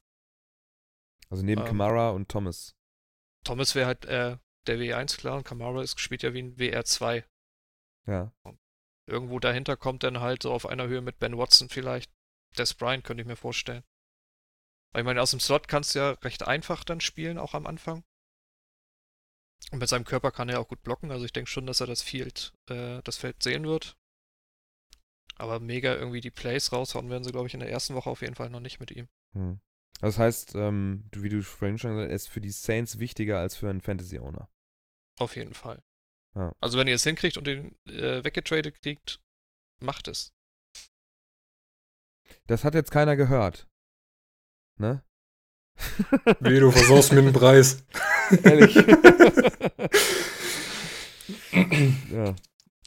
Also 1.28 1.44
neben 1.44 1.60
Ähm. 1.60 1.66
Kamara 1.66 2.10
und 2.10 2.30
Thomas. 2.30 2.74
Thomas 3.44 3.74
wäre 3.74 3.86
halt 3.86 4.06
äh, 4.06 4.38
der 4.66 4.78
W1, 4.78 5.18
klar, 5.18 5.36
und 5.36 5.44
Kamara 5.44 5.82
ist, 5.82 5.98
spielt 6.00 6.22
ja 6.22 6.34
wie 6.34 6.42
ein 6.42 6.56
WR2. 6.56 7.24
Ja. 8.06 8.32
Irgendwo 9.06 9.38
dahinter 9.38 9.76
kommt 9.76 10.02
dann 10.04 10.20
halt 10.20 10.42
so 10.42 10.52
auf 10.52 10.66
einer 10.66 10.86
Höhe 10.86 11.00
mit 11.00 11.18
Ben 11.18 11.36
Watson 11.36 11.68
vielleicht. 11.68 12.10
Des 12.56 12.74
Bryant 12.74 13.04
könnte 13.04 13.22
ich 13.22 13.26
mir 13.26 13.36
vorstellen. 13.36 13.82
Weil 14.92 15.02
ich 15.02 15.06
meine, 15.06 15.22
aus 15.22 15.30
dem 15.30 15.40
Slot 15.40 15.68
kannst 15.68 15.94
du 15.94 16.00
ja 16.00 16.10
recht 16.10 16.46
einfach 16.46 16.84
dann 16.84 17.00
spielen, 17.00 17.38
auch 17.38 17.54
am 17.54 17.66
Anfang. 17.66 18.04
Und 19.70 19.78
mit 19.78 19.88
seinem 19.88 20.04
Körper 20.04 20.32
kann 20.32 20.48
er 20.48 20.60
auch 20.60 20.68
gut 20.68 20.82
blocken, 20.82 21.10
also 21.10 21.24
ich 21.24 21.32
denke 21.32 21.50
schon, 21.50 21.66
dass 21.66 21.80
er 21.80 21.86
das 21.86 22.02
Field, 22.02 22.52
äh, 22.68 23.00
das 23.02 23.16
Feld 23.16 23.42
sehen 23.42 23.64
wird. 23.64 23.96
Aber 25.36 25.60
mega 25.60 25.94
irgendwie 25.94 26.20
die 26.20 26.30
Plays 26.30 26.72
raushauen 26.72 27.08
werden 27.08 27.24
sie, 27.24 27.32
glaube 27.32 27.46
ich, 27.46 27.54
in 27.54 27.60
der 27.60 27.70
ersten 27.70 27.94
Woche 27.94 28.10
auf 28.10 28.20
jeden 28.20 28.34
Fall 28.34 28.50
noch 28.50 28.60
nicht 28.60 28.80
mit 28.80 28.90
ihm. 28.90 29.08
Hm. 29.34 29.60
Das 30.02 30.18
heißt, 30.18 30.56
ähm, 30.56 31.04
wie 31.12 31.28
du 31.28 31.44
vorhin 31.44 31.78
schon 31.78 31.92
gesagt 31.92 32.10
hast, 32.10 32.22
ist 32.22 32.28
für 32.28 32.40
die 32.40 32.50
Saints 32.50 32.98
wichtiger 32.98 33.38
als 33.38 33.56
für 33.56 33.70
einen 33.70 33.80
Fantasy-Owner. 33.80 34.48
Auf 35.18 35.36
jeden 35.36 35.54
Fall. 35.54 35.80
Ja. 36.34 36.52
Also 36.60 36.76
wenn 36.76 36.88
ihr 36.88 36.96
es 36.96 37.04
hinkriegt 37.04 37.36
und 37.36 37.46
den 37.46 37.76
äh, 37.86 38.24
weggetradet 38.24 38.82
kriegt, 38.82 39.20
macht 39.78 40.08
es. 40.08 40.34
Das 42.48 42.64
hat 42.64 42.74
jetzt 42.74 42.90
keiner 42.90 43.14
gehört. 43.14 43.68
Ne? 44.76 45.04
Weh, 46.40 46.58
du 46.58 46.72
versaust 46.72 47.12
mir 47.12 47.22
den 47.22 47.32
Preis. 47.32 47.84
Ehrlich. 48.42 48.74
ja. 52.10 52.34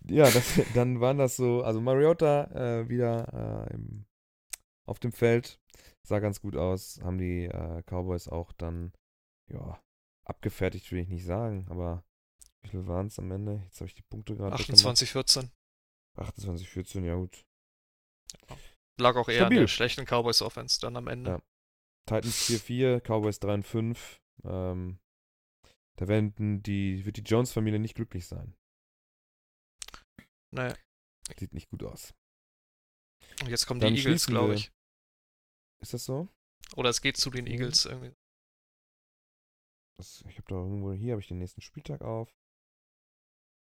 Ja, 0.08 0.30
das, 0.30 0.43
dann 0.73 0.99
waren 0.99 1.17
das 1.17 1.38
so, 1.38 1.63
also 1.63 1.80
Mariota 1.80 2.51
äh, 2.54 2.89
wieder 2.89 3.69
äh, 3.69 3.73
im, 3.73 4.06
auf 4.86 4.99
dem 4.99 5.13
Feld, 5.13 5.62
sah 6.08 6.20
ganz 6.20 6.41
gut 6.41 6.56
aus, 6.56 7.00
haben 7.02 7.18
die 7.18 7.46
äh, 7.46 7.84
Cowboys 7.84 8.28
auch 8.28 8.52
dann, 8.54 8.94
ja, 9.52 9.82
abgefertigt 10.26 10.91
will 10.91 11.00
ich 11.00 11.10
nicht 11.10 11.26
sagen, 11.26 11.68
aber 11.70 12.04
wie 12.62 12.70
viel 12.70 12.88
waren 12.88 13.08
es 13.08 13.20
am 13.20 13.32
Ende? 13.32 13.62
Jetzt 13.65 13.80
habe 13.80 13.88
ich 13.88 13.96
die 13.96 14.02
Punkte 14.04 14.36
gerade 14.36 14.56
28, 14.56 15.12
14. 15.12 15.52
28, 16.15 16.70
14, 16.70 17.06
ja 17.06 17.15
gut. 17.15 17.46
Lag 18.98 19.15
auch 19.15 19.28
eher 19.28 19.41
an 19.41 19.48
Stabil. 19.48 19.60
der 19.60 19.68
schlechten 19.68 20.06
Cowboys 20.06 20.41
Offense 20.41 20.80
dann 20.80 20.95
am 20.95 21.08
Ende. 21.08 21.32
Ja. 21.32 21.41
Titans 22.08 22.49
4-4, 22.49 23.01
Cowboys 23.01 23.39
3 23.39 23.53
und 23.56 23.64
5. 23.64 24.22
Ähm, 24.43 24.99
da 25.97 26.08
werden 26.08 26.62
die, 26.64 27.06
wird 27.06 27.18
die 27.18 27.22
Jones-Familie 27.22 27.80
nicht 27.80 27.95
glücklich 27.95 28.28
sein. 28.28 28.56
Naja. 30.51 30.76
Sieht 31.38 31.53
nicht 31.53 31.70
gut 31.70 31.84
aus. 31.84 32.14
Und 33.41 33.49
jetzt 33.49 33.66
kommen 33.66 33.80
Dann 33.80 33.93
die 33.93 33.99
Eagles, 33.99 34.28
glaube 34.28 34.56
ich. 34.56 34.72
Ist 35.82 35.93
das 35.93 36.05
so? 36.05 36.28
Oder 36.76 36.89
es 36.89 37.01
geht 37.01 37.17
zu 37.17 37.30
den 37.30 37.45
Mhm. 37.45 37.51
Eagles 37.51 37.86
irgendwie. 37.86 38.15
Das, 39.97 40.23
ich 40.28 40.38
habe 40.38 40.47
da 40.47 40.55
irgendwo, 40.55 40.91
hier 40.93 41.13
habe 41.13 41.21
ich 41.21 41.28
den 41.28 41.38
nächsten 41.38 41.61
Spieltag 41.61 42.01
auf. 42.01 42.30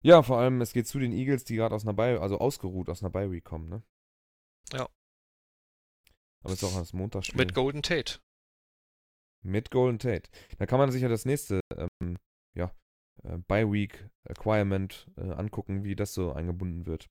Ja, 0.04 0.22
vor 0.22 0.38
allem, 0.38 0.60
es 0.60 0.72
geht 0.72 0.86
zu 0.86 0.98
den 0.98 1.12
Eagles, 1.12 1.44
die 1.44 1.56
gerade 1.56 1.74
aus 1.74 1.84
einer 1.84 1.94
Bye, 1.94 2.20
also 2.20 2.38
ausgeruht 2.38 2.88
aus 2.88 3.02
einer 3.02 3.10
Bye 3.10 3.30
Week 3.30 3.44
kommen, 3.44 3.68
ne? 3.68 3.82
Ja. 4.72 4.88
Aber 6.44 6.52
es 6.52 6.62
ist 6.62 6.64
auch 6.64 6.76
das 6.76 6.92
Montagsspiel. 6.92 7.38
Mit 7.38 7.54
Golden 7.54 7.82
Tate. 7.82 8.20
Mit 9.44 9.70
Golden 9.70 9.98
Tate. 9.98 10.28
Da 10.58 10.66
kann 10.66 10.78
man 10.78 10.90
sich 10.90 11.02
ja 11.02 11.08
das 11.08 11.24
nächste, 11.24 11.60
ähm, 11.76 12.18
ja, 12.56 12.74
äh, 13.22 13.38
Bi-Week 13.38 14.08
Acquirement 14.28 15.08
äh, 15.16 15.30
angucken, 15.32 15.84
wie 15.84 15.96
das 15.96 16.14
so 16.14 16.32
eingebunden 16.32 16.86
wird. 16.86 17.08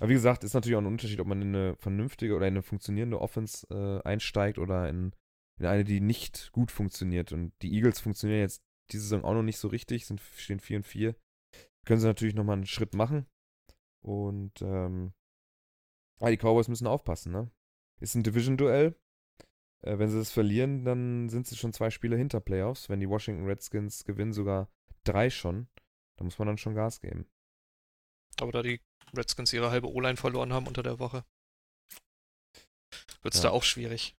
Aber 0.00 0.08
wie 0.08 0.14
gesagt, 0.14 0.44
ist 0.44 0.54
natürlich 0.54 0.76
auch 0.76 0.80
ein 0.80 0.86
Unterschied, 0.86 1.20
ob 1.20 1.26
man 1.26 1.42
in 1.42 1.54
eine 1.54 1.76
vernünftige 1.76 2.34
oder 2.34 2.48
in 2.48 2.54
eine 2.54 2.62
funktionierende 2.62 3.20
Offense 3.20 3.66
äh, 3.70 4.08
einsteigt 4.08 4.58
oder 4.58 4.88
in, 4.88 5.12
in 5.58 5.66
eine, 5.66 5.84
die 5.84 6.00
nicht 6.00 6.50
gut 6.52 6.70
funktioniert. 6.72 7.32
Und 7.32 7.52
die 7.60 7.74
Eagles 7.74 8.00
funktionieren 8.00 8.40
jetzt 8.40 8.62
diese 8.92 9.04
Saison 9.04 9.24
auch 9.24 9.34
noch 9.34 9.42
nicht 9.42 9.58
so 9.58 9.68
richtig, 9.68 10.06
sind, 10.06 10.20
stehen 10.20 10.58
4 10.58 10.78
und 10.78 10.86
4. 10.86 11.14
Können 11.84 12.00
sie 12.00 12.06
natürlich 12.06 12.34
nochmal 12.34 12.56
einen 12.56 12.66
Schritt 12.66 12.94
machen. 12.94 13.26
Und 14.02 14.62
ähm, 14.62 15.12
ah, 16.18 16.30
die 16.30 16.38
Cowboys 16.38 16.68
müssen 16.68 16.86
aufpassen, 16.86 17.30
ne? 17.32 17.50
Ist 18.00 18.14
ein 18.14 18.22
Division-Duell. 18.22 18.98
Äh, 19.82 19.98
wenn 19.98 20.08
sie 20.08 20.18
das 20.18 20.30
verlieren, 20.30 20.86
dann 20.86 21.28
sind 21.28 21.46
sie 21.46 21.56
schon 21.56 21.74
zwei 21.74 21.90
Spiele 21.90 22.16
hinter 22.16 22.40
Playoffs. 22.40 22.88
Wenn 22.88 23.00
die 23.00 23.08
Washington 23.08 23.44
Redskins 23.44 24.04
gewinnen, 24.04 24.32
sogar 24.32 24.70
drei 25.04 25.28
schon. 25.28 25.68
Da 26.16 26.24
muss 26.24 26.38
man 26.38 26.48
dann 26.48 26.58
schon 26.58 26.74
Gas 26.74 27.02
geben. 27.02 27.26
Aber 28.38 28.52
da 28.52 28.62
die 28.62 28.80
Redskins 29.14 29.52
ihre 29.52 29.70
halbe 29.70 29.90
O-Line 29.90 30.16
verloren 30.16 30.52
haben 30.52 30.66
unter 30.66 30.82
der 30.82 30.98
Woche, 30.98 31.24
wird 33.22 33.34
es 33.34 33.42
Ja. 33.42 33.48
da 33.50 33.54
auch 33.54 33.62
schwierig. 33.62 34.16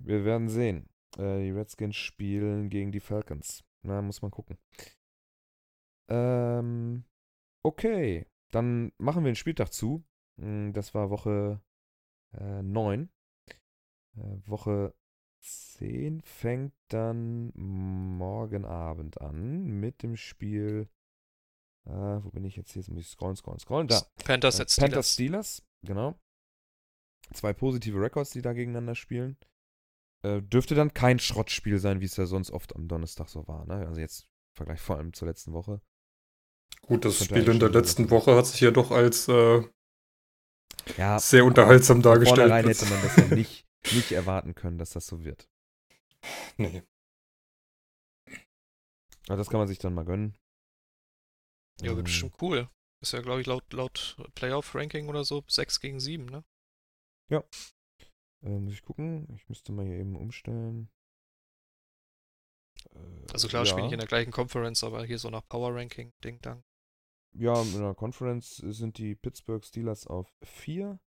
Wir 0.00 0.24
werden 0.24 0.48
sehen. 0.48 0.88
Äh, 1.16 1.38
die 1.44 1.50
Redskins 1.50 1.96
spielen 1.96 2.68
gegen 2.70 2.90
die 2.92 3.00
Falcons. 3.00 3.62
Na, 3.82 4.02
muss 4.02 4.22
man 4.22 4.30
gucken. 4.30 4.58
Ähm, 6.08 7.04
okay. 7.62 8.26
Dann 8.50 8.92
machen 8.98 9.24
wir 9.24 9.30
den 9.30 9.36
Spieltag 9.36 9.72
zu. 9.72 10.04
Mm, 10.36 10.72
Das 10.72 10.94
war 10.94 11.10
Woche 11.10 11.60
äh, 12.36 12.62
9. 12.62 13.08
Äh, 14.16 14.20
Woche 14.46 14.94
10 15.40 16.20
fängt 16.22 16.74
dann 16.88 17.52
morgen 17.54 18.64
Abend 18.64 19.20
an 19.20 19.64
mit 19.80 20.02
dem 20.02 20.16
Spiel. 20.16 20.88
Äh, 21.86 21.90
wo 22.24 22.30
bin 22.30 22.44
ich 22.44 22.56
jetzt 22.56 22.72
hier? 22.72 22.80
Jetzt 22.80 22.88
muss 22.90 23.02
ich 23.02 23.08
scrollen, 23.08 23.36
scrollen, 23.36 23.58
scrollen. 23.60 23.88
Da. 23.88 24.02
Panthers 24.24 24.58
Äh, 24.58 24.64
Panthers 24.64 25.12
Steelers. 25.12 25.12
Steelers, 25.12 25.62
genau. 25.82 26.18
Zwei 27.32 27.52
positive 27.52 28.00
Records, 28.00 28.30
die 28.30 28.42
da 28.42 28.52
gegeneinander 28.52 28.94
spielen. 28.94 29.36
Äh, 30.22 30.40
dürfte 30.42 30.74
dann 30.74 30.94
kein 30.94 31.18
Schrottspiel 31.18 31.78
sein, 31.78 32.00
wie 32.00 32.06
es 32.06 32.16
ja 32.16 32.26
sonst 32.26 32.50
oft 32.50 32.74
am 32.76 32.88
Donnerstag 32.88 33.28
so 33.28 33.46
war. 33.46 33.66
Ne? 33.66 33.86
Also 33.86 34.00
jetzt 34.00 34.22
im 34.22 34.56
Vergleich 34.56 34.80
vor 34.80 34.96
allem 34.96 35.12
zur 35.12 35.28
letzten 35.28 35.52
Woche. 35.52 35.80
Gut, 36.82 37.04
das 37.04 37.18
Könnte 37.18 37.34
Spiel 37.40 37.48
in 37.54 37.60
der 37.60 37.70
letzten. 37.70 38.10
Woche 38.10 38.34
hat 38.36 38.46
sich 38.46 38.60
ja 38.60 38.70
doch 38.70 38.90
als 38.90 39.28
äh, 39.28 39.62
Ja, 40.96 41.18
sehr 41.18 41.44
unterhaltsam 41.44 42.02
dargestellt. 42.02 42.38
vornherein 42.50 42.66
hätte 42.66 42.86
man 42.86 43.02
das 43.02 43.16
ja 43.16 43.34
nicht, 43.34 43.66
nicht 43.92 44.12
erwarten 44.12 44.54
können, 44.54 44.78
dass 44.78 44.90
das 44.90 45.06
so 45.06 45.24
wird. 45.24 45.48
Nee. 46.56 46.82
Aber 49.28 49.36
das 49.38 49.48
kann 49.48 49.58
man 49.60 49.68
sich 49.68 49.78
dann 49.78 49.94
mal 49.94 50.04
gönnen. 50.04 50.36
Ja, 51.80 51.88
wird 51.88 51.98
Ähm, 51.98 52.04
bestimmt 52.04 52.34
cool. 52.40 52.68
Ist 53.02 53.12
ja, 53.12 53.20
glaube 53.20 53.40
ich, 53.40 53.46
laut, 53.46 53.70
laut 53.72 54.16
Playoff-Ranking 54.34 55.08
oder 55.08 55.24
so 55.24 55.44
6 55.46 55.80
gegen 55.80 56.00
7, 56.00 56.24
ne? 56.26 56.44
Äh, 58.44 58.58
muss 58.58 58.74
ich 58.74 58.82
gucken? 58.82 59.26
Ich 59.36 59.48
müsste 59.48 59.72
mal 59.72 59.84
hier 59.84 59.96
eben 59.96 60.16
umstellen. 60.16 60.90
Äh, 62.94 63.32
Also 63.32 63.48
klar, 63.48 63.64
ja. 63.64 63.70
spiele 63.70 63.86
ich 63.86 63.92
in 63.92 63.98
der 63.98 64.08
gleichen 64.08 64.30
Conference, 64.30 64.84
aber 64.84 65.04
hier 65.04 65.18
so 65.18 65.30
nach 65.30 65.46
Power-Ranking, 65.48 66.12
Ding 66.22 66.40
Dang. 66.40 66.62
Ja, 67.36 67.60
in 67.60 67.80
der 67.80 67.94
Conference 67.94 68.56
sind 68.56 68.98
die 68.98 69.16
Pittsburgh 69.16 69.64
Steelers 69.64 70.06
auf 70.06 70.32
4 70.44 71.00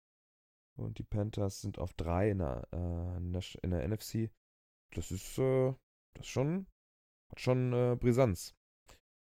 und 0.77 0.99
die 0.99 1.05
Panthers 1.05 1.61
sind 1.61 1.79
auf 1.79 1.93
3 1.95 2.31
in 2.31 2.39
der, 2.39 2.67
äh, 2.73 3.17
in 3.17 3.71
der 3.71 3.89
NFC. 3.89 4.31
Das 4.93 5.13
ist, 5.13 5.39
äh, 5.39 5.73
das 6.15 6.27
schon, 6.27 6.67
hat 7.31 7.41
schon 7.41 7.73
äh, 7.73 7.97
Brisanz. 7.97 8.56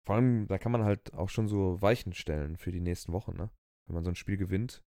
Vor 0.04 0.16
allem, 0.16 0.46
da 0.48 0.58
kann 0.58 0.72
man 0.72 0.84
halt 0.84 1.14
auch 1.14 1.30
schon 1.30 1.48
so 1.48 1.80
Weichen 1.80 2.12
stellen 2.12 2.56
für 2.56 2.72
die 2.72 2.80
nächsten 2.80 3.12
Wochen, 3.12 3.34
ne? 3.36 3.50
Wenn 3.86 3.94
man 3.94 4.04
so 4.04 4.10
ein 4.10 4.16
Spiel 4.16 4.36
gewinnt 4.36 4.82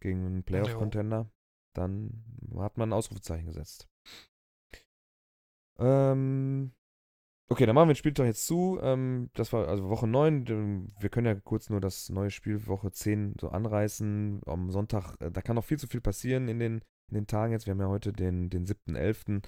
gegen 0.00 0.26
einen 0.26 0.42
Playoff-Contender, 0.42 1.30
dann 1.74 2.24
hat 2.56 2.76
man 2.76 2.90
ein 2.90 2.92
Ausrufezeichen 2.92 3.46
gesetzt. 3.46 3.88
Ähm, 5.78 6.72
okay, 7.48 7.66
dann 7.66 7.74
machen 7.74 7.88
wir 7.88 7.94
den 7.94 7.98
Spieltag 7.98 8.26
jetzt 8.26 8.46
zu. 8.46 8.78
Ähm, 8.82 9.30
das 9.34 9.52
war 9.52 9.68
also 9.68 9.88
Woche 9.88 10.06
9. 10.06 10.46
Ähm, 10.48 10.92
Wir 10.98 11.08
können 11.08 11.26
ja 11.26 11.34
kurz 11.34 11.70
nur 11.70 11.80
das 11.80 12.08
neue 12.10 12.30
Spiel 12.30 12.66
Woche 12.66 12.90
10 12.90 13.36
so 13.40 13.50
anreißen. 13.50 14.42
Am 14.46 14.70
Sonntag, 14.70 15.16
äh, 15.20 15.30
da 15.30 15.42
kann 15.42 15.56
noch 15.56 15.64
viel 15.64 15.78
zu 15.78 15.86
viel 15.86 16.00
passieren 16.00 16.48
in 16.48 16.58
den, 16.58 16.82
in 17.08 17.14
den 17.14 17.26
Tagen 17.26 17.52
jetzt. 17.52 17.66
Wir 17.66 17.72
haben 17.72 17.80
ja 17.80 17.88
heute 17.88 18.12
den, 18.12 18.50
den 18.50 18.66
7.11. 18.66 19.44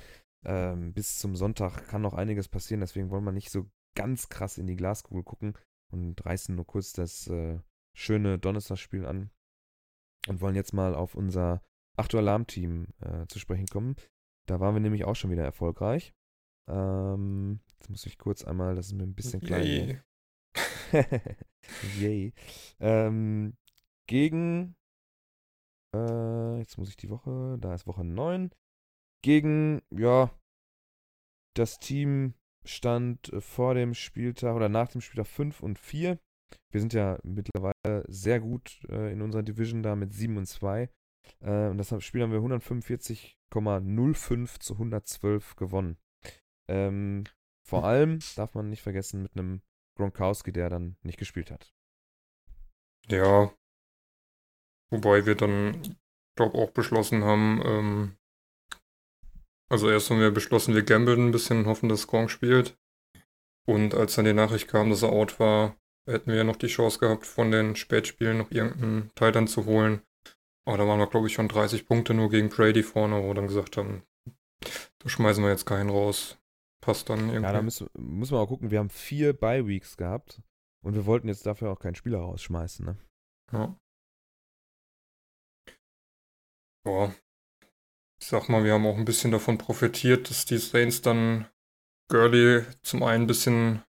Ähm, 0.47 0.93
bis 0.93 1.19
zum 1.19 1.37
Sonntag 1.37 1.89
kann 1.89 2.03
noch 2.03 2.15
einiges 2.15 2.49
passieren. 2.49 2.81
Deswegen 2.81 3.11
wollen 3.11 3.25
wir 3.25 3.33
nicht 3.33 3.51
so 3.51 3.67
ganz 3.95 4.29
krass 4.29 4.59
in 4.59 4.67
die 4.67 4.77
Glaskugel 4.77 5.23
gucken 5.23 5.55
und 5.93 6.25
reißen 6.25 6.55
nur 6.55 6.67
kurz 6.67 6.93
das 6.93 7.27
äh, 7.29 7.59
schöne 7.95 8.39
Donnerstagsspiel 8.39 9.07
an 9.07 9.31
und 10.29 10.41
wollen 10.41 10.57
jetzt 10.57 10.73
mal 10.73 10.95
auf 10.95 11.15
unser 11.15 11.63
8 11.97 12.15
Uhr 12.15 12.21
Alarm-Team 12.21 12.89
äh, 13.01 13.27
zu 13.27 13.39
sprechen 13.39 13.67
kommen. 13.67 13.97
Da 14.47 14.61
waren 14.61 14.75
wir 14.75 14.81
nämlich 14.81 15.05
auch 15.05 15.15
schon 15.15 15.31
wieder 15.31 15.45
erfolgreich. 15.45 16.13
Ähm, 16.69 17.61
jetzt 17.79 17.91
muss 17.91 18.07
ich 18.07 18.19
kurz 18.19 18.45
einmal, 18.45 18.75
das 18.75 18.87
ist 18.87 18.95
mir 18.95 19.05
ein 19.05 19.15
bisschen 19.15 19.41
klein. 19.41 19.65
Yay. 19.65 20.01
Yay. 21.99 22.35
Ähm, 22.81 23.57
gegen, 24.07 24.77
äh, 25.95 26.59
jetzt 26.59 26.79
muss 26.79 26.89
ich 26.89 26.97
die 26.97 27.11
Woche, 27.11 27.59
da 27.61 27.75
ist 27.75 27.87
Woche 27.87 28.05
9. 28.05 28.51
Gegen, 29.23 29.81
ja, 29.91 30.31
das 31.55 31.79
Team 31.79 32.35
stand 32.65 33.33
äh, 33.33 33.41
vor 33.41 33.75
dem 33.75 33.95
Spieltag 33.95 34.55
oder 34.55 34.69
nach 34.69 34.89
dem 34.89 35.01
Spieltag 35.01 35.27
5 35.27 35.63
und 35.63 35.79
4. 35.79 36.19
Wir 36.71 36.81
sind 36.81 36.93
ja 36.93 37.19
mittlerweile 37.23 38.05
sehr 38.09 38.41
gut 38.41 38.81
äh, 38.89 39.11
in 39.13 39.23
unserer 39.23 39.43
Division 39.43 39.83
da 39.83 39.97
mit 39.97 40.13
7 40.13 40.37
und 40.37 40.45
2. 40.47 40.91
Äh, 41.41 41.69
und 41.69 41.79
das 41.79 42.05
Spiel 42.05 42.23
haben 42.23 42.33
wir 42.33 42.41
145,05 42.41 44.61
zu 44.61 44.75
112 44.75 45.57
gewonnen. 45.57 45.97
Ähm, 46.69 47.25
vor 47.67 47.85
allem 47.85 48.19
darf 48.37 48.55
man 48.55 48.69
nicht 48.71 48.83
vergessen 48.83 49.23
mit 49.23 49.37
einem 49.37 49.63
Gronkowski, 49.97 50.53
der 50.53 50.69
dann 50.69 50.97
nicht 51.03 51.19
gespielt 51.19 51.51
hat. 51.51 51.75
Ja. 53.09 53.53
Wobei 54.91 55.27
wir 55.27 55.35
dann, 55.35 55.97
glaube 56.37 56.57
auch 56.59 56.71
beschlossen 56.71 57.25
haben, 57.25 57.61
ähm, 57.65 58.17
also 59.69 59.91
erst 59.91 60.11
haben 60.11 60.21
wir 60.21 60.31
beschlossen, 60.31 60.75
wir 60.75 60.83
gambeln 60.83 61.29
ein 61.29 61.33
bisschen, 61.33 61.67
hoffen, 61.67 61.89
dass 61.89 62.07
Gronk 62.07 62.31
spielt. 62.31 62.79
Und 63.67 63.95
als 63.95 64.15
dann 64.15 64.25
die 64.25 64.33
Nachricht 64.33 64.69
kam, 64.69 64.91
dass 64.91 65.03
er 65.03 65.11
out 65.11 65.41
war, 65.41 65.77
hätten 66.07 66.31
wir 66.31 66.37
ja 66.37 66.45
noch 66.45 66.57
die 66.57 66.67
Chance 66.67 66.99
gehabt, 66.99 67.27
von 67.27 67.51
den 67.51 67.77
Spätspielen 67.77 68.39
noch 68.39 68.51
irgendeinen 68.51 69.11
Teil 69.15 69.49
zu 69.49 69.65
holen. 69.65 70.03
Aber 70.67 70.79
da 70.79 70.87
waren 70.87 70.99
wir, 70.99 71.07
glaube 71.07 71.27
ich, 71.27 71.35
schon 71.35 71.49
30 71.49 71.87
Punkte 71.87 72.15
nur 72.15 72.31
gegen 72.31 72.49
Brady 72.49 72.83
vorne, 72.83 73.23
wo 73.23 73.29
wir 73.29 73.35
dann 73.35 73.49
gesagt 73.49 73.77
haben, 73.77 74.03
da 74.99 75.09
schmeißen 75.09 75.43
wir 75.43 75.51
jetzt 75.51 75.67
keinen 75.67 75.91
raus. 75.91 76.39
Passt 76.81 77.09
dann 77.09 77.29
irgendwie. 77.29 77.45
Ja, 77.45 77.53
da 77.53 77.63
müssen, 77.63 77.89
muss 77.95 78.31
man 78.31 78.41
auch 78.41 78.49
gucken. 78.49 78.71
Wir 78.71 78.79
haben 78.79 78.91
vier 78.91 79.33
Bye-Weeks 79.33 79.97
gehabt 79.97 80.43
und 80.83 80.95
wir 80.95 81.07
wollten 81.07 81.29
jetzt 81.29 81.47
dafür 81.47 81.71
auch 81.71 81.79
keinen 81.79 81.95
Spieler 81.95 82.19
rausschmeißen. 82.19 82.85
Ne? 82.85 82.97
Ja. 83.53 83.77
Ja. 86.87 87.15
Ich 88.21 88.27
sag 88.29 88.49
mal, 88.49 88.65
wir 88.65 88.73
haben 88.73 88.87
auch 88.87 88.97
ein 88.97 89.05
bisschen 89.05 89.31
davon 89.31 89.59
profitiert, 89.59 90.31
dass 90.31 90.45
die 90.45 90.59
Saints 90.59 91.03
dann 91.03 91.47
Gurley 92.09 92.65
zum 92.83 93.03
einen 93.03 93.25
ein 93.25 93.27
bisschen 93.27 93.83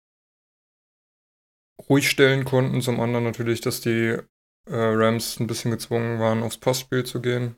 ruhig 1.88 2.08
stellen 2.08 2.44
konnten, 2.44 2.80
zum 2.82 3.00
anderen 3.00 3.24
natürlich, 3.24 3.60
dass 3.60 3.80
die 3.80 4.18
äh, 4.66 4.74
Rams 4.74 5.40
ein 5.40 5.46
bisschen 5.46 5.70
gezwungen 5.70 6.20
waren, 6.20 6.42
aufs 6.42 6.58
Passspiel 6.58 7.04
zu 7.04 7.20
gehen. 7.20 7.56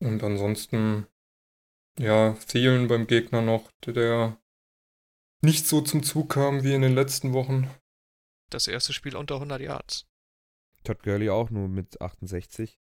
Und 0.00 0.22
ansonsten, 0.22 1.06
ja, 1.98 2.32
Thielen 2.46 2.88
beim 2.88 3.06
Gegner 3.06 3.42
noch, 3.42 3.70
der 3.86 4.38
nicht 5.42 5.66
so 5.66 5.80
zum 5.80 6.02
Zug 6.02 6.30
kam 6.30 6.62
wie 6.64 6.74
in 6.74 6.82
den 6.82 6.94
letzten 6.94 7.32
Wochen. 7.32 7.70
Das 8.50 8.66
erste 8.66 8.92
Spiel 8.92 9.16
unter 9.16 9.34
100 9.36 9.60
Yards. 9.60 10.06
Todd 10.84 11.02
Gurley 11.02 11.30
auch 11.30 11.50
nur 11.50 11.68
mit 11.68 12.00
68. 12.00 12.78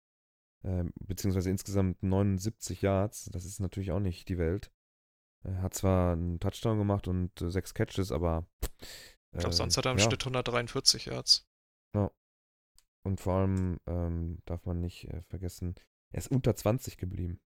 Ähm, 0.65 0.93
beziehungsweise 1.01 1.51
insgesamt 1.51 2.03
79 2.03 2.83
Yards. 2.83 3.27
Das 3.33 3.45
ist 3.45 3.61
natürlich 3.61 3.93
auch 3.93 4.01
nicht 4.01 4.29
die 4.29 4.39
Welt. 4.39 4.73
Er 5.45 5.63
hat 5.63 5.75
zwar 5.75 6.13
einen 6.13 6.41
Touchdown 6.41 6.79
gemacht 6.79 7.07
und 7.09 7.41
äh, 7.41 7.51
sechs 7.51 7.75
Catches, 7.75 8.11
aber. 8.11 8.47
Ich 9.33 9.39
glaube, 9.39 9.55
äh, 9.55 9.57
sonst 9.57 9.77
hat 9.77 9.85
er 9.85 9.93
im 9.93 9.99
ja. 9.99 10.05
Schnitt 10.05 10.23
143 10.23 11.07
Yards. 11.07 11.47
Und 13.07 13.21
vor 13.21 13.35
allem 13.35 13.79
ähm, 13.87 14.43
darf 14.47 14.67
man 14.67 14.81
nicht 14.81 15.05
äh, 15.05 15.23
vergessen, 15.29 15.77
er 16.13 16.19
ist 16.19 16.29
unter 16.29 16.57
20 16.57 16.99
geblieben. 16.99 17.39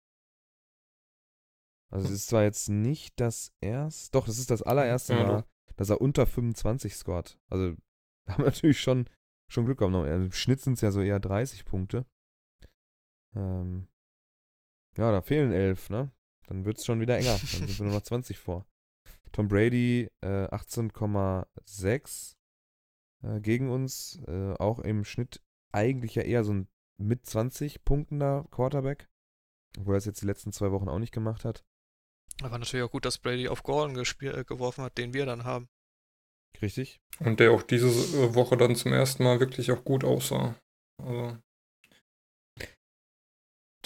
Also 1.93 2.07
es 2.07 2.13
ist 2.13 2.29
zwar 2.29 2.45
jetzt 2.45 2.71
nicht 2.71 3.21
das 3.21 3.53
erste, 3.61 4.13
doch, 4.13 4.25
das 4.25 4.39
ist 4.39 4.51
das 4.51 4.63
allererste 4.63 5.13
Ja, 5.13 5.23
Mal, 5.23 5.45
dass 5.77 5.91
er 5.91 6.01
unter 6.01 6.25
25 6.27 6.97
scored. 6.97 7.39
Also 7.51 7.77
da 8.25 8.33
haben 8.33 8.45
wir 8.45 8.47
natürlich 8.47 8.81
schon, 8.81 9.05
schon 9.53 9.67
Glück 9.67 9.81
gehabt. 9.81 10.09
Im 10.09 10.33
Schnitt 10.33 10.63
sind 10.63 10.75
es 10.75 10.81
ja 10.81 10.93
so 10.93 11.03
eher 11.03 11.21
30 11.21 11.67
Punkte. 11.67 12.07
Ähm, 13.35 13.89
ja, 14.97 15.13
da 15.13 15.23
fehlen 15.23 15.53
11, 15.53 15.91
ne? 15.91 16.11
Dann 16.47 16.65
wird 16.65 16.79
es 16.79 16.85
schon 16.85 17.01
wieder 17.01 17.17
enger. 17.17 17.39
Dann 17.39 17.47
sind 17.67 17.79
wir 17.79 17.87
nur 17.87 17.95
noch 17.95 18.03
20 18.05 18.39
vor. 18.39 18.67
Tom 19.33 19.49
Brady 19.49 20.11
äh, 20.21 20.47
18,6 20.49 22.37
äh, 23.23 23.41
gegen 23.41 23.71
uns. 23.71 24.21
Äh, 24.27 24.55
auch 24.55 24.81
im 24.81 25.05
Schnitt 25.05 25.43
eigentlich 25.73 26.17
ja 26.17 26.23
eher 26.23 26.45
so 26.45 26.53
ein 26.53 26.69
mit 26.99 27.25
20 27.25 27.85
Punktender 27.85 28.47
Quarterback. 28.51 29.09
Obwohl 29.79 29.95
er 29.95 29.99
es 29.99 30.05
jetzt 30.05 30.23
die 30.23 30.27
letzten 30.27 30.53
zwei 30.53 30.73
Wochen 30.73 30.89
auch 30.89 30.99
nicht 30.99 31.13
gemacht 31.13 31.45
hat. 31.45 31.65
Aber 32.43 32.59
natürlich 32.59 32.85
auch 32.85 32.91
gut, 32.91 33.05
dass 33.05 33.19
Brady 33.19 33.49
auf 33.49 33.63
Gordon 33.63 33.95
gespiel, 33.95 34.35
äh, 34.35 34.45
geworfen 34.45 34.83
hat, 34.83 34.99
den 34.99 35.15
wir 35.15 35.27
dann 35.27 35.45
haben. 35.45 35.69
Richtig. 36.61 37.01
Und 37.21 37.39
der 37.39 37.53
auch 37.53 37.63
diese 37.63 38.35
Woche 38.35 38.57
dann 38.57 38.75
zum 38.75 38.93
ersten 38.93 39.23
Mal 39.23 39.41
wirklich 39.41 39.71
auch 39.71 39.85
gut 39.85 40.05
aussah. 40.05 40.57
Also. 40.99 41.39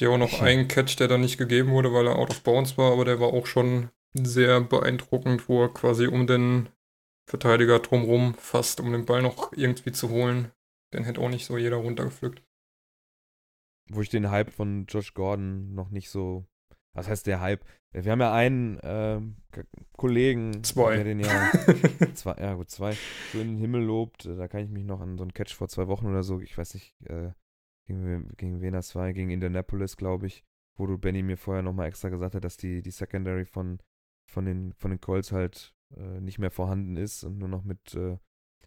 Der 0.00 0.10
auch 0.10 0.18
noch 0.18 0.40
ein 0.40 0.66
Catch, 0.68 0.98
der 0.98 1.08
dann 1.08 1.20
nicht 1.20 1.38
gegeben 1.38 1.70
wurde, 1.70 1.92
weil 1.92 2.06
er 2.06 2.16
out 2.16 2.30
of 2.30 2.42
bounds 2.42 2.76
war, 2.76 2.92
aber 2.92 3.04
der 3.04 3.20
war 3.20 3.28
auch 3.28 3.46
schon 3.46 3.90
sehr 4.12 4.60
beeindruckend, 4.60 5.48
wo 5.48 5.62
er 5.62 5.68
quasi 5.68 6.06
um 6.06 6.26
den 6.26 6.68
Verteidiger 7.26 7.78
drumrum 7.78 8.34
fasst, 8.34 8.80
um 8.80 8.92
den 8.92 9.06
Ball 9.06 9.22
noch 9.22 9.52
irgendwie 9.52 9.92
zu 9.92 10.10
holen. 10.10 10.50
Den 10.92 11.04
hätte 11.04 11.20
auch 11.20 11.28
nicht 11.28 11.46
so 11.46 11.56
jeder 11.56 11.76
runtergepflückt. 11.76 12.42
Wo 13.90 14.00
ich 14.00 14.08
den 14.08 14.30
Hype 14.30 14.50
von 14.50 14.86
Josh 14.86 15.14
Gordon 15.14 15.74
noch 15.74 15.90
nicht 15.90 16.10
so. 16.10 16.44
Was 16.92 17.08
heißt 17.08 17.26
der 17.26 17.40
Hype? 17.40 17.64
Wir 17.92 18.10
haben 18.12 18.20
ja 18.20 18.32
einen 18.32 18.78
äh, 18.80 19.20
Kollegen, 19.96 20.62
Zwei. 20.64 20.96
der 20.96 21.04
den 21.04 21.20
ja, 21.20 21.50
zwei, 22.14 22.34
ja 22.40 22.54
gut, 22.54 22.70
zwei, 22.70 22.96
so 23.32 23.40
in 23.40 23.48
den 23.48 23.56
Himmel 23.58 23.82
lobt. 23.82 24.26
Da 24.26 24.48
kann 24.48 24.64
ich 24.64 24.70
mich 24.70 24.84
noch 24.84 25.00
an 25.00 25.16
so 25.16 25.22
einen 25.22 25.32
Catch 25.32 25.54
vor 25.54 25.68
zwei 25.68 25.86
Wochen 25.86 26.06
oder 26.06 26.22
so, 26.22 26.40
ich 26.40 26.56
weiß 26.56 26.74
nicht, 26.74 26.94
äh, 27.06 27.30
gegen, 27.86 28.28
gegen 28.36 28.60
wen 28.60 28.72
das 28.72 28.92
gegen 28.92 29.30
Indianapolis, 29.30 29.96
glaube 29.96 30.26
ich, 30.26 30.44
wo 30.76 30.86
du 30.86 30.98
Benny 30.98 31.22
mir 31.22 31.36
vorher 31.36 31.62
nochmal 31.62 31.88
extra 31.88 32.08
gesagt 32.08 32.34
hat, 32.34 32.44
dass 32.44 32.56
die, 32.56 32.82
die 32.82 32.90
Secondary 32.90 33.44
von, 33.44 33.78
von, 34.30 34.44
den, 34.44 34.72
von 34.74 34.90
den 34.90 35.00
Colts 35.00 35.32
halt 35.32 35.74
äh, 35.96 36.20
nicht 36.20 36.38
mehr 36.38 36.50
vorhanden 36.50 36.96
ist 36.96 37.24
und 37.24 37.38
nur 37.38 37.48
noch 37.48 37.64
mit 37.64 37.94
äh, 37.94 38.18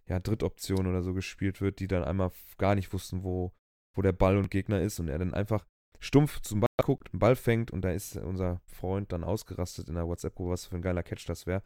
ja, 0.07 0.19
Drittoptionen 0.19 0.87
oder 0.87 1.01
so 1.01 1.13
gespielt 1.13 1.61
wird, 1.61 1.79
die 1.79 1.87
dann 1.87 2.03
einmal 2.03 2.31
gar 2.57 2.75
nicht 2.75 2.93
wussten, 2.93 3.23
wo, 3.23 3.53
wo 3.95 4.01
der 4.01 4.13
Ball 4.13 4.37
und 4.37 4.51
Gegner 4.51 4.81
ist 4.81 4.99
und 4.99 5.09
er 5.09 5.19
dann 5.19 5.33
einfach 5.33 5.65
stumpf 5.99 6.39
zum 6.41 6.61
Ball 6.61 6.67
guckt, 6.83 7.11
einen 7.11 7.19
Ball 7.19 7.35
fängt 7.35 7.71
und 7.71 7.81
da 7.81 7.91
ist 7.91 8.15
unser 8.17 8.61
Freund 8.65 9.11
dann 9.11 9.23
ausgerastet 9.23 9.89
in 9.89 9.95
der 9.95 10.07
WhatsApp-Gruppe, 10.07 10.51
was 10.51 10.65
für 10.65 10.75
ein 10.75 10.81
geiler 10.81 11.03
Catch 11.03 11.27
das 11.27 11.45
wäre. 11.45 11.63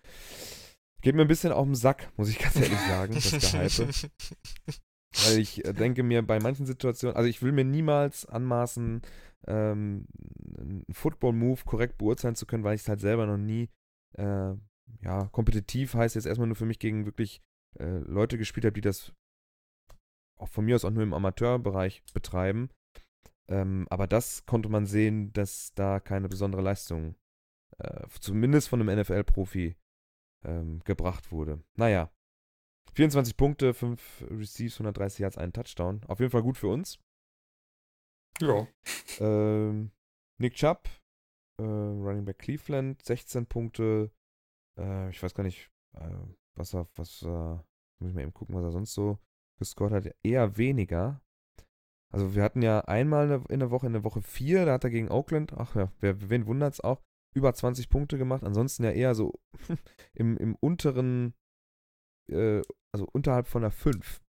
Geht 1.01 1.15
mir 1.15 1.23
ein 1.23 1.27
bisschen 1.27 1.51
auf 1.51 1.65
den 1.65 1.75
Sack, 1.75 2.11
muss 2.15 2.29
ich 2.29 2.39
ganz 2.39 2.55
ehrlich 2.55 2.79
sagen, 2.79 3.13
das 3.13 3.31
Gehype. 3.31 3.91
Weil 5.25 5.39
ich 5.39 5.65
äh, 5.65 5.73
denke 5.73 6.03
mir 6.03 6.21
bei 6.21 6.39
manchen 6.39 6.65
Situationen, 6.65 7.15
also 7.15 7.27
ich 7.27 7.41
will 7.41 7.51
mir 7.51 7.65
niemals 7.65 8.25
anmaßen, 8.25 9.01
ähm, 9.47 10.07
einen 10.57 10.85
Football-Move 10.91 11.61
korrekt 11.65 11.97
beurteilen 11.97 12.35
zu 12.35 12.45
können, 12.45 12.63
weil 12.63 12.75
ich 12.75 12.81
es 12.81 12.89
halt 12.89 13.01
selber 13.01 13.25
noch 13.25 13.37
nie, 13.37 13.69
äh, 14.13 14.53
ja, 15.01 15.29
kompetitiv 15.31 15.93
heißt 15.93 16.15
jetzt 16.15 16.25
erstmal 16.25 16.47
nur 16.47 16.55
für 16.55 16.65
mich 16.65 16.79
gegen 16.79 17.05
wirklich 17.05 17.41
äh, 17.79 17.99
Leute 17.99 18.37
gespielt 18.37 18.65
habe, 18.65 18.73
die 18.73 18.81
das 18.81 19.13
auch 20.37 20.49
von 20.49 20.65
mir 20.65 20.75
aus 20.75 20.85
auch 20.85 20.91
nur 20.91 21.03
im 21.03 21.13
Amateurbereich 21.13 22.03
betreiben. 22.13 22.69
Ähm, 23.47 23.87
aber 23.89 24.07
das 24.07 24.45
konnte 24.45 24.69
man 24.69 24.85
sehen, 24.85 25.33
dass 25.33 25.73
da 25.75 25.99
keine 25.99 26.29
besondere 26.29 26.61
Leistung, 26.61 27.15
äh, 27.77 28.07
zumindest 28.19 28.69
von 28.69 28.81
einem 28.81 28.99
NFL-Profi, 28.99 29.75
ähm, 30.43 30.81
gebracht 30.85 31.31
wurde. 31.31 31.63
Naja. 31.75 32.11
24 32.93 33.37
Punkte, 33.37 33.73
5 33.73 34.25
Receives, 34.29 34.75
130 34.75 35.19
Yards, 35.19 35.37
einen 35.37 35.53
Touchdown. 35.53 36.01
Auf 36.07 36.19
jeden 36.19 36.31
Fall 36.31 36.43
gut 36.43 36.57
für 36.57 36.67
uns. 36.67 36.99
ja. 38.41 38.67
Ähm, 39.19 39.91
Nick 40.39 40.55
Chubb, 40.55 40.89
äh, 41.59 41.63
Running 41.63 42.25
Back 42.25 42.39
Cleveland, 42.39 43.03
16 43.03 43.45
Punkte. 43.45 44.11
Äh, 44.77 45.09
ich 45.09 45.21
weiß 45.21 45.33
gar 45.33 45.43
nicht, 45.43 45.69
äh, 45.93 46.09
was 46.55 46.73
er, 46.73 46.87
was, 46.95 47.21
äh, 47.21 47.27
muss 47.27 48.09
ich 48.09 48.13
mal 48.13 48.21
eben 48.21 48.33
gucken, 48.33 48.55
was 48.55 48.63
er 48.63 48.71
sonst 48.71 48.93
so 48.93 49.19
gescored 49.59 49.93
hat. 49.93 50.15
Eher 50.23 50.57
weniger. 50.57 51.21
Also 52.11 52.35
wir 52.35 52.43
hatten 52.43 52.61
ja 52.61 52.81
einmal 52.81 53.41
in 53.49 53.59
der 53.59 53.71
Woche, 53.71 53.87
in 53.87 53.93
der 53.93 54.03
Woche 54.03 54.21
4, 54.21 54.65
da 54.65 54.73
hat 54.73 54.83
er 54.83 54.89
gegen 54.89 55.09
Oakland, 55.09 55.53
ach 55.53 55.75
ja, 55.75 55.91
wer, 55.99 56.29
wen 56.29 56.45
wundert's 56.45 56.81
auch, 56.81 57.01
über 57.33 57.53
20 57.53 57.89
Punkte 57.89 58.17
gemacht. 58.17 58.43
Ansonsten 58.43 58.83
ja 58.83 58.91
eher 58.91 59.15
so 59.15 59.39
im, 60.13 60.37
im 60.37 60.55
unteren, 60.55 61.33
äh, 62.27 62.61
also 62.93 63.07
unterhalb 63.13 63.47
von 63.47 63.61
der 63.61 63.71
5 63.71 64.21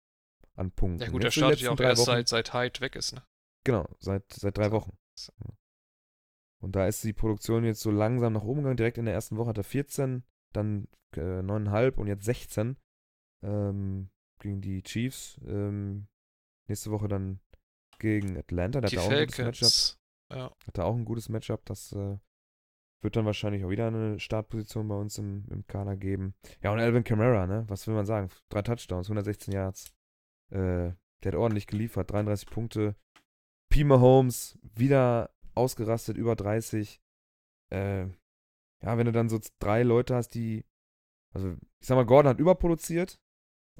an 0.55 0.71
Punkten. 0.71 1.03
Ja 1.03 1.09
gut, 1.09 1.23
er 1.23 1.29
die 1.29 1.37
startet 1.37 1.61
ja 1.61 1.71
auch 1.71 1.79
erst 1.79 2.01
Wochen- 2.01 2.05
seit, 2.07 2.27
seit 2.27 2.53
Hyde 2.53 2.81
weg 2.81 2.95
ist, 2.95 3.13
ne? 3.13 3.23
Genau, 3.63 3.87
seit, 3.99 4.31
seit 4.33 4.57
drei. 4.57 4.71
Wochen. 4.71 4.97
Und 6.61 6.75
da 6.75 6.87
ist 6.87 7.03
die 7.03 7.13
Produktion 7.13 7.63
jetzt 7.63 7.81
so 7.81 7.91
langsam 7.91 8.33
nach 8.33 8.43
oben 8.43 8.59
gegangen. 8.61 8.77
Direkt 8.77 8.97
in 8.97 9.05
der 9.05 9.13
ersten 9.13 9.37
Woche 9.37 9.49
hat 9.49 9.57
er 9.57 9.63
14, 9.63 10.23
dann 10.53 10.87
äh, 11.15 11.19
9,5 11.41 11.95
und 11.95 12.07
jetzt 12.07 12.25
16 12.25 12.77
ähm, 13.43 14.09
gegen 14.39 14.61
die 14.61 14.83
Chiefs. 14.83 15.39
Ähm, 15.45 16.07
nächste 16.67 16.91
Woche 16.91 17.07
dann 17.07 17.39
gegen 17.99 18.37
Atlanta. 18.37 18.81
Der 18.81 18.89
Die 18.89 18.97
hat 18.99 19.05
da 19.05 19.07
auch 19.07 19.11
ein 19.11 19.25
gutes 19.27 19.37
Matchup. 19.39 19.99
Ja. 20.31 20.55
Hat 20.67 20.77
da 20.77 20.83
auch 20.83 20.95
ein 20.95 21.05
gutes 21.05 21.29
Matchup. 21.29 21.65
Das 21.65 21.91
äh, 21.93 22.17
wird 23.01 23.15
dann 23.15 23.25
wahrscheinlich 23.25 23.65
auch 23.65 23.69
wieder 23.69 23.87
eine 23.87 24.19
Startposition 24.19 24.87
bei 24.87 24.95
uns 24.95 25.17
im, 25.17 25.45
im 25.49 25.65
Kader 25.67 25.95
geben. 25.97 26.35
Ja, 26.61 26.71
und 26.71 26.79
Alvin 26.79 27.03
Kamara, 27.03 27.47
ne? 27.47 27.65
Was 27.67 27.87
will 27.87 27.95
man 27.95 28.05
sagen? 28.05 28.29
Drei 28.49 28.61
Touchdowns, 28.61 29.07
116 29.07 29.53
Yards. 29.53 29.91
Äh, 30.51 30.93
der 31.23 31.31
hat 31.31 31.35
ordentlich 31.35 31.67
geliefert, 31.67 32.11
33 32.11 32.49
Punkte. 32.49 32.95
P. 33.71 33.83
Mahomes 33.83 34.59
wieder 34.61 35.31
ausgerastet, 35.55 36.17
über 36.17 36.35
30. 36.35 37.01
Äh, 37.71 38.07
ja, 38.83 38.97
wenn 38.97 39.05
du 39.05 39.11
dann 39.11 39.29
so 39.29 39.39
drei 39.59 39.83
Leute 39.83 40.15
hast, 40.15 40.29
die, 40.29 40.65
also 41.33 41.53
ich 41.79 41.87
sag 41.87 41.95
mal, 41.95 42.05
Gordon 42.05 42.31
hat 42.31 42.39
überproduziert 42.39 43.19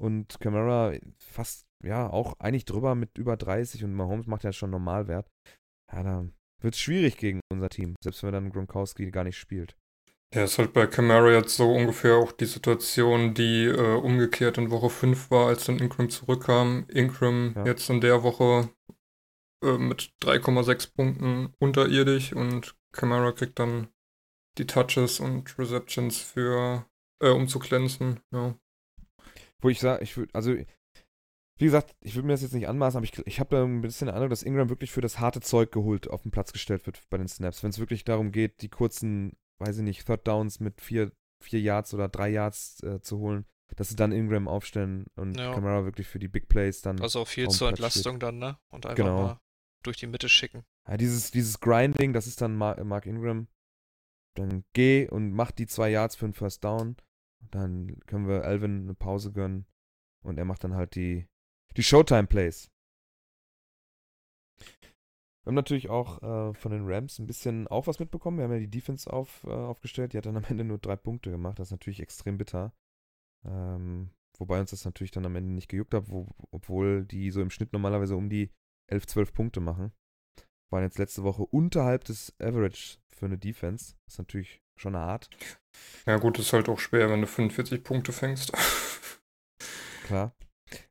und 0.00 0.38
Camara 0.40 0.94
fast, 1.18 1.66
ja, 1.84 2.08
auch 2.08 2.38
eigentlich 2.38 2.64
drüber 2.64 2.94
mit 2.94 3.18
über 3.18 3.36
30 3.36 3.84
und 3.84 3.94
Mahomes 3.94 4.26
macht 4.26 4.44
ja 4.44 4.52
schon 4.52 4.70
Normalwert. 4.70 5.30
Ja, 5.92 6.02
da 6.02 6.28
wird 6.62 6.74
es 6.74 6.80
schwierig 6.80 7.16
gegen 7.16 7.40
unser 7.50 7.68
Team, 7.68 7.96
selbst 8.02 8.22
wenn 8.22 8.32
dann 8.32 8.50
Gronkowski 8.50 9.10
gar 9.10 9.24
nicht 9.24 9.36
spielt. 9.38 9.76
Ja, 10.34 10.44
ist 10.44 10.58
halt 10.58 10.72
bei 10.72 10.86
Camara 10.86 11.30
jetzt 11.30 11.56
so 11.56 11.70
ungefähr 11.70 12.16
auch 12.16 12.32
die 12.32 12.46
Situation, 12.46 13.34
die 13.34 13.66
äh, 13.66 13.96
umgekehrt 13.96 14.56
in 14.56 14.70
Woche 14.70 14.88
5 14.88 15.30
war, 15.30 15.48
als 15.48 15.66
dann 15.66 15.78
Ingram 15.78 16.08
zurückkam. 16.08 16.86
Ingram 16.88 17.52
Ja. 17.54 17.66
jetzt 17.66 17.90
in 17.90 18.00
der 18.00 18.22
Woche 18.22 18.70
äh, 19.62 19.76
mit 19.76 20.10
3,6 20.22 20.94
Punkten 20.94 21.54
unterirdisch 21.58 22.32
und 22.32 22.74
Camara 22.92 23.32
kriegt 23.32 23.58
dann 23.58 23.88
die 24.58 24.66
Touches 24.66 25.20
und 25.20 25.58
Receptions 25.58 26.18
für, 26.18 26.86
äh, 27.22 27.30
um 27.30 27.46
zu 27.46 27.58
glänzen. 27.58 28.20
Ja. 28.32 28.54
Wo 29.60 29.68
ich 29.68 29.80
sage, 29.80 30.02
ich 30.02 30.16
würde, 30.16 30.34
also, 30.34 30.56
wie 31.62 31.66
gesagt, 31.66 31.94
ich 32.00 32.14
würde 32.14 32.26
mir 32.26 32.32
das 32.32 32.42
jetzt 32.42 32.54
nicht 32.54 32.68
anmaßen, 32.68 32.98
aber 32.98 33.04
ich, 33.04 33.16
ich 33.26 33.40
habe 33.40 33.54
da 33.56 33.62
ein 33.64 33.80
bisschen 33.80 34.06
den 34.06 34.14
Eindruck, 34.14 34.30
dass 34.30 34.42
Ingram 34.42 34.68
wirklich 34.68 34.90
für 34.90 35.00
das 35.00 35.20
harte 35.20 35.40
Zeug 35.40 35.70
geholt 35.72 36.10
auf 36.10 36.22
den 36.22 36.30
Platz 36.30 36.52
gestellt 36.52 36.86
wird 36.86 37.00
bei 37.08 37.18
den 37.18 37.28
Snaps. 37.28 37.62
Wenn 37.62 37.70
es 37.70 37.78
wirklich 37.78 38.04
darum 38.04 38.32
geht, 38.32 38.62
die 38.62 38.68
kurzen, 38.68 39.36
weiß 39.58 39.78
ich 39.78 39.84
nicht, 39.84 40.04
Third 40.06 40.26
Downs 40.26 40.60
mit 40.60 40.80
vier, 40.80 41.12
vier 41.40 41.60
Yards 41.60 41.94
oder 41.94 42.08
drei 42.08 42.28
Yards 42.30 42.82
äh, 42.82 43.00
zu 43.00 43.18
holen, 43.18 43.46
dass 43.76 43.88
sie 43.88 43.96
dann 43.96 44.12
Ingram 44.12 44.48
aufstellen 44.48 45.06
und 45.16 45.38
Ja. 45.38 45.54
Kamera 45.54 45.84
wirklich 45.84 46.06
für 46.08 46.18
die 46.18 46.28
Big 46.28 46.48
Plays 46.48 46.82
dann. 46.82 47.00
Also 47.00 47.20
auch 47.20 47.28
viel 47.28 47.48
zur 47.48 47.68
Platz 47.68 47.78
Entlastung 47.96 48.18
dann, 48.20 48.38
ne? 48.38 48.58
Und 48.70 48.84
einfach 48.86 48.96
Genau. 49.04 49.22
mal 49.22 49.40
durch 49.82 49.96
die 49.96 50.06
Mitte 50.06 50.28
schicken. 50.28 50.64
Ja, 50.88 50.96
dieses, 50.96 51.30
dieses 51.30 51.60
Grinding, 51.60 52.12
das 52.12 52.26
ist 52.26 52.40
dann 52.40 52.56
Mark, 52.56 52.82
Mark 52.84 53.06
Ingram. 53.06 53.48
Dann 54.34 54.64
geh 54.72 55.08
und 55.08 55.32
mach 55.32 55.50
die 55.50 55.66
zwei 55.66 55.90
Yards 55.90 56.16
für 56.16 56.26
den 56.26 56.34
First 56.34 56.64
Down. 56.64 56.96
Dann 57.50 57.98
können 58.06 58.26
wir 58.28 58.44
Alvin 58.44 58.82
eine 58.82 58.94
Pause 58.94 59.32
gönnen. 59.32 59.66
Und 60.22 60.38
er 60.38 60.44
macht 60.44 60.64
dann 60.64 60.74
halt 60.74 60.94
die, 60.94 61.26
die 61.76 61.82
Showtime-Plays. 61.82 62.70
Wir 65.44 65.50
haben 65.50 65.54
natürlich 65.54 65.90
auch 65.90 66.22
äh, 66.22 66.54
von 66.54 66.70
den 66.70 66.86
Rams 66.86 67.18
ein 67.18 67.26
bisschen 67.26 67.66
auch 67.66 67.88
was 67.88 67.98
mitbekommen. 67.98 68.38
Wir 68.38 68.44
haben 68.44 68.52
ja 68.52 68.58
die 68.60 68.70
Defense 68.70 69.12
auf, 69.12 69.44
äh, 69.44 69.50
aufgestellt. 69.50 70.12
Die 70.12 70.18
hat 70.18 70.26
dann 70.26 70.36
am 70.36 70.44
Ende 70.44 70.64
nur 70.64 70.78
drei 70.78 70.96
Punkte 70.96 71.30
gemacht. 71.30 71.58
Das 71.58 71.68
ist 71.68 71.72
natürlich 71.72 72.00
extrem 72.00 72.38
bitter. 72.38 72.72
Ähm, 73.44 74.10
wobei 74.38 74.60
uns 74.60 74.70
das 74.70 74.84
natürlich 74.84 75.10
dann 75.10 75.26
am 75.26 75.34
Ende 75.34 75.52
nicht 75.52 75.68
gejuckt 75.68 75.94
hat, 75.94 76.10
wo, 76.10 76.28
obwohl 76.52 77.04
die 77.04 77.30
so 77.32 77.40
im 77.40 77.50
Schnitt 77.50 77.72
normalerweise 77.72 78.14
um 78.14 78.28
die 78.28 78.52
11, 78.88 79.06
12 79.06 79.32
Punkte 79.32 79.60
machen 79.60 79.92
waren 80.72 80.84
jetzt 80.84 80.98
letzte 80.98 81.22
Woche 81.22 81.44
unterhalb 81.44 82.04
des 82.04 82.34
Average 82.40 82.96
für 83.14 83.26
eine 83.26 83.38
Defense. 83.38 83.94
Das 84.06 84.14
ist 84.14 84.18
natürlich 84.18 84.62
schon 84.76 84.96
hart, 84.96 85.28
ja, 86.06 86.16
gut, 86.18 86.38
ist 86.38 86.52
halt 86.52 86.68
auch 86.68 86.78
schwer, 86.78 87.10
wenn 87.10 87.20
du 87.20 87.26
45 87.26 87.84
Punkte 87.84 88.12
fängst. 88.12 88.52
klar. 90.04 90.34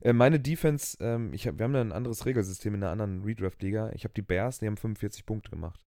Äh, 0.02 0.14
meine 0.14 0.40
Defense, 0.40 0.98
ähm, 1.00 1.34
ich 1.34 1.48
hab, 1.48 1.58
wir 1.58 1.64
haben 1.66 1.74
da 1.74 1.82
ein 1.82 1.92
anderes 1.92 2.26
Regelsystem 2.26 2.76
in 2.76 2.84
einer 2.84 2.92
anderen 2.92 3.24
Redraft-Liga. 3.24 3.92
Ich 3.94 4.04
habe 4.04 4.14
die 4.14 4.22
Bears, 4.22 4.60
die 4.60 4.68
haben 4.68 4.78
45 4.78 5.26
Punkte 5.26 5.52
gemacht. 5.52 5.80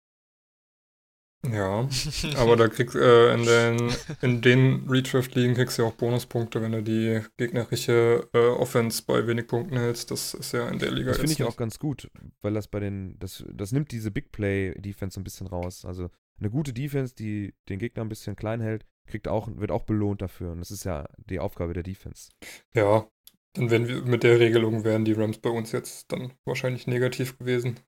ja, 1.45 1.89
aber 2.37 2.57
da 2.57 2.69
kriegst 2.69 2.95
äh, 2.95 3.35
in 3.35 3.45
den, 3.45 3.93
in 4.21 4.41
den 4.43 4.89
Redraft-Ligen 4.89 5.55
kriegst 5.55 5.77
du 5.79 5.83
ja 5.83 5.89
auch 5.89 5.95
Bonuspunkte, 5.95 6.63
wenn 6.63 6.73
du 6.73 6.83
die 6.83 7.21
gegnerische 7.37 8.29
äh, 8.33 8.39
Offense 8.39 9.03
bei 9.05 9.27
wenig 9.27 9.49
Punkten 9.49 9.77
hältst. 9.77 10.11
Das 10.13 10.35
ist 10.35 10.53
ja 10.53 10.69
in 10.69 10.79
der 10.79 10.93
Liga 10.93 11.11
Das 11.11 11.19
finde 11.19 11.33
ich 11.33 11.43
auch 11.43 11.49
nicht. 11.49 11.59
ganz 11.59 11.79
gut, 11.81 12.11
weil 12.43 12.55
das 12.55 12.69
bei 12.69 12.79
den, 12.81 13.19
das, 13.19 13.45
das 13.53 13.73
nimmt 13.73 13.91
diese 13.91 14.11
Big 14.13 14.31
Play-Defense 14.31 15.15
so 15.15 15.21
ein 15.21 15.25
bisschen 15.25 15.49
raus. 15.49 15.85
Also 15.85 16.11
eine 16.39 16.51
gute 16.51 16.73
Defense, 16.73 17.15
die 17.15 17.55
den 17.69 17.79
Gegner 17.79 18.05
ein 18.05 18.09
bisschen 18.09 18.37
klein 18.37 18.61
hält, 18.61 18.85
kriegt 19.07 19.29
auch, 19.29 19.49
wird 19.57 19.71
auch 19.73 19.83
belohnt 19.83 20.23
dafür. 20.23 20.53
Und 20.53 20.61
das 20.61 20.71
ist 20.71 20.85
ja 20.85 21.09
die 21.17 21.41
Aufgabe 21.41 21.73
der 21.75 21.83
Defense. 21.83 22.31
Ja, 22.75 23.07
dann 23.55 23.71
wären 23.71 23.89
wir 23.89 24.03
mit 24.03 24.23
der 24.23 24.41
Regelung 24.41 24.85
wären 24.85 25.05
die 25.05 25.13
Rams 25.13 25.39
bei 25.39 25.51
uns 25.51 25.73
jetzt 25.73 26.11
dann 26.13 26.33
wahrscheinlich 26.45 26.87
negativ 26.87 27.39
gewesen. 27.39 27.81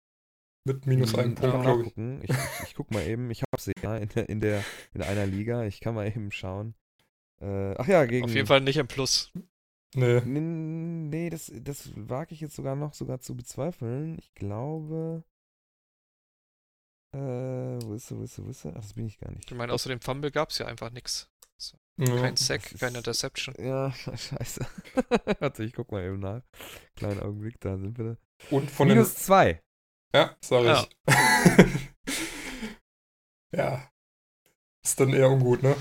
Mit 0.67 0.87
minus 0.87 1.13
Hm, 1.13 1.21
einem 1.21 1.35
Punkt, 1.35 1.63
glaube 1.63 1.85
ich. 1.85 1.97
Ich, 2.23 2.31
ich, 2.31 2.69
ich 2.69 2.75
guck 2.75 2.91
mal 2.91 3.07
eben, 3.07 3.31
ich 3.31 3.43
hab's 3.43 3.71
ja 3.83 3.97
in, 3.99 4.09
der, 4.09 4.29
in, 4.29 4.41
der, 4.41 4.65
in 4.95 5.03
einer 5.03 5.27
Liga. 5.27 5.65
Ich 5.65 5.81
kann 5.81 5.95
mal 5.95 6.07
eben 6.07 6.31
schauen. 6.33 6.75
Äh, 7.41 7.75
ach 7.77 7.87
ja, 7.87 8.05
gegen. 8.07 8.25
Auf 8.25 8.35
jeden 8.35 8.47
Fall 8.47 8.61
nicht 8.63 8.79
im 8.79 8.89
Plus. 8.89 9.31
Nee, 9.95 10.23
Nee, 10.25 10.41
nee 10.41 11.31
das, 11.31 11.53
das 11.55 11.93
wage 11.95 12.35
ich 12.35 12.41
jetzt 12.41 12.57
sogar 12.57 12.77
noch 12.77 12.95
sogar 12.95 13.21
zu 13.21 13.37
bezweifeln. 13.37 14.17
Ich 14.19 14.35
glaube. 14.35 15.23
Äh, 17.13 17.19
wo 17.19 17.95
ist 17.95 18.11
er, 18.11 18.19
wo 18.19 18.23
ist 18.23 18.39
er, 18.39 18.47
wo 18.47 18.51
ist 18.51 18.65
er? 18.65 18.73
Ach, 18.73 18.81
das 18.81 18.95
bin 18.95 19.07
ich 19.07 19.19
gar 19.19 19.31
nicht. 19.31 19.51
Ich 19.51 19.57
meine, 19.57 19.73
außer 19.73 19.89
dem 19.89 20.01
Fumble 20.01 20.31
gab 20.31 20.51
es 20.51 20.59
ja 20.59 20.67
einfach 20.67 20.91
nichts. 20.91 21.29
Ja. 21.99 22.17
Kein 22.21 22.37
Sack, 22.37 22.79
keine 22.79 22.99
Interception. 22.99 23.55
Ja, 23.59 23.93
scheiße. 24.17 24.67
Warte, 25.41 25.65
ich 25.65 25.73
guck 25.73 25.91
mal 25.93 26.05
eben 26.05 26.21
nach. 26.21 26.43
Kleinen 26.97 27.21
Augenblick, 27.21 27.61
da 27.61 27.77
sind 27.79 27.99
wir. 27.99 28.17
Und 28.51 28.71
von 28.71 28.89
den 28.89 28.97
Minus 28.99 29.15
zwei. 29.17 29.63
Ja, 30.15 30.37
sag 30.45 30.65
Ja. 30.65 30.87
ich. 31.09 31.65
ja. 33.57 33.89
Ist 34.85 35.01
dann 35.01 35.11
eher 35.15 35.31
ungut, 35.31 35.63
ne? 35.63 35.77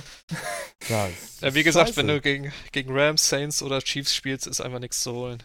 Ja, 0.88 1.10
Ja, 1.42 1.54
wie 1.54 1.64
gesagt, 1.64 1.90
scheiße. 1.90 1.98
wenn 1.98 2.08
du 2.08 2.22
gegen, 2.22 2.54
gegen 2.72 2.98
Rams, 2.98 3.28
Saints 3.28 3.62
oder 3.62 3.82
Chiefs 3.82 4.16
spielst, 4.16 4.48
ist 4.48 4.62
einfach 4.62 4.80
nichts 4.80 5.02
zu 5.02 5.14
holen. 5.14 5.44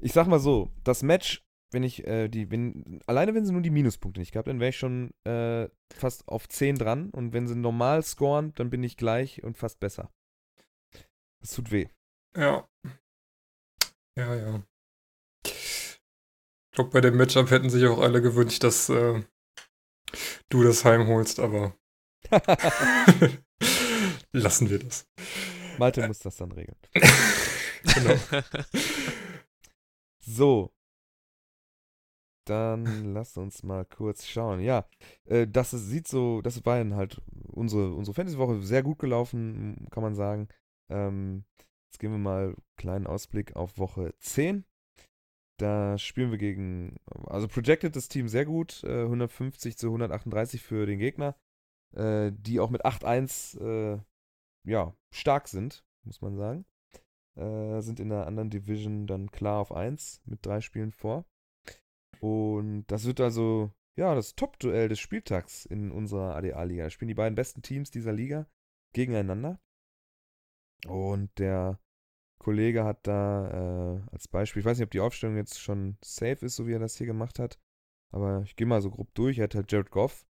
Ich 0.00 0.12
sag 0.12 0.26
mal 0.26 0.38
so, 0.40 0.70
das 0.84 1.02
Match, 1.02 1.42
wenn 1.72 1.82
ich 1.82 2.06
äh, 2.06 2.28
die, 2.28 2.50
wenn, 2.50 3.00
alleine 3.06 3.34
wenn 3.34 3.44
sie 3.44 3.52
nur 3.52 3.62
die 3.62 3.70
Minuspunkte 3.70 4.20
nicht 4.20 4.32
gehabt, 4.32 4.48
dann 4.48 4.60
wäre 4.60 4.70
ich 4.70 4.78
schon 4.78 5.12
äh, 5.24 5.68
fast 5.94 6.26
auf 6.28 6.48
10 6.48 6.76
dran 6.76 7.10
und 7.10 7.32
wenn 7.32 7.46
sie 7.46 7.56
normal 7.56 8.02
scoren, 8.02 8.52
dann 8.54 8.70
bin 8.70 8.82
ich 8.82 8.96
gleich 8.96 9.42
und 9.42 9.56
fast 9.56 9.80
besser. 9.80 10.10
Das 11.40 11.52
tut 11.52 11.70
weh. 11.70 11.88
Ja. 12.36 12.68
Ja, 14.18 14.34
ja. 14.34 14.62
Ich 15.46 16.00
glaube, 16.72 16.90
bei 16.90 17.00
dem 17.00 17.16
Matchup 17.16 17.50
hätten 17.50 17.70
sich 17.70 17.86
auch 17.86 18.00
alle 18.00 18.22
gewünscht, 18.22 18.62
dass 18.62 18.88
äh, 18.88 19.22
du 20.48 20.62
das 20.62 20.84
heimholst, 20.84 21.40
aber 21.40 21.76
lassen 24.32 24.70
wir 24.70 24.78
das. 24.78 25.06
Malte 25.78 26.06
muss 26.06 26.18
das 26.20 26.36
dann 26.36 26.52
regeln. 26.52 26.78
Genau. 27.94 28.18
So. 30.28 30.75
Dann 32.46 33.12
lass 33.14 33.36
uns 33.36 33.62
mal 33.62 33.84
kurz 33.84 34.26
schauen. 34.26 34.60
Ja, 34.60 34.88
äh, 35.26 35.46
das 35.46 35.74
ist, 35.74 35.88
sieht 35.88 36.08
so, 36.08 36.40
das 36.42 36.64
war 36.64 36.78
dann 36.78 36.94
halt 36.94 37.20
unsere, 37.48 37.94
unsere 37.94 38.14
Fantasy-Woche 38.14 38.62
sehr 38.62 38.82
gut 38.82 38.98
gelaufen, 38.98 39.86
kann 39.90 40.02
man 40.02 40.14
sagen. 40.14 40.48
Ähm, 40.90 41.44
jetzt 41.88 41.98
gehen 41.98 42.12
wir 42.12 42.18
mal 42.18 42.46
einen 42.46 42.62
kleinen 42.76 43.06
Ausblick 43.06 43.56
auf 43.56 43.78
Woche 43.78 44.14
10. 44.20 44.64
Da 45.58 45.96
spielen 45.98 46.30
wir 46.30 46.38
gegen, 46.38 46.96
also 47.26 47.48
projected 47.48 47.96
das 47.96 48.08
Team 48.08 48.28
sehr 48.28 48.44
gut, 48.44 48.84
äh, 48.84 49.02
150 49.02 49.76
zu 49.78 49.88
138 49.88 50.62
für 50.62 50.86
den 50.86 50.98
Gegner, 50.98 51.34
äh, 51.94 52.30
die 52.32 52.60
auch 52.60 52.70
mit 52.70 52.84
8-1 52.84 53.58
äh, 53.60 54.00
ja, 54.64 54.94
stark 55.10 55.48
sind, 55.48 55.84
muss 56.04 56.20
man 56.20 56.36
sagen 56.36 56.66
äh, 57.36 57.80
sind 57.80 58.00
in 58.00 58.08
der 58.08 58.26
anderen 58.26 58.50
Division 58.50 59.06
dann 59.06 59.30
klar 59.30 59.60
auf 59.60 59.72
1 59.72 60.22
mit 60.24 60.44
drei 60.44 60.60
Spielen 60.60 60.92
vor. 60.92 61.24
Und 62.20 62.86
das 62.86 63.04
wird 63.04 63.20
also, 63.20 63.72
ja, 63.96 64.14
das 64.14 64.34
Top-Duell 64.34 64.88
des 64.88 65.00
Spieltags 65.00 65.66
in 65.66 65.90
unserer 65.90 66.34
ADA-Liga. 66.36 66.84
Da 66.84 66.90
spielen 66.90 67.08
die 67.08 67.14
beiden 67.14 67.36
besten 67.36 67.62
Teams 67.62 67.90
dieser 67.90 68.12
Liga 68.12 68.46
gegeneinander. 68.92 69.60
Und 70.86 71.38
der 71.38 71.78
Kollege 72.38 72.84
hat 72.84 73.06
da 73.06 73.96
äh, 73.96 74.02
als 74.12 74.28
Beispiel, 74.28 74.60
ich 74.60 74.66
weiß 74.66 74.78
nicht, 74.78 74.86
ob 74.86 74.90
die 74.90 75.00
Aufstellung 75.00 75.36
jetzt 75.36 75.60
schon 75.60 75.96
safe 76.04 76.44
ist, 76.44 76.56
so 76.56 76.66
wie 76.66 76.74
er 76.74 76.78
das 76.78 76.96
hier 76.96 77.06
gemacht 77.06 77.38
hat, 77.38 77.58
aber 78.12 78.42
ich 78.42 78.56
gehe 78.56 78.66
mal 78.66 78.82
so 78.82 78.90
grob 78.90 79.12
durch. 79.14 79.38
Er 79.38 79.44
hat 79.44 79.54
halt 79.54 79.72
Jared 79.72 79.90
Goff, 79.90 80.26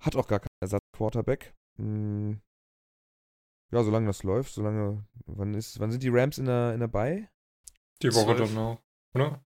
hat 0.00 0.16
auch 0.16 0.26
gar 0.26 0.40
keinen 0.40 0.48
Ersatz-Quarterback. 0.60 1.54
Hm, 1.78 2.40
ja, 3.70 3.82
solange 3.82 4.06
das 4.06 4.22
läuft, 4.22 4.54
solange. 4.54 5.06
Wann 5.26 5.54
ist, 5.54 5.78
wann 5.80 5.90
sind 5.90 6.02
die 6.02 6.08
Rams 6.08 6.38
in 6.38 6.46
der, 6.46 6.72
in 6.72 6.80
der 6.80 6.88
Bay? 6.88 7.28
Die 8.02 8.14
Woche 8.14 8.42
auch, 8.42 8.80
oder? 9.14 9.44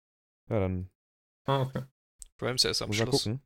Ja, 0.49 0.59
dann 0.59 0.89
Ah, 1.47 1.61
okay. 1.61 1.83
Rams 2.39 2.65
erst 2.65 2.81
am 2.81 2.89
muss 2.89 2.99
er 2.99 3.07
Schluss. 3.07 3.23
gucken. 3.23 3.41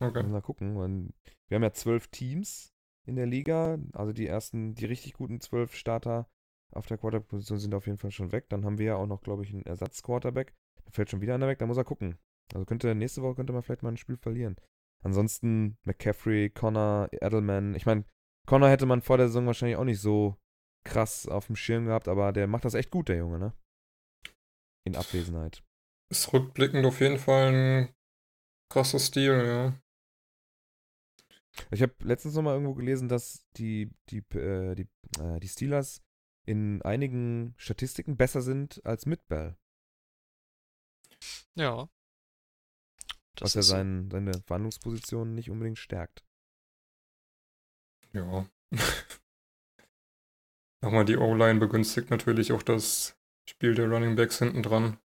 Okay. 0.00 0.22
Muss 0.22 0.32
er 0.32 0.42
gucken. 0.42 1.12
Wir 1.48 1.56
haben 1.56 1.62
ja 1.62 1.72
zwölf 1.72 2.08
Teams 2.08 2.72
in 3.06 3.16
der 3.16 3.26
Liga. 3.26 3.78
Also 3.92 4.12
die 4.12 4.26
ersten, 4.26 4.74
die 4.74 4.84
richtig 4.84 5.14
guten 5.14 5.40
zwölf 5.40 5.74
Starter 5.74 6.28
auf 6.72 6.86
der 6.86 6.98
Quarterback-Position 6.98 7.58
sind 7.58 7.74
auf 7.74 7.86
jeden 7.86 7.98
Fall 7.98 8.10
schon 8.10 8.30
weg. 8.30 8.48
Dann 8.50 8.64
haben 8.64 8.78
wir 8.78 8.86
ja 8.86 8.96
auch 8.96 9.06
noch, 9.06 9.22
glaube 9.22 9.42
ich, 9.42 9.52
einen 9.52 9.64
Ersatz-Quarterback. 9.64 10.54
Da 10.84 10.90
fällt 10.90 11.10
schon 11.10 11.20
wieder 11.20 11.34
einer 11.34 11.48
weg, 11.48 11.58
da 11.58 11.66
muss 11.66 11.78
er 11.78 11.84
gucken. 11.84 12.18
Also 12.52 12.64
könnte 12.66 12.94
nächste 12.94 13.22
Woche 13.22 13.36
könnte 13.36 13.52
man 13.52 13.62
vielleicht 13.62 13.82
mal 13.82 13.90
ein 13.90 13.96
Spiel 13.96 14.18
verlieren. 14.18 14.56
Ansonsten 15.02 15.78
McCaffrey, 15.84 16.50
Connor, 16.50 17.08
Edelman. 17.12 17.74
Ich 17.74 17.86
meine, 17.86 18.04
Connor 18.46 18.68
hätte 18.68 18.86
man 18.86 19.00
vor 19.00 19.16
der 19.16 19.28
Saison 19.28 19.46
wahrscheinlich 19.46 19.76
auch 19.76 19.84
nicht 19.84 20.00
so 20.00 20.36
krass 20.84 21.26
auf 21.26 21.46
dem 21.46 21.56
Schirm 21.56 21.86
gehabt, 21.86 22.08
aber 22.08 22.32
der 22.32 22.46
macht 22.46 22.64
das 22.64 22.74
echt 22.74 22.90
gut, 22.90 23.08
der 23.08 23.16
Junge, 23.16 23.38
ne? 23.38 23.52
In 24.84 24.96
Abwesenheit. 24.96 25.62
Ist 26.10 26.32
rückblickend 26.32 26.84
auf 26.86 27.00
jeden 27.00 27.18
Fall 27.18 27.52
ein 27.52 27.94
krasser 28.70 28.98
Stil, 28.98 29.44
ja. 29.46 29.74
Ich 31.70 31.82
habe 31.82 31.94
letztens 32.00 32.34
noch 32.34 32.42
mal 32.42 32.52
irgendwo 32.54 32.74
gelesen, 32.74 33.08
dass 33.08 33.46
die, 33.56 33.90
die, 34.10 34.18
äh, 34.36 34.74
die, 34.74 34.88
äh, 35.20 35.40
die 35.40 35.48
Steelers 35.48 36.02
in 36.44 36.80
einigen 36.82 37.54
Statistiken 37.58 38.16
besser 38.16 38.42
sind 38.42 38.80
als 38.84 39.06
mit 39.06 39.26
Bell. 39.28 39.56
Ja. 41.54 41.88
Was 43.40 43.52
Das 43.52 43.54
ja 43.54 43.60
ist 43.60 43.66
so. 43.68 43.72
sein, 43.72 44.08
seine 44.10 44.32
Verhandlungsposition 44.46 45.34
nicht 45.34 45.50
unbedingt 45.50 45.78
stärkt. 45.78 46.24
Ja. 48.12 48.46
Nochmal 50.82 51.04
die 51.04 51.16
O-Line 51.16 51.58
begünstigt 51.60 52.10
natürlich 52.10 52.52
auch 52.52 52.62
das 52.62 53.16
Spiel 53.48 53.74
der 53.74 53.88
Running 53.90 54.16
Backs 54.16 54.38
hinten 54.38 54.62
dran. 54.62 54.98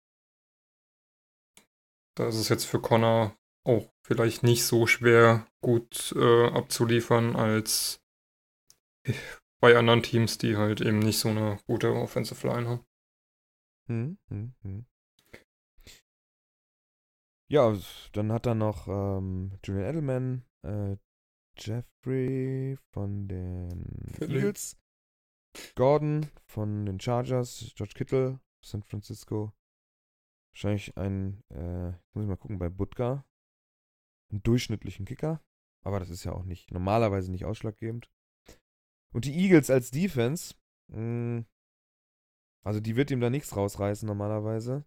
Da 2.20 2.28
ist 2.28 2.36
es 2.36 2.50
jetzt 2.50 2.66
für 2.66 2.82
Connor 2.82 3.34
auch 3.64 3.90
vielleicht 4.02 4.42
nicht 4.42 4.66
so 4.66 4.86
schwer 4.86 5.46
gut 5.62 6.12
äh, 6.14 6.48
abzuliefern 6.48 7.34
als 7.34 8.04
bei 9.58 9.74
anderen 9.74 10.02
Teams, 10.02 10.36
die 10.36 10.58
halt 10.58 10.82
eben 10.82 10.98
nicht 10.98 11.18
so 11.18 11.30
eine 11.30 11.58
gute 11.66 11.94
Offensive 11.94 12.46
Line 12.46 12.68
haben. 12.68 12.84
Hm, 13.88 14.18
hm, 14.28 14.54
hm. 14.60 14.86
Ja, 17.50 17.74
dann 18.12 18.32
hat 18.32 18.44
er 18.44 18.54
noch 18.54 18.86
ähm, 18.86 19.58
Julian 19.64 19.88
Edelman, 19.88 20.44
äh, 20.60 20.96
Jeffrey 21.56 22.76
von 22.92 23.28
den 23.28 24.12
Philly. 24.12 24.40
Eagles, 24.40 24.76
Gordon 25.74 26.30
von 26.44 26.84
den 26.84 27.00
Chargers, 27.00 27.72
George 27.76 27.94
Kittle, 27.96 28.40
San 28.62 28.82
Francisco. 28.82 29.54
Wahrscheinlich 30.52 30.96
ein, 30.96 31.42
äh, 31.50 31.90
muss 32.12 32.24
ich 32.24 32.28
mal 32.28 32.36
gucken, 32.36 32.58
bei 32.58 32.68
Butka. 32.68 33.24
Einen 34.30 34.42
durchschnittlichen 34.42 35.06
Kicker. 35.06 35.42
Aber 35.82 35.98
das 35.98 36.10
ist 36.10 36.24
ja 36.24 36.32
auch 36.32 36.44
nicht, 36.44 36.70
normalerweise 36.70 37.30
nicht 37.30 37.44
ausschlaggebend. 37.44 38.10
Und 39.12 39.24
die 39.24 39.34
Eagles 39.34 39.70
als 39.70 39.90
Defense, 39.90 40.54
mh, 40.88 41.44
also 42.62 42.80
die 42.80 42.96
wird 42.96 43.10
ihm 43.10 43.20
da 43.20 43.30
nichts 43.30 43.56
rausreißen 43.56 44.06
normalerweise. 44.06 44.84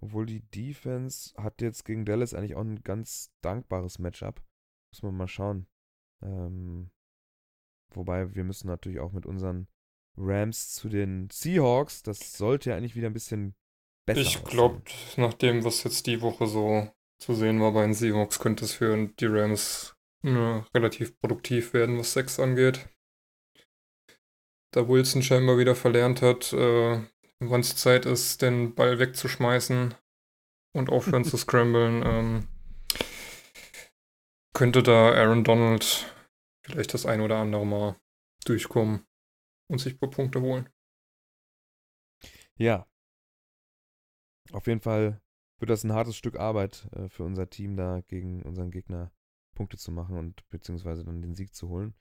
Obwohl 0.00 0.26
die 0.26 0.42
Defense 0.50 1.34
hat 1.36 1.60
jetzt 1.60 1.84
gegen 1.84 2.04
Dallas 2.04 2.32
eigentlich 2.32 2.54
auch 2.54 2.62
ein 2.62 2.82
ganz 2.82 3.32
dankbares 3.40 3.98
Matchup. 3.98 4.40
Muss 4.92 5.02
man 5.02 5.16
mal 5.16 5.28
schauen. 5.28 5.66
Ähm, 6.22 6.90
wobei 7.90 8.34
wir 8.34 8.44
müssen 8.44 8.68
natürlich 8.68 9.00
auch 9.00 9.12
mit 9.12 9.26
unseren 9.26 9.66
Rams 10.16 10.72
zu 10.74 10.88
den 10.88 11.28
Seahawks. 11.30 12.04
Das 12.04 12.34
sollte 12.38 12.70
ja 12.70 12.76
eigentlich 12.76 12.94
wieder 12.94 13.08
ein 13.08 13.14
bisschen 13.14 13.56
besser 14.08 14.20
Ich 14.20 14.44
glaube, 14.44 14.82
nach 15.16 15.34
dem, 15.34 15.64
was 15.64 15.84
jetzt 15.84 16.06
die 16.06 16.20
Woche 16.20 16.46
so 16.46 16.90
zu 17.18 17.34
sehen 17.34 17.60
war 17.60 17.72
bei 17.72 17.82
den 17.82 17.94
Seahawks, 17.94 18.38
könnte 18.38 18.64
es 18.64 18.72
für 18.72 19.08
die 19.20 19.26
Rams 19.26 19.96
äh, 20.24 20.62
relativ 20.74 21.18
produktiv 21.20 21.74
werden, 21.74 21.98
was 21.98 22.12
Sex 22.12 22.40
angeht. 22.40 22.88
Da 24.72 24.88
Wilson 24.88 25.22
scheinbar 25.22 25.58
wieder 25.58 25.74
verlernt 25.74 26.22
hat, 26.22 26.52
äh, 26.52 27.00
wann 27.40 27.60
es 27.60 27.76
Zeit 27.76 28.06
ist, 28.06 28.42
den 28.42 28.74
Ball 28.74 28.98
wegzuschmeißen 28.98 29.94
und 30.74 30.90
aufhören 30.90 31.24
zu 31.24 31.36
scramblen, 31.36 32.02
ähm, 32.04 32.48
könnte 34.54 34.82
da 34.82 35.12
Aaron 35.12 35.44
Donald 35.44 36.12
vielleicht 36.64 36.92
das 36.94 37.06
ein 37.06 37.20
oder 37.20 37.36
andere 37.36 37.64
Mal 37.64 37.96
durchkommen 38.44 39.06
und 39.70 39.78
sich 39.78 39.94
ein 39.94 39.98
paar 39.98 40.10
Punkte 40.10 40.40
holen. 40.40 40.68
Ja. 42.56 42.86
Auf 44.52 44.66
jeden 44.66 44.80
Fall 44.80 45.20
wird 45.58 45.70
das 45.70 45.84
ein 45.84 45.92
hartes 45.92 46.16
Stück 46.16 46.38
Arbeit 46.38 46.88
äh, 46.92 47.08
für 47.08 47.24
unser 47.24 47.50
Team 47.50 47.76
da 47.76 48.00
gegen 48.08 48.42
unseren 48.42 48.70
Gegner 48.70 49.10
Punkte 49.54 49.76
zu 49.76 49.90
machen 49.90 50.16
und 50.16 50.48
beziehungsweise 50.50 51.04
dann 51.04 51.20
den 51.20 51.34
Sieg 51.34 51.54
zu 51.54 51.68
holen. 51.68 51.94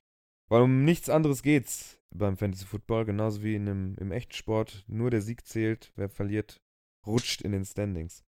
Weil 0.50 0.62
um 0.62 0.86
nichts 0.86 1.10
anderes 1.10 1.44
geht's 1.44 2.00
beim 2.12 2.38
Fantasy 2.38 2.66
Football, 2.66 3.06
genauso 3.06 3.44
wie 3.44 3.56
in 3.56 3.68
einem, 3.68 3.96
im 3.98 4.12
echten 4.12 4.34
Sport. 4.34 4.86
Nur 4.88 5.10
der 5.10 5.22
Sieg 5.22 5.46
zählt, 5.46 5.92
wer 5.96 6.10
verliert, 6.10 6.62
rutscht 7.06 7.42
in 7.42 7.52
den 7.52 7.66
Standings. 7.66 8.24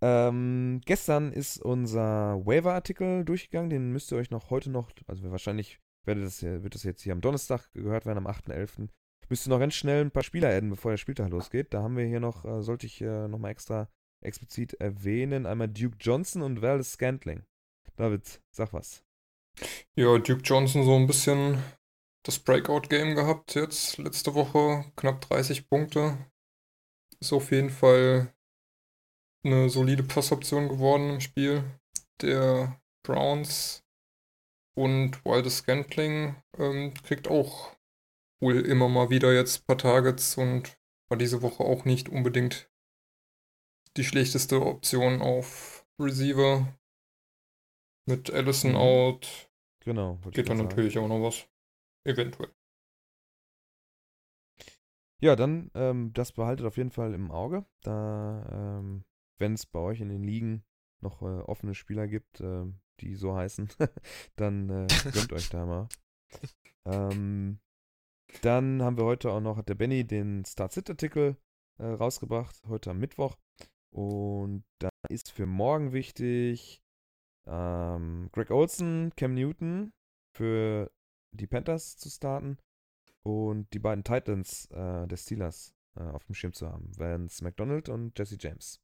Ähm, 0.00 0.80
gestern 0.84 1.32
ist 1.32 1.60
unser 1.60 2.46
Waiver-Artikel 2.46 3.24
durchgegangen, 3.24 3.70
den 3.70 3.90
müsst 3.90 4.12
ihr 4.12 4.18
euch 4.18 4.30
noch 4.30 4.50
heute 4.50 4.70
noch, 4.70 4.92
also 5.08 5.28
wahrscheinlich 5.32 5.80
werdet 6.04 6.24
das, 6.24 6.42
wird 6.42 6.74
das 6.74 6.84
jetzt 6.84 7.02
hier 7.02 7.12
am 7.12 7.20
Donnerstag 7.20 7.72
gehört 7.72 8.06
werden, 8.06 8.18
am 8.18 8.28
8.11. 8.28 8.88
Müsst 9.28 9.46
ihr 9.46 9.50
noch 9.50 9.60
ganz 9.60 9.74
schnell 9.74 10.04
ein 10.04 10.10
paar 10.10 10.22
Spieler 10.22 10.48
adden, 10.48 10.70
bevor 10.70 10.90
der 10.90 10.98
Spieltag 10.98 11.30
losgeht. 11.30 11.74
Da 11.74 11.82
haben 11.82 11.96
wir 11.96 12.04
hier 12.04 12.20
noch, 12.20 12.44
äh, 12.44 12.62
sollte 12.62 12.86
ich 12.86 13.00
äh, 13.00 13.28
nochmal 13.28 13.50
extra 13.50 13.88
explizit 14.20 14.74
erwähnen, 14.74 15.46
einmal 15.46 15.68
Duke 15.68 15.96
Johnson 16.00 16.42
und 16.42 16.62
Wallace 16.62 16.92
Scantling. 16.92 17.44
David, 17.96 18.40
sag 18.50 18.72
was. 18.72 19.04
Ja, 19.96 20.18
Duke 20.18 20.42
Johnson 20.42 20.84
so 20.84 20.96
ein 20.96 21.06
bisschen 21.06 21.62
das 22.24 22.38
Breakout-Game 22.38 23.14
gehabt 23.14 23.54
jetzt 23.54 23.98
letzte 23.98 24.34
Woche, 24.34 24.84
knapp 24.96 25.20
30 25.22 25.68
Punkte. 25.68 26.18
Ist 27.20 27.32
auf 27.32 27.50
jeden 27.50 27.70
Fall 27.70 28.32
eine 29.44 29.68
solide 29.70 30.02
Passoption 30.02 30.68
geworden 30.68 31.10
im 31.10 31.20
Spiel 31.20 31.64
der 32.20 32.80
Browns. 33.02 33.84
Und 34.76 35.24
Wildes 35.24 35.58
Scantling 35.58 36.36
ähm, 36.56 36.94
kriegt 37.02 37.26
auch 37.26 37.77
wohl 38.40 38.60
immer 38.60 38.88
mal 38.88 39.10
wieder 39.10 39.32
jetzt 39.34 39.60
ein 39.62 39.66
paar 39.66 39.78
Targets 39.78 40.36
und 40.36 40.78
war 41.08 41.18
diese 41.18 41.42
Woche 41.42 41.64
auch 41.64 41.84
nicht 41.84 42.08
unbedingt 42.08 42.70
die 43.96 44.04
schlechteste 44.04 44.60
Option 44.64 45.20
auf 45.22 45.86
Receiver. 45.98 46.78
Mit 48.06 48.30
Allison 48.30 48.72
Mhm. 48.72 48.76
out 48.76 49.50
Genau. 49.80 50.16
geht 50.30 50.48
dann 50.48 50.58
sagen. 50.58 50.68
natürlich 50.68 50.98
auch 50.98 51.08
noch 51.08 51.22
was. 51.22 51.48
Eventuell. 52.04 52.50
Ja, 55.20 55.34
dann, 55.34 55.70
ähm, 55.74 56.12
das 56.12 56.32
behaltet 56.32 56.64
auf 56.64 56.76
jeden 56.76 56.90
Fall 56.92 57.12
im 57.12 57.30
Auge. 57.30 57.66
Da, 57.82 58.78
ähm, 58.78 59.04
wenn 59.38 59.54
es 59.54 59.66
bei 59.66 59.80
euch 59.80 60.00
in 60.00 60.08
den 60.08 60.22
Ligen 60.22 60.64
noch 61.00 61.22
äh, 61.22 61.40
offene 61.42 61.74
Spieler 61.74 62.06
gibt, 62.06 62.40
äh, 62.40 62.64
die 63.00 63.14
so 63.16 63.34
heißen, 63.36 63.68
dann 64.36 64.68
äh, 64.70 64.86
gönnt 65.12 65.32
euch 65.32 65.48
da 65.48 65.66
mal. 65.66 65.88
Ähm, 66.84 67.58
dann 68.42 68.82
haben 68.82 68.96
wir 68.96 69.04
heute 69.04 69.30
auch 69.30 69.40
noch, 69.40 69.56
hat 69.56 69.68
der 69.68 69.74
Benny 69.74 70.06
den 70.06 70.44
Start-Sit-Artikel 70.44 71.36
äh, 71.78 71.86
rausgebracht, 71.86 72.56
heute 72.68 72.90
am 72.90 72.98
Mittwoch. 72.98 73.36
Und 73.90 74.64
da 74.78 74.90
ist 75.08 75.30
für 75.30 75.46
morgen 75.46 75.92
wichtig 75.92 76.82
ähm, 77.46 78.28
Greg 78.32 78.50
Olson, 78.50 79.12
Cam 79.16 79.34
Newton 79.34 79.92
für 80.36 80.90
die 81.32 81.46
Panthers 81.46 81.96
zu 81.96 82.10
starten 82.10 82.58
und 83.22 83.72
die 83.72 83.78
beiden 83.78 84.04
Titans 84.04 84.66
äh, 84.66 85.06
der 85.06 85.16
Steelers 85.16 85.74
äh, 85.96 86.02
auf 86.02 86.24
dem 86.24 86.34
Schirm 86.34 86.52
zu 86.52 86.68
haben. 86.68 86.90
Vance 86.96 87.42
McDonald 87.42 87.88
und 87.88 88.18
Jesse 88.18 88.36
James. 88.38 88.80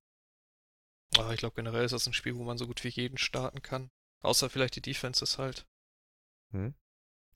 Aber 1.16 1.32
ich 1.32 1.38
glaube, 1.38 1.54
generell 1.54 1.84
ist 1.84 1.92
das 1.92 2.06
ein 2.06 2.12
Spiel, 2.12 2.36
wo 2.36 2.44
man 2.44 2.58
so 2.58 2.66
gut 2.66 2.82
wie 2.82 2.88
jeden 2.88 3.18
starten 3.18 3.62
kann. 3.62 3.90
Außer 4.22 4.50
vielleicht 4.50 4.76
die 4.76 4.82
Defenses 4.82 5.38
halt. 5.38 5.66
Hm? 6.52 6.74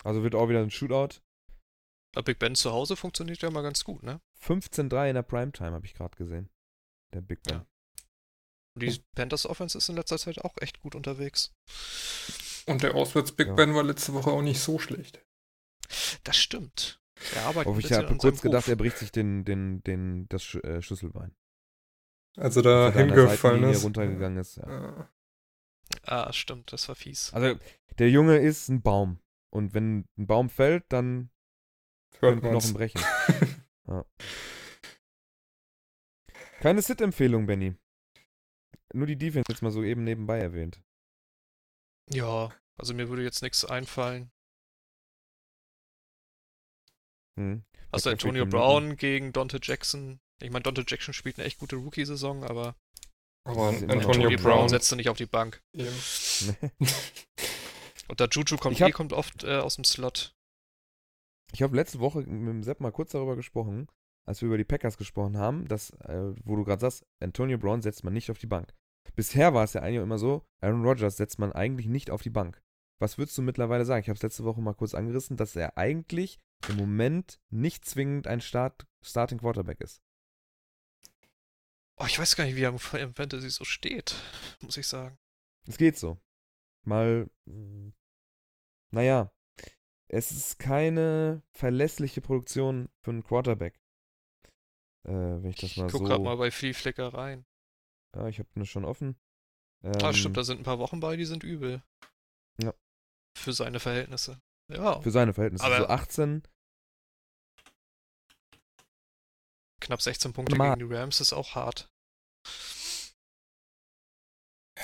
Also 0.05 0.23
wird 0.23 0.35
auch 0.35 0.49
wieder 0.49 0.63
ein 0.63 0.71
Shootout. 0.71 1.21
Aber 2.15 2.25
Big 2.25 2.39
Ben 2.39 2.55
zu 2.55 2.73
Hause 2.73 2.97
funktioniert 2.97 3.43
ja 3.43 3.51
mal 3.51 3.63
ganz 3.63 3.85
gut, 3.85 4.03
ne? 4.03 4.21
15-3 4.43 5.09
in 5.11 5.15
der 5.15 5.23
Primetime 5.23 5.73
habe 5.73 5.87
ich 5.87 5.95
gerade 5.95 6.17
gesehen. 6.17 6.49
Der 7.13 7.21
Big 7.21 7.43
Ben. 7.43 7.57
Ja. 7.59 7.67
Und 8.75 8.83
die 8.83 9.01
Panthers 9.15 9.47
Offense 9.47 9.77
ist 9.77 9.89
in 9.89 9.97
letzter 9.97 10.19
Zeit 10.19 10.39
auch 10.45 10.55
echt 10.61 10.81
gut 10.81 10.95
unterwegs. 10.95 11.53
Und 12.67 12.83
der 12.83 12.95
Auswärts 12.95 13.33
Big 13.33 13.49
Ja. 13.49 13.55
Ben 13.55 13.75
war 13.75 13.83
letzte 13.83 14.15
Woche 14.15 14.31
auch 14.31 14.43
nicht 14.43 14.61
so 14.61 14.79
schlecht. 14.79 15.25
Das 16.25 16.37
stimmt. 16.37 17.01
Er 17.35 17.47
arbeitet 17.47 17.77
ich 17.79 17.93
habe 17.93 18.17
kurz 18.17 18.41
gedacht, 18.41 18.65
Ruf. 18.65 18.69
er 18.69 18.77
bricht 18.77 18.99
sich 18.99 19.11
den, 19.11 19.45
den, 19.45 19.83
den, 19.83 20.29
das 20.29 20.45
Sch 20.45 20.57
äh, 20.57 20.81
Schlüsselbein. 20.83 21.35
Also 22.37 22.63
da 22.63 22.87
er 22.87 22.93
hingefallen 22.93 23.65
ist. 23.65 23.83
runtergegangen 23.85 24.39
ist. 24.39 24.57
Ja. 24.57 25.01
Äh, 25.01 25.05
Ah, 26.05 26.33
stimmt, 26.33 26.73
das 26.73 26.87
war 26.89 26.95
fies. 26.95 27.33
Also, 27.33 27.59
der 27.99 28.11
Junge 28.11 28.37
ist 28.39 28.69
ein 28.69 28.83
Baum. 28.83 29.21
Und 29.51 29.73
wenn 29.75 30.07
ein 30.19 30.27
Baum 30.27 30.51
fällt, 30.51 30.85
dann 30.93 31.31
können 32.21 32.41
Knochen 32.41 32.75
brechen. 32.75 33.01
ja. 33.89 34.05
Keine 36.61 36.83
Sit-Empfehlung, 36.83 37.47
Benny. 37.47 37.75
Nur 38.93 39.07
die 39.07 39.17
Defense 39.17 39.45
jetzt 39.51 39.63
mal 39.63 39.71
so 39.71 39.83
eben 39.83 40.03
nebenbei 40.05 40.39
erwähnt. 40.39 40.81
Ja, 42.11 42.51
also 42.77 42.95
mir 42.95 43.09
würde 43.09 43.23
jetzt 43.23 43.43
nichts 43.43 43.65
einfallen. 43.65 44.31
Hm. 47.39 47.65
Also 47.93 48.11
Antonio 48.11 48.47
Brown 48.47 48.97
gegen 48.97 49.33
Dante 49.33 49.61
Jackson. 49.63 50.21
Ich 50.43 50.51
meine, 50.51 50.63
Dante 50.63 50.85
Jackson 50.87 51.15
spielt 51.15 51.39
eine 51.39 51.47
echt 51.47 51.59
gute 51.59 51.77
Rookie-Saison, 51.77 52.45
aber 52.45 52.77
Aber 53.45 53.71
immer 53.71 53.81
noch 53.81 53.93
Antonio 53.95 54.09
Antonio 54.09 54.31
Brown 54.39 54.43
Brown. 54.59 54.69
setzt 54.69 54.91
du 54.91 54.97
nicht 54.97 55.09
auf 55.09 55.17
die 55.17 55.27
Bank. 55.27 55.63
eben. 55.75 55.95
Und 58.09 58.21
der 58.21 58.29
Juju 58.31 58.57
kommt 58.57 58.81
hab- 58.81 58.89
eh, 58.89 58.93
kommt 58.93 59.13
oft 59.13 59.45
äh, 59.45 59.59
aus 59.59 59.75
dem 59.77 59.85
Slot. 59.85 60.35
Ich 61.53 61.63
habe 61.63 61.77
letzte 61.77 62.01
Woche 62.01 62.21
mit 62.21 62.49
dem 62.49 62.63
Sepp 62.63 62.81
mal 62.81 62.93
kurz 62.93 63.13
darüber 63.13 63.37
gesprochen, 63.37 63.89
als 64.27 64.43
wir 64.43 64.47
über 64.47 64.59
die 64.59 64.65
Packers 64.65 64.99
gesprochen 64.99 65.39
haben, 65.39 65.67
dass, 65.67 65.91
äh, 66.01 66.35
wo 66.45 66.57
du 66.57 66.65
gerade 66.65 66.81
sagst, 66.81 67.07
Antonio 67.21 67.59
Brown 67.59 67.81
setzt 67.81 68.05
man 68.05 68.13
nicht 68.13 68.31
auf 68.31 68.39
die 68.39 68.47
Bank. 68.47 68.75
Bisher 69.17 69.55
war 69.55 69.65
es 69.65 69.73
ja 69.73 69.83
eigentlich 69.83 70.03
immer 70.03 70.19
so, 70.19 70.47
Aaron 70.61 70.85
Rodgers 70.85 71.17
setzt 71.17 71.39
man 71.39 71.53
eigentlich 71.53 71.87
nicht 71.87 72.11
auf 72.11 72.23
die 72.23 72.31
Bank. 72.31 72.63
Was 73.01 73.17
würdest 73.17 73.39
du 73.39 73.43
mittlerweile 73.43 73.85
sagen? 73.85 74.03
Ich 74.03 74.09
habe 74.09 74.17
es 74.17 74.23
letzte 74.23 74.45
Woche 74.45 74.61
mal 74.61 74.75
kurz 74.75 74.95
angerissen, 74.95 75.37
dass 75.37 75.57
er 75.57 75.79
eigentlich 75.79 76.39
im 76.69 76.77
Moment 76.77 77.41
nicht 77.49 77.85
zwingend 77.85 78.27
ein 78.27 78.41
Start, 78.41 78.87
Starting 79.03 79.39
Quarterback 79.39 79.81
ist. 79.81 80.03
Oh, 81.97 82.05
ich 82.07 82.19
weiß 82.19 82.37
gar 82.37 82.45
nicht, 82.45 82.57
wie 82.57 82.63
er 82.63 82.71
im 82.71 83.15
Fantasy 83.15 83.51
so 83.51 83.65
steht, 83.65 84.15
muss 84.61 84.77
ich 84.77 84.87
sagen. 84.87 85.17
Es 85.67 85.79
geht 85.79 85.97
so. 85.97 86.19
Mal, 86.85 87.29
mh, 87.47 87.93
naja, 88.91 89.33
es 90.09 90.31
ist 90.31 90.59
keine 90.59 91.43
verlässliche 91.53 92.21
Produktion 92.21 92.89
für 93.03 93.11
einen 93.11 93.23
Quarterback. 93.25 93.79
Äh, 95.05 95.13
wenn 95.13 95.51
ich 95.51 95.57
das 95.57 95.71
Ich 95.71 95.77
mal 95.77 95.91
guck 95.91 96.01
so. 96.03 96.05
grad 96.07 96.21
mal 96.23 96.37
bei 96.37 96.51
Free 96.51 96.75
Flicker 96.75 97.13
rein. 97.15 97.47
Ja, 98.17 98.27
ich 98.29 98.39
habe 98.39 98.49
das 98.55 98.69
schon 98.69 98.85
offen. 98.85 99.17
ah, 99.85 100.09
Ähm, 100.09 100.15
stimmt, 100.15 100.37
da 100.37 100.43
sind 100.45 100.61
ein 100.61 100.65
paar 100.65 100.79
Wochen 100.79 101.01
bei, 101.01 101.17
die 101.17 101.25
sind 101.27 101.45
übel. 101.45 101.83
Ja. 102.61 102.75
Für 103.37 103.53
seine 103.53 103.81
Verhältnisse. 103.81 104.41
Ja, 104.71 105.01
Für 105.01 105.11
seine 105.11 105.33
Verhältnisse. 105.35 105.65
Aber- 105.65 105.79
so 105.79 105.87
18. 105.89 106.43
knapp 109.81 110.03
16 110.03 110.33
Punkte 110.33 110.57
Mal. 110.57 110.75
gegen 110.75 110.89
die 110.89 110.95
Rams 110.95 111.21
ist 111.21 111.33
auch 111.33 111.55
hart. 111.55 111.89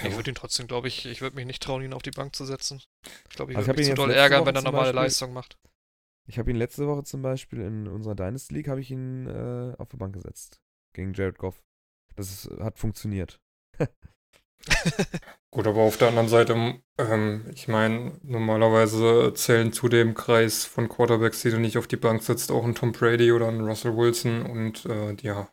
Ich 0.07 0.17
würde 0.17 0.31
ihn 0.31 0.35
trotzdem, 0.35 0.67
glaube 0.67 0.89
ich, 0.89 1.07
ich 1.07 1.21
würde 1.21 1.37
mich 1.37 1.47
nicht 1.47 1.63
trauen, 1.63 1.83
ihn 1.83 1.93
auf 1.93 2.03
die 2.03 2.11
Bank 2.11 2.35
zu 2.37 2.45
setzen. 2.45 2.83
Ich 3.29 3.37
glaube, 3.37 3.53
ich 3.53 3.59
Also 3.59 3.69
würde 3.69 3.81
mich 3.81 3.89
ihn 3.89 3.97
zu 3.97 4.03
doll 4.03 4.11
ärgern, 4.11 4.41
Woche 4.41 4.49
wenn 4.49 4.57
er 4.57 4.63
normale 4.63 4.85
Beispiel- 4.93 5.03
Leistung 5.03 5.33
macht. 5.33 5.59
Ich 6.27 6.39
habe 6.39 6.51
ihn 6.51 6.57
letzte 6.57 6.87
Woche 6.87 7.05
zum 7.05 7.21
Beispiel 7.23 7.61
in 7.61 7.87
unserer 7.87 8.15
Dynasty 8.15 8.55
League 8.55 8.69
habe 8.69 8.81
ich 8.81 8.91
ihn 8.91 9.27
äh, 9.27 9.75
auf 9.77 9.89
die 9.91 9.97
Bank 9.97 10.15
gesetzt. 10.15 10.61
Gegen 10.95 11.13
Jared 11.13 11.37
Goff. 11.39 11.63
Das 12.17 12.31
ist, 12.31 12.51
hat 12.61 12.79
funktioniert. 12.79 13.41
Gut, 15.51 15.67
aber 15.67 15.83
auf 15.83 15.99
der 15.99 16.09
anderen 16.09 16.29
Seite, 16.29 16.81
ähm, 16.99 17.45
ich 17.55 17.69
meine, 17.69 18.19
normalerweise 18.23 19.33
zählen 19.35 19.73
zu 19.73 19.89
dem 19.89 20.15
Kreis 20.15 20.65
von 20.65 20.89
Quarterbacks, 20.89 21.43
die 21.43 21.51
du 21.51 21.59
nicht 21.61 21.77
auf 21.79 21.87
die 21.87 21.97
Bank 21.97 22.23
setzt, 22.23 22.51
auch 22.51 22.65
ein 22.65 22.75
Tom 22.75 22.93
Brady 22.93 23.31
oder 23.31 23.49
ein 23.49 23.61
Russell 23.61 23.97
Wilson. 23.97 24.47
Und 24.47 24.87
äh, 24.87 25.15
ja, 25.21 25.49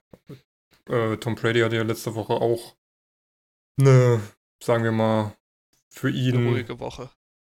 äh, 0.88 1.18
Tom 1.18 1.36
Brady 1.36 1.60
hatte 1.60 1.76
ja 1.76 1.84
letzte 1.84 2.16
Woche 2.16 2.34
auch 2.34 2.76
eine, 3.80 4.22
sagen 4.64 4.84
wir 4.84 4.91
mal, 4.91 5.36
für 5.89 6.09
Eine 6.09 6.18
ihn 6.18 6.47
ruhige 6.49 6.80
Woche. 6.80 7.09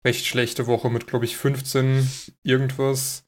recht 0.06 0.26
schlechte 0.26 0.66
Woche 0.66 0.90
mit, 0.90 1.06
glaube 1.06 1.24
ich, 1.24 1.36
15 1.36 2.08
irgendwas. 2.42 3.26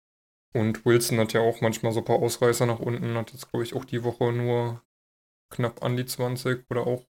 Und 0.54 0.86
Wilson 0.86 1.18
hat 1.20 1.32
ja 1.34 1.40
auch 1.40 1.60
manchmal 1.60 1.92
so 1.92 2.00
ein 2.00 2.04
paar 2.04 2.18
Ausreißer 2.20 2.66
nach 2.66 2.78
unten, 2.80 3.16
hat 3.16 3.32
jetzt, 3.32 3.50
glaube 3.50 3.64
ich, 3.64 3.74
auch 3.74 3.84
die 3.84 4.04
Woche 4.04 4.32
nur 4.32 4.82
knapp 5.50 5.82
an 5.84 5.96
die 5.96 6.06
20 6.06 6.70
oder 6.70 6.86
auch 6.86 7.06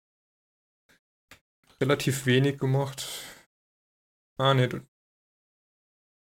relativ 1.80 2.26
wenig 2.26 2.58
gemacht. 2.58 3.06
Ah, 4.38 4.54
nee, 4.54 4.68
d- 4.68 4.80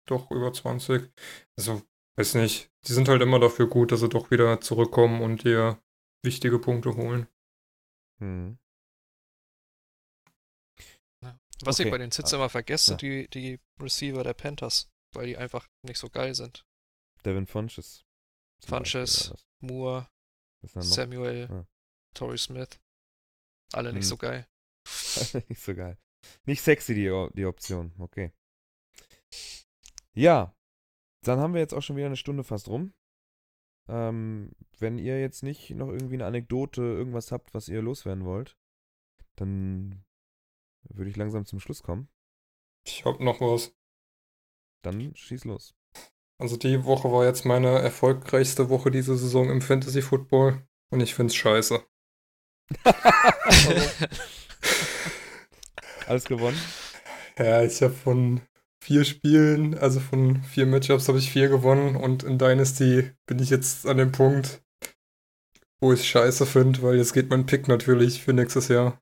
doch 0.07 0.31
über 0.31 0.53
20. 0.53 1.11
Also, 1.57 1.83
weiß 2.17 2.35
nicht, 2.35 2.71
die 2.87 2.93
sind 2.93 3.09
halt 3.09 3.23
immer 3.23 3.39
dafür 3.41 3.69
gut, 3.69 3.93
dass 3.93 4.01
sie 4.01 4.09
doch 4.09 4.31
wieder 4.31 4.61
zurückkommen 4.61 5.21
und 5.23 5.45
dir 5.45 5.81
wichtige 6.23 6.59
Punkte 6.59 6.95
holen. 6.97 7.27
Hm. 8.21 8.59
Was 11.65 11.79
ich 11.79 11.87
Okay. 11.87 11.91
bei 11.91 11.99
den 11.99 12.11
Sits 12.11 12.33
immer 12.33 12.49
vergesse, 12.49 12.93
Ja. 12.93 12.97
die, 12.99 13.29
die 13.29 13.61
Receiver 13.81 14.23
der 14.23 14.35
Panthers, 14.35 14.91
weil 15.15 15.27
die 15.27 15.37
einfach 15.37 15.67
nicht 15.83 15.99
so 15.99 16.09
geil 16.11 16.35
sind. 16.35 16.67
Devin 17.25 17.47
Funches. 17.47 18.05
Funches. 18.65 19.33
Moore, 19.61 20.09
Samuel, 20.63 21.49
Ja. 21.51 21.67
Torrey 22.15 22.39
Smith. 22.39 22.79
Alle 23.73 23.93
nicht 23.93 24.05
Mhm. 24.05 24.09
so 24.09 24.17
geil. 24.17 24.47
nicht 25.49 25.61
so 25.63 25.75
geil. 25.75 25.99
Nicht 26.45 26.63
sexy, 26.63 26.95
die, 26.95 27.29
die 27.35 27.47
Option. 27.47 27.93
Okay. 27.99 28.33
Ja. 30.15 30.55
Dann 31.23 31.41
haben 31.41 31.55
wir 31.55 31.61
jetzt 31.61 31.75
auch 31.75 31.83
schon 31.83 31.97
wieder 31.97 32.07
eine 32.07 32.17
Stunde 32.17 32.45
fast 32.45 32.69
rum. 32.69 32.95
Ähm, 33.89 34.53
wenn 34.79 34.99
ihr 34.99 35.21
jetzt 35.21 35.43
nicht 35.43 35.71
noch 35.71 35.89
irgendwie 35.89 36.15
eine 36.15 36.27
Anekdote, 36.27 36.83
irgendwas 36.83 37.33
habt, 37.33 37.55
was 37.55 37.69
ihr 37.69 37.83
loswerden 37.83 38.25
wollt, 38.25 38.57
dann 39.37 40.05
würde 40.91 41.11
ich 41.11 41.17
langsam 41.17 41.45
zum 41.47 41.61
Schluss 41.61 41.83
kommen. 41.83 42.09
Ich 42.87 43.05
hab 43.05 43.21
noch 43.21 43.41
was. 43.41 43.75
Dann 44.83 45.15
schieß 45.15 45.45
los. 45.45 45.75
Also 46.39 46.57
die 46.57 46.85
Woche 46.85 47.11
war 47.11 47.25
jetzt 47.25 47.45
meine 47.45 47.79
erfolgreichste 47.79 48.69
Woche 48.69 48.91
diese 48.91 49.17
Saison 49.17 49.49
im 49.51 49.63
Fantasy 49.63 50.03
Football 50.03 50.67
und 50.91 51.01
ich 51.01 51.15
find's 51.15 51.35
scheiße. 51.35 51.83
Alles 56.07 56.25
gewonnen? 56.25 56.61
Ja, 57.39 57.63
ich 57.63 57.83
habe 57.83 57.95
von 57.95 58.43
vier 58.83 59.05
Spielen, 59.05 59.77
also 59.77 59.99
von 60.01 60.43
vier 60.45 60.67
Matchups 60.67 61.09
habe 61.09 61.19
ich 61.19 61.31
vier 61.31 61.49
gewonnen 61.49 61.97
und 61.97 62.23
in 62.23 62.39
Dynasty 62.39 63.11
bin 63.27 63.39
ich 63.39 63.51
jetzt 63.51 63.87
an 63.87 63.97
dem 63.97 64.13
Punkt, 64.13 64.63
wo 65.81 65.93
ich 65.93 66.09
scheiße 66.09 66.47
finde, 66.47 66.83
weil 66.83 66.97
jetzt 66.97 67.13
geht 67.13 67.31
mein 67.31 67.47
Pick 67.47 67.67
natürlich 67.67 68.23
für 68.23 68.33
nächstes 68.33 68.69
Jahr 68.69 69.01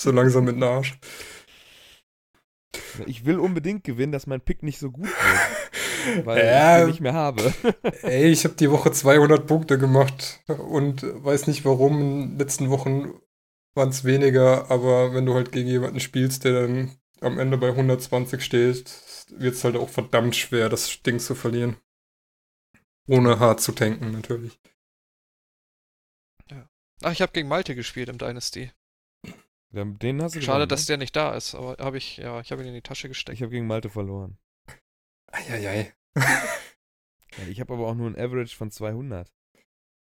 so 0.00 0.10
langsam 0.10 0.44
mit 0.44 0.56
den 0.56 0.62
Arsch. 0.62 0.98
Ich 3.06 3.24
will 3.24 3.38
unbedingt 3.38 3.84
gewinnen, 3.84 4.12
dass 4.12 4.26
mein 4.26 4.40
Pick 4.40 4.62
nicht 4.62 4.78
so 4.78 4.90
gut 4.90 5.06
wird. 5.06 6.26
Weil 6.26 6.44
Ja. 6.44 6.76
ich 6.78 6.82
den 6.82 6.90
nicht 6.90 7.00
mehr 7.00 7.14
habe. 7.14 7.52
Ey, 8.02 8.30
ich 8.30 8.44
habe 8.44 8.54
die 8.54 8.70
Woche 8.70 8.92
200 8.92 9.46
Punkte 9.46 9.78
gemacht 9.78 10.40
und 10.46 11.02
weiß 11.02 11.46
nicht 11.46 11.64
warum. 11.64 12.00
In 12.00 12.28
den 12.30 12.38
letzten 12.38 12.70
Wochen 12.70 13.12
waren 13.74 13.88
es 13.90 14.04
weniger, 14.04 14.70
aber 14.70 15.14
wenn 15.14 15.26
du 15.26 15.34
halt 15.34 15.52
gegen 15.52 15.68
jemanden 15.68 16.00
spielst, 16.00 16.44
der 16.44 16.62
dann 16.62 16.96
am 17.20 17.38
Ende 17.38 17.58
bei 17.58 17.68
120 17.68 18.42
steht, 18.42 18.90
wird 19.30 19.54
es 19.54 19.64
halt 19.64 19.76
auch 19.76 19.88
verdammt 19.88 20.36
schwer, 20.36 20.68
das 20.68 21.02
Ding 21.02 21.18
zu 21.18 21.34
verlieren. 21.34 21.76
Ohne 23.08 23.38
hart 23.38 23.60
zu 23.60 23.72
tanken, 23.72 24.12
natürlich. 24.12 24.58
Ach, 27.02 27.12
ich 27.12 27.22
habe 27.22 27.32
gegen 27.32 27.48
Malte 27.48 27.74
gespielt 27.74 28.08
im 28.08 28.18
Dynasty. 28.18 28.72
Ja, 29.72 29.84
Den 29.84 30.22
hast 30.22 30.34
du 30.34 30.40
Schade, 30.40 30.58
gewonnen, 30.58 30.68
dass 30.68 30.82
ne? 30.82 30.86
der 30.86 30.96
nicht 30.98 31.14
da 31.16 31.34
ist, 31.34 31.54
aber 31.54 31.76
habe 31.78 31.98
ich, 31.98 32.16
ja, 32.18 32.40
ich 32.40 32.50
habe 32.52 32.62
ihn 32.62 32.68
in 32.68 32.74
die 32.74 32.82
Tasche 32.82 33.08
gesteckt. 33.08 33.36
Ich 33.36 33.42
habe 33.42 33.50
gegen 33.50 33.66
Malte 33.66 33.90
verloren. 33.90 34.38
Eieiei. 35.26 35.92
Ja, 37.36 37.44
Ich 37.46 37.60
habe 37.60 37.74
aber 37.74 37.86
auch 37.86 37.94
nur 37.94 38.08
ein 38.08 38.18
Average 38.18 38.56
von 38.56 38.70
200. 38.70 39.32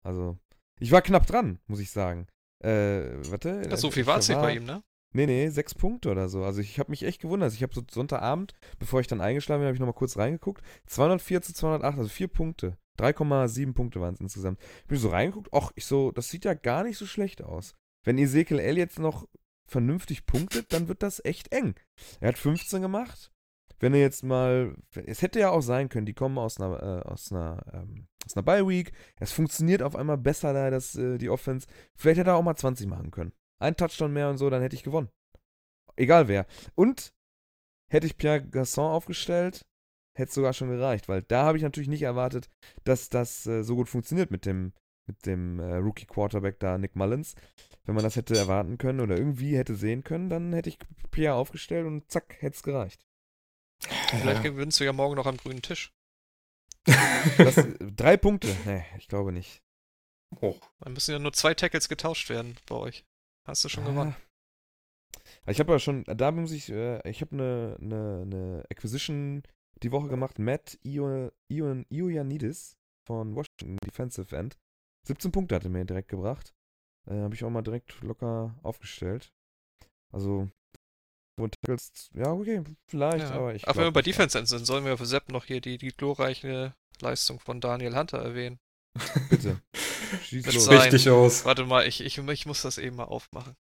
Also, 0.01 0.39
ich 0.80 0.91
war 0.91 1.01
knapp 1.01 1.28
dran, 1.28 1.59
muss 1.68 1.80
ich 1.80 1.91
sagen. 1.91 2.26
Äh, 2.63 3.03
warte. 3.30 3.63
Ja, 3.70 3.78
so 3.78 3.89
äh, 3.89 3.91
viel 3.91 4.07
war 4.07 4.18
es 4.18 4.28
nicht 4.28 4.41
bei 4.41 4.55
ihm, 4.55 4.63
ne? 4.63 4.82
Nee, 5.13 5.26
nee, 5.26 5.49
sechs 5.49 5.74
Punkte 5.74 6.11
oder 6.11 6.30
so. 6.30 6.43
Also 6.43 6.61
ich 6.61 6.80
habe 6.80 6.91
mich 6.91 7.03
echt 7.03 7.22
gewundert. 7.22 7.53
Ich 7.53 7.63
habe 7.63 7.74
so 7.74 7.82
Sonntagabend, 7.89 8.53
bevor 8.78 8.99
ich 8.99 9.07
dann 9.07 9.22
eingeschlafen 9.22 9.61
bin, 9.61 9.68
habe 9.68 9.76
ich 9.76 9.80
nochmal 9.80 9.93
kurz 9.93 10.18
reingeguckt. 10.18 10.61
204 10.88 11.41
zu 11.41 11.53
208, 11.53 11.97
also 11.97 12.09
vier 12.09 12.28
Punkte. 12.28 12.78
3,7 12.99 13.74
Punkte 13.74 14.01
waren 14.01 14.15
es 14.15 14.20
insgesamt. 14.20 14.59
Ich 14.82 14.88
bin 14.88 14.97
so 14.97 15.09
reingeguckt, 15.09 15.49
ach, 15.53 15.72
ich 15.76 15.86
so, 15.86 16.11
das 16.11 16.30
sieht 16.30 16.45
ja 16.45 16.53
gar 16.55 16.84
nicht 16.84 16.97
so 16.97 17.05
schlecht 17.05 17.41
aus. 17.41 17.76
Wenn 18.03 18.18
Ezekiel 18.18 18.59
L 18.59 18.78
jetzt 18.78 18.99
noch 18.99 19.28
vernünftig 19.68 20.26
punktet, 20.26 20.74
dann 20.74 20.88
wird 20.88 21.03
das 21.03 21.24
echt 21.24 21.51
eng. 21.51 21.76
Er 22.20 22.30
hat 22.30 22.38
15 22.38 22.82
gemacht. 22.82 23.32
Wenn 23.80 23.93
er 23.93 23.99
jetzt 23.99 24.24
mal, 24.24 24.76
es 25.05 25.22
hätte 25.22 25.39
ja 25.39 25.51
auch 25.51 25.61
sein 25.61 25.89
können, 25.89 26.07
die 26.07 26.15
kommen 26.15 26.38
aus 26.39 26.59
einer, 26.59 26.82
äh, 26.82 27.07
aus 27.07 27.32
einer, 27.32 27.63
ähm, 27.74 28.07
aus 28.26 28.36
einer 28.36 28.43
Bye 28.43 28.68
Week. 28.68 28.91
Es 29.20 29.32
funktioniert 29.32 29.84
auf 29.84 29.95
einmal 29.95 30.18
besser 30.18 30.51
da, 30.53 30.72
das, 30.72 30.95
äh, 30.95 31.20
die 31.20 31.30
Offense. 31.30 31.68
Vielleicht 31.95 32.20
hätte 32.20 32.32
er 32.32 32.38
auch 32.38 32.43
mal 32.43 32.55
20 32.55 32.88
machen 32.88 33.11
können. 33.11 33.34
Ein 33.59 33.76
Touchdown 33.76 34.13
mehr 34.13 34.30
und 34.30 34.38
so, 34.38 34.49
dann 34.49 34.61
hätte 34.61 34.76
ich 34.76 34.84
gewonnen. 34.84 35.09
Egal 35.95 36.28
wer. 36.28 36.47
Und 36.76 37.13
hätte 37.91 38.07
ich 38.07 38.18
Pierre 38.18 38.41
Gasson 38.41 38.89
aufgestellt, 38.89 39.65
hätte 40.15 40.30
es 40.30 40.36
sogar 40.36 40.53
schon 40.53 40.70
gereicht, 40.70 41.07
weil 41.07 41.22
da 41.22 41.43
habe 41.43 41.57
ich 41.57 41.63
natürlich 41.63 41.89
nicht 41.89 42.01
erwartet, 42.01 42.49
dass 42.84 43.09
das 43.09 43.45
äh, 43.45 43.63
so 43.63 43.76
gut 43.76 43.89
funktioniert 43.89 44.32
mit 44.32 44.45
dem, 44.45 44.74
mit 45.08 45.26
dem 45.26 45.60
äh, 45.60 45.76
Rookie 45.76 46.05
Quarterback 46.05 46.60
da, 46.60 46.78
Nick 46.78 46.95
Mullins. 46.95 47.36
Wenn 47.86 47.95
man 47.95 48.03
das 48.03 48.16
hätte 48.16 48.38
erwarten 48.38 48.78
können 48.78 48.99
oder 48.99 49.18
irgendwie 49.18 49.58
hätte 49.58 49.76
sehen 49.76 50.03
können, 50.03 50.30
dann 50.30 50.53
hätte 50.53 50.70
ich 50.70 50.78
Pierre 51.12 51.36
aufgestellt 51.36 51.88
und 51.88 52.12
zack, 52.12 52.38
hätte 52.41 52.55
es 52.55 52.64
gereicht. 52.64 53.05
Vielleicht 54.10 54.43
gewinnst 54.43 54.80
du 54.80 54.84
ja 54.84 54.93
morgen 54.93 55.16
noch 55.16 55.26
am 55.26 55.38
grünen 55.38 55.62
Tisch. 55.62 55.93
Das, 57.38 57.55
drei 57.80 58.18
Punkte? 58.18 58.55
Nee, 58.66 58.86
ich 58.97 59.08
glaube 59.08 59.32
nicht. 59.32 59.62
Oh. 60.41 60.55
Dann 60.80 60.93
müssen 60.93 61.12
ja 61.12 61.20
nur 61.20 61.34
zwei 61.34 61.53
Tackles 61.53 61.89
getauscht 61.89 62.30
werden 62.30 62.58
bei 62.68 62.76
euch. 62.76 63.05
Hast 63.45 63.64
du 63.64 63.70
schon 63.70 63.86
gewonnen. 63.86 64.16
Ah. 64.18 65.51
Ich 65.51 65.60
habe 65.60 65.72
ja 65.74 65.80
schon, 65.80 66.03
da 66.05 66.32
muss 66.32 66.51
ich, 66.51 66.70
äh, 66.70 67.08
ich 67.10 67.22
habe 67.22 67.36
eine, 67.36 67.78
eine, 67.80 68.22
eine 68.22 68.66
Acquisition 68.70 69.43
die 69.84 69.91
Woche 69.91 70.08
gemacht. 70.08 70.39
Matt 70.39 70.78
Io, 70.84 71.32
Io, 71.49 71.84
Ioannidis 71.89 72.78
von 73.05 73.36
Washington, 73.36 73.78
Defensive 73.86 74.36
End. 74.36 74.58
17 75.08 75.32
Punkte 75.32 75.55
hat 75.55 75.64
er 75.64 75.70
mir 75.70 75.86
direkt 75.86 76.10
gebracht. 76.10 76.53
Äh, 77.10 77.22
habe 77.22 77.34
ich 77.36 77.43
auch 77.43 77.49
mal 77.49 77.62
direkt 77.62 78.01
locker 78.01 78.55
aufgestellt. 78.64 79.32
Also, 80.14 80.49
ja, 82.14 82.32
okay, 82.32 82.64
vielleicht, 82.89 83.30
Ja. 83.30 83.36
aber 83.36 83.53
ich. 83.55 83.68
Ach, 83.68 83.76
wenn 83.76 83.84
wir 83.86 83.91
bei 83.91 84.01
Defense 84.01 84.38
Ends 84.38 84.49
sind, 84.49 84.66
sollen 84.66 84.86
wir 84.86 84.97
für 84.97 85.05
Sepp 85.05 85.30
noch 85.32 85.45
hier 85.45 85.62
die, 85.62 85.78
die 85.78 85.89
glorreiche 85.89 86.74
Leistung 86.99 87.39
von 87.39 87.62
Daniel 87.62 87.95
Hunter 87.95 88.18
erwähnen. 88.20 88.60
Bitte. 89.30 89.62
Schieß 90.24 90.45
Das 90.45 90.55
los. 90.55 90.66
sei- 90.66 90.78
Richtig 90.80 91.10
aus. 91.10 91.45
Warte 91.45 91.66
mal, 91.66 91.86
ich, 91.88 92.01
ich, 92.01 92.18
ich 92.18 92.45
muss 92.45 92.62
das 92.64 92.78
eben 92.78 92.95
mal 92.95 93.03
aufmachen. 93.05 93.55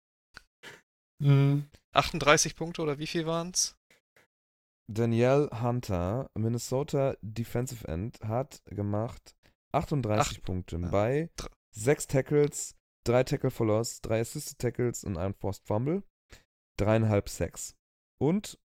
Hm. 1.21 1.69
38 1.93 2.55
Punkte 2.55 2.81
oder 2.81 2.97
wie 2.99 3.07
viel 3.07 3.25
waren's? 3.25 3.75
Danielle 4.89 5.49
Hunter, 5.61 6.29
Minnesota 6.35 7.15
Defensive 7.21 7.87
End, 7.87 8.19
hat 8.21 8.61
gemacht 8.65 9.35
38 9.77 10.37
Acht- 10.37 10.43
Punkte 10.43 10.77
ja. 10.77 10.89
bei 10.89 11.29
Dr- 11.37 11.51
6 11.75 12.07
Tackles, 12.07 12.75
3 13.05 13.23
Tackle 13.23 13.51
for 13.51 13.67
Loss, 13.67 14.01
3 14.01 14.19
Assisted 14.21 14.59
Tackles 14.59 15.03
und 15.03 15.17
einem 15.17 15.33
Forced 15.35 15.65
Fumble, 15.65 16.03
3,5 16.79 17.29
Sacks. 17.29 17.75
Und, 18.19 18.59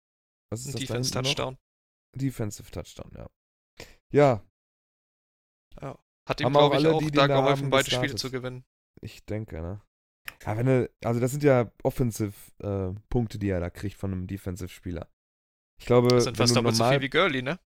was 0.51 0.61
ist 0.61 0.69
das 0.69 0.75
da 0.75 0.79
Defense 0.81 1.09
hinten 1.13 1.19
noch? 1.29 1.35
Touchdown. 1.35 1.59
Defensive 2.17 2.71
Touchdown, 2.71 3.11
ja. 3.17 3.29
Ja, 4.13 4.45
Hat 6.29 6.41
ihm, 6.41 6.51
glaube 6.53 6.77
ich, 6.77 6.85
alle, 6.85 6.95
auch 6.95 6.99
die 7.01 7.11
da 7.11 7.27
geholfen, 7.27 7.71
beide 7.71 7.85
gestartet. 7.85 8.11
Spiele 8.11 8.19
zu 8.19 8.31
gewinnen. 8.31 8.65
ich 9.03 9.25
denke, 9.25 9.61
ne. 9.61 9.81
Ja, 10.45 10.57
wenn 10.57 10.67
er, 10.67 10.91
also 11.05 11.21
das 11.21 11.31
sind 11.33 11.43
ja 11.43 11.71
Offensive 11.83 12.35
äh, 12.63 12.93
Punkte, 13.09 13.39
die 13.39 13.49
er 13.49 13.61
da 13.61 13.71
kriegt 13.71 13.97
von 13.97 14.13
einem 14.13 14.27
Defensive-Spieler. 14.27 15.09
Ich 15.81 15.87
glaube, 15.87 16.09
Das 16.09 16.25
sind 16.25 16.37
fast 16.37 16.55
doppelt 16.55 16.75
so 16.77 16.83
normal 16.83 16.99
viel 16.99 17.07
wie 17.07 17.11
Gurley, 17.11 17.43
ne? 17.43 17.59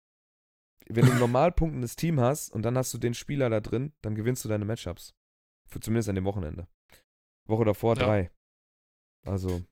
Wenn 0.89 1.07
du 1.07 1.13
ein 1.13 1.19
normal 1.19 1.53
punktendes 1.53 1.97
Team 1.97 2.21
hast 2.21 2.51
und 2.53 2.63
dann 2.63 2.77
hast 2.77 2.93
du 2.95 2.99
den 2.99 3.15
Spieler 3.15 3.49
da 3.51 3.61
drin, 3.61 3.93
dann 4.03 4.15
gewinnst 4.15 4.45
du 4.45 4.49
deine 4.49 4.65
Matchups. 4.65 5.15
Für 5.67 5.81
zumindest 5.81 6.09
an 6.09 6.15
dem 6.15 6.25
Wochenende. 6.25 6.69
Woche 7.47 7.65
davor 7.65 7.97
Ja. 7.97 8.05
drei. 8.05 8.31
Also. 9.27 9.63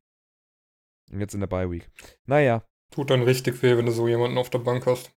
Und 1.10 1.20
jetzt 1.20 1.34
in 1.34 1.40
der 1.40 1.46
Bye 1.46 1.70
Week. 1.70 1.90
Naja, 2.26 2.64
Tut 2.90 3.08
dann 3.10 3.22
richtig 3.22 3.62
weh, 3.62 3.76
wenn 3.76 3.86
du 3.86 3.92
so 3.92 4.06
jemanden 4.06 4.36
auf 4.38 4.50
der 4.50 4.58
Bank 4.58 4.86
hast. 4.86 5.12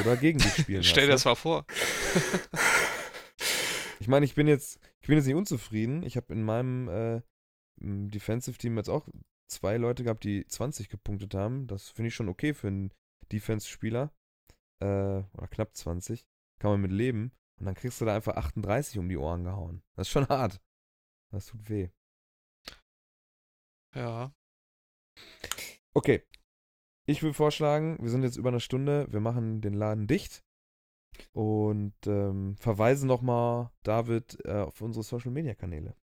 oder 0.00 0.16
gegen 0.16 0.38
dich 0.38 0.52
spielen. 0.54 0.82
Stell 0.84 1.06
dir 1.06 1.14
hast, 1.14 1.24
das 1.24 1.30
mal 1.30 1.34
vor. 1.34 1.66
ne? 1.66 2.40
Ich 4.00 4.08
meine, 4.08 4.26
ich 4.26 4.34
bin 4.34 4.46
jetzt, 4.46 4.78
ich 5.00 5.06
bin 5.08 5.16
jetzt 5.16 5.24
nicht 5.26 5.34
unzufrieden. 5.36 6.02
Ich 6.02 6.16
habe 6.18 6.32
in 6.34 6.42
meinem 6.42 6.88
äh, 6.88 7.22
Defensive 7.76 8.58
Team 8.58 8.76
jetzt 8.76 8.90
auch 8.90 9.08
zwei 9.48 9.76
Leute 9.78 10.04
gehabt, 10.04 10.24
die 10.24 10.46
20 10.46 10.90
gepunktet 10.90 11.32
haben. 11.34 11.66
Das 11.66 11.88
finde 11.88 12.08
ich 12.08 12.14
schon 12.14 12.28
okay 12.28 12.52
für 12.52 12.66
einen 12.68 12.92
Defense-Spieler. 13.32 14.12
Äh, 14.80 15.22
oder 15.34 15.48
knapp 15.50 15.74
20. 15.74 16.26
Kann 16.58 16.70
man 16.70 16.80
mit 16.80 16.92
leben. 16.92 17.32
Und 17.58 17.66
dann 17.66 17.74
kriegst 17.74 18.00
du 18.00 18.04
da 18.04 18.14
einfach 18.14 18.36
38 18.36 18.98
um 18.98 19.08
die 19.08 19.16
Ohren 19.16 19.44
gehauen. 19.44 19.82
Das 19.96 20.08
ist 20.08 20.12
schon 20.12 20.28
hart. 20.28 20.60
Das 21.30 21.46
tut 21.46 21.68
weh. 21.68 21.90
Ja. 23.94 24.32
Okay. 25.94 26.22
Ich 27.06 27.22
will 27.22 27.34
vorschlagen, 27.34 27.98
wir 28.00 28.08
sind 28.08 28.22
jetzt 28.22 28.36
über 28.36 28.48
eine 28.48 28.60
Stunde, 28.60 29.06
wir 29.10 29.20
machen 29.20 29.60
den 29.60 29.74
Laden 29.74 30.06
dicht 30.06 30.42
und 31.32 31.94
ähm, 32.06 32.56
verweisen 32.56 33.06
nochmal, 33.06 33.70
David, 33.82 34.38
äh, 34.46 34.62
auf 34.62 34.80
unsere 34.80 35.02
Social 35.02 35.30
Media 35.30 35.54
Kanäle. 35.54 35.94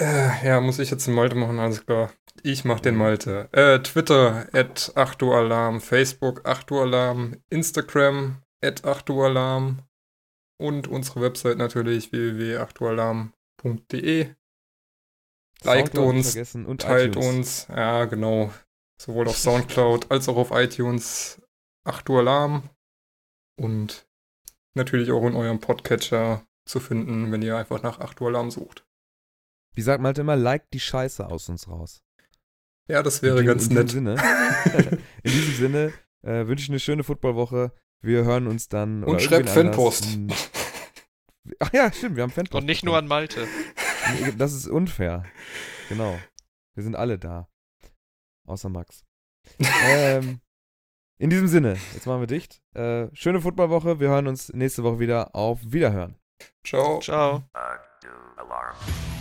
Äh, 0.00 0.46
ja, 0.46 0.60
muss 0.60 0.78
ich 0.78 0.90
jetzt 0.90 1.06
den 1.06 1.14
Malte 1.14 1.36
machen, 1.36 1.58
alles 1.58 1.86
klar. 1.86 2.12
Ich 2.42 2.64
mach 2.64 2.80
den 2.80 2.96
Malte. 2.96 3.48
Äh, 3.52 3.80
Twitter, 3.80 4.48
at 4.52 4.92
8 4.96 5.22
Uhr 5.22 5.36
Alarm, 5.36 5.80
Facebook, 5.80 6.46
8 6.46 6.70
Uhr 6.72 6.82
Alarm, 6.82 7.36
Instagram, 7.48 8.42
at 8.60 8.84
8 8.84 9.08
Uhr 9.10 9.26
Alarm 9.26 9.82
und 10.60 10.88
unsere 10.88 11.20
Website 11.20 11.58
natürlich, 11.58 12.10
www.8ualarm.de. 12.12 14.34
Liked 15.62 15.96
uns, 15.96 16.34
Teilt 16.78 17.16
iTunes. 17.16 17.16
uns, 17.16 17.66
ja, 17.68 18.04
genau. 18.04 18.52
Sowohl 19.00 19.28
auf 19.28 19.38
Soundcloud 19.38 20.10
als 20.10 20.28
auch 20.28 20.36
auf 20.36 20.50
iTunes 20.50 21.40
8 21.84 22.10
Uhr 22.10 22.18
Alarm. 22.20 22.68
Und 23.60 24.06
natürlich 24.74 25.12
auch 25.12 25.24
in 25.26 25.36
eurem 25.36 25.60
Podcatcher 25.60 26.44
zu 26.68 26.80
finden, 26.80 27.30
wenn 27.32 27.42
ihr 27.42 27.56
einfach 27.56 27.82
nach 27.82 28.00
8 28.00 28.20
Uhr 28.20 28.28
Alarm 28.28 28.50
sucht. 28.50 28.84
Wie 29.74 29.82
sagt 29.82 30.02
Malte 30.02 30.20
immer, 30.20 30.36
like 30.36 30.70
die 30.70 30.80
Scheiße 30.80 31.26
aus 31.26 31.48
uns 31.48 31.68
raus. 31.68 32.02
Ja, 32.88 33.02
das 33.02 33.22
wäre 33.22 33.40
in, 33.40 33.46
ganz 33.46 33.66
in 33.66 33.74
nett. 33.74 33.88
Diesem 33.88 34.06
Sinne, 34.06 34.22
in 35.22 35.30
diesem 35.30 35.54
Sinne 35.54 35.92
äh, 36.22 36.46
wünsche 36.46 36.64
ich 36.64 36.70
eine 36.70 36.80
schöne 36.80 37.02
Footballwoche. 37.02 37.72
Wir 38.00 38.24
hören 38.24 38.46
uns 38.46 38.68
dann. 38.68 39.04
Und 39.04 39.22
schreibt 39.22 39.48
anders. 39.48 39.54
Fanpost. 39.54 40.18
Ach 41.58 41.72
ja, 41.72 41.92
stimmt, 41.92 42.16
wir 42.16 42.22
haben 42.22 42.30
Fanpost. 42.30 42.60
Und 42.60 42.66
nicht 42.66 42.84
nur 42.84 42.96
an 42.96 43.06
Malte. 43.06 43.46
Das 44.36 44.52
ist 44.52 44.66
unfair. 44.66 45.24
Genau. 45.88 46.18
Wir 46.74 46.84
sind 46.84 46.94
alle 46.94 47.18
da. 47.18 47.48
Außer 48.46 48.68
Max. 48.68 49.04
ähm, 49.86 50.40
in 51.18 51.30
diesem 51.30 51.48
Sinne, 51.48 51.78
jetzt 51.94 52.06
machen 52.06 52.20
wir 52.20 52.26
dicht. 52.26 52.60
Äh, 52.74 53.08
schöne 53.14 53.40
Footballwoche. 53.40 54.00
Wir 54.00 54.08
hören 54.08 54.26
uns 54.26 54.52
nächste 54.52 54.82
Woche 54.82 54.98
wieder. 54.98 55.34
Auf 55.34 55.60
Wiederhören. 55.64 56.16
Ciao. 56.64 57.00
Ciao. 57.00 57.44
Uh, 57.56 59.13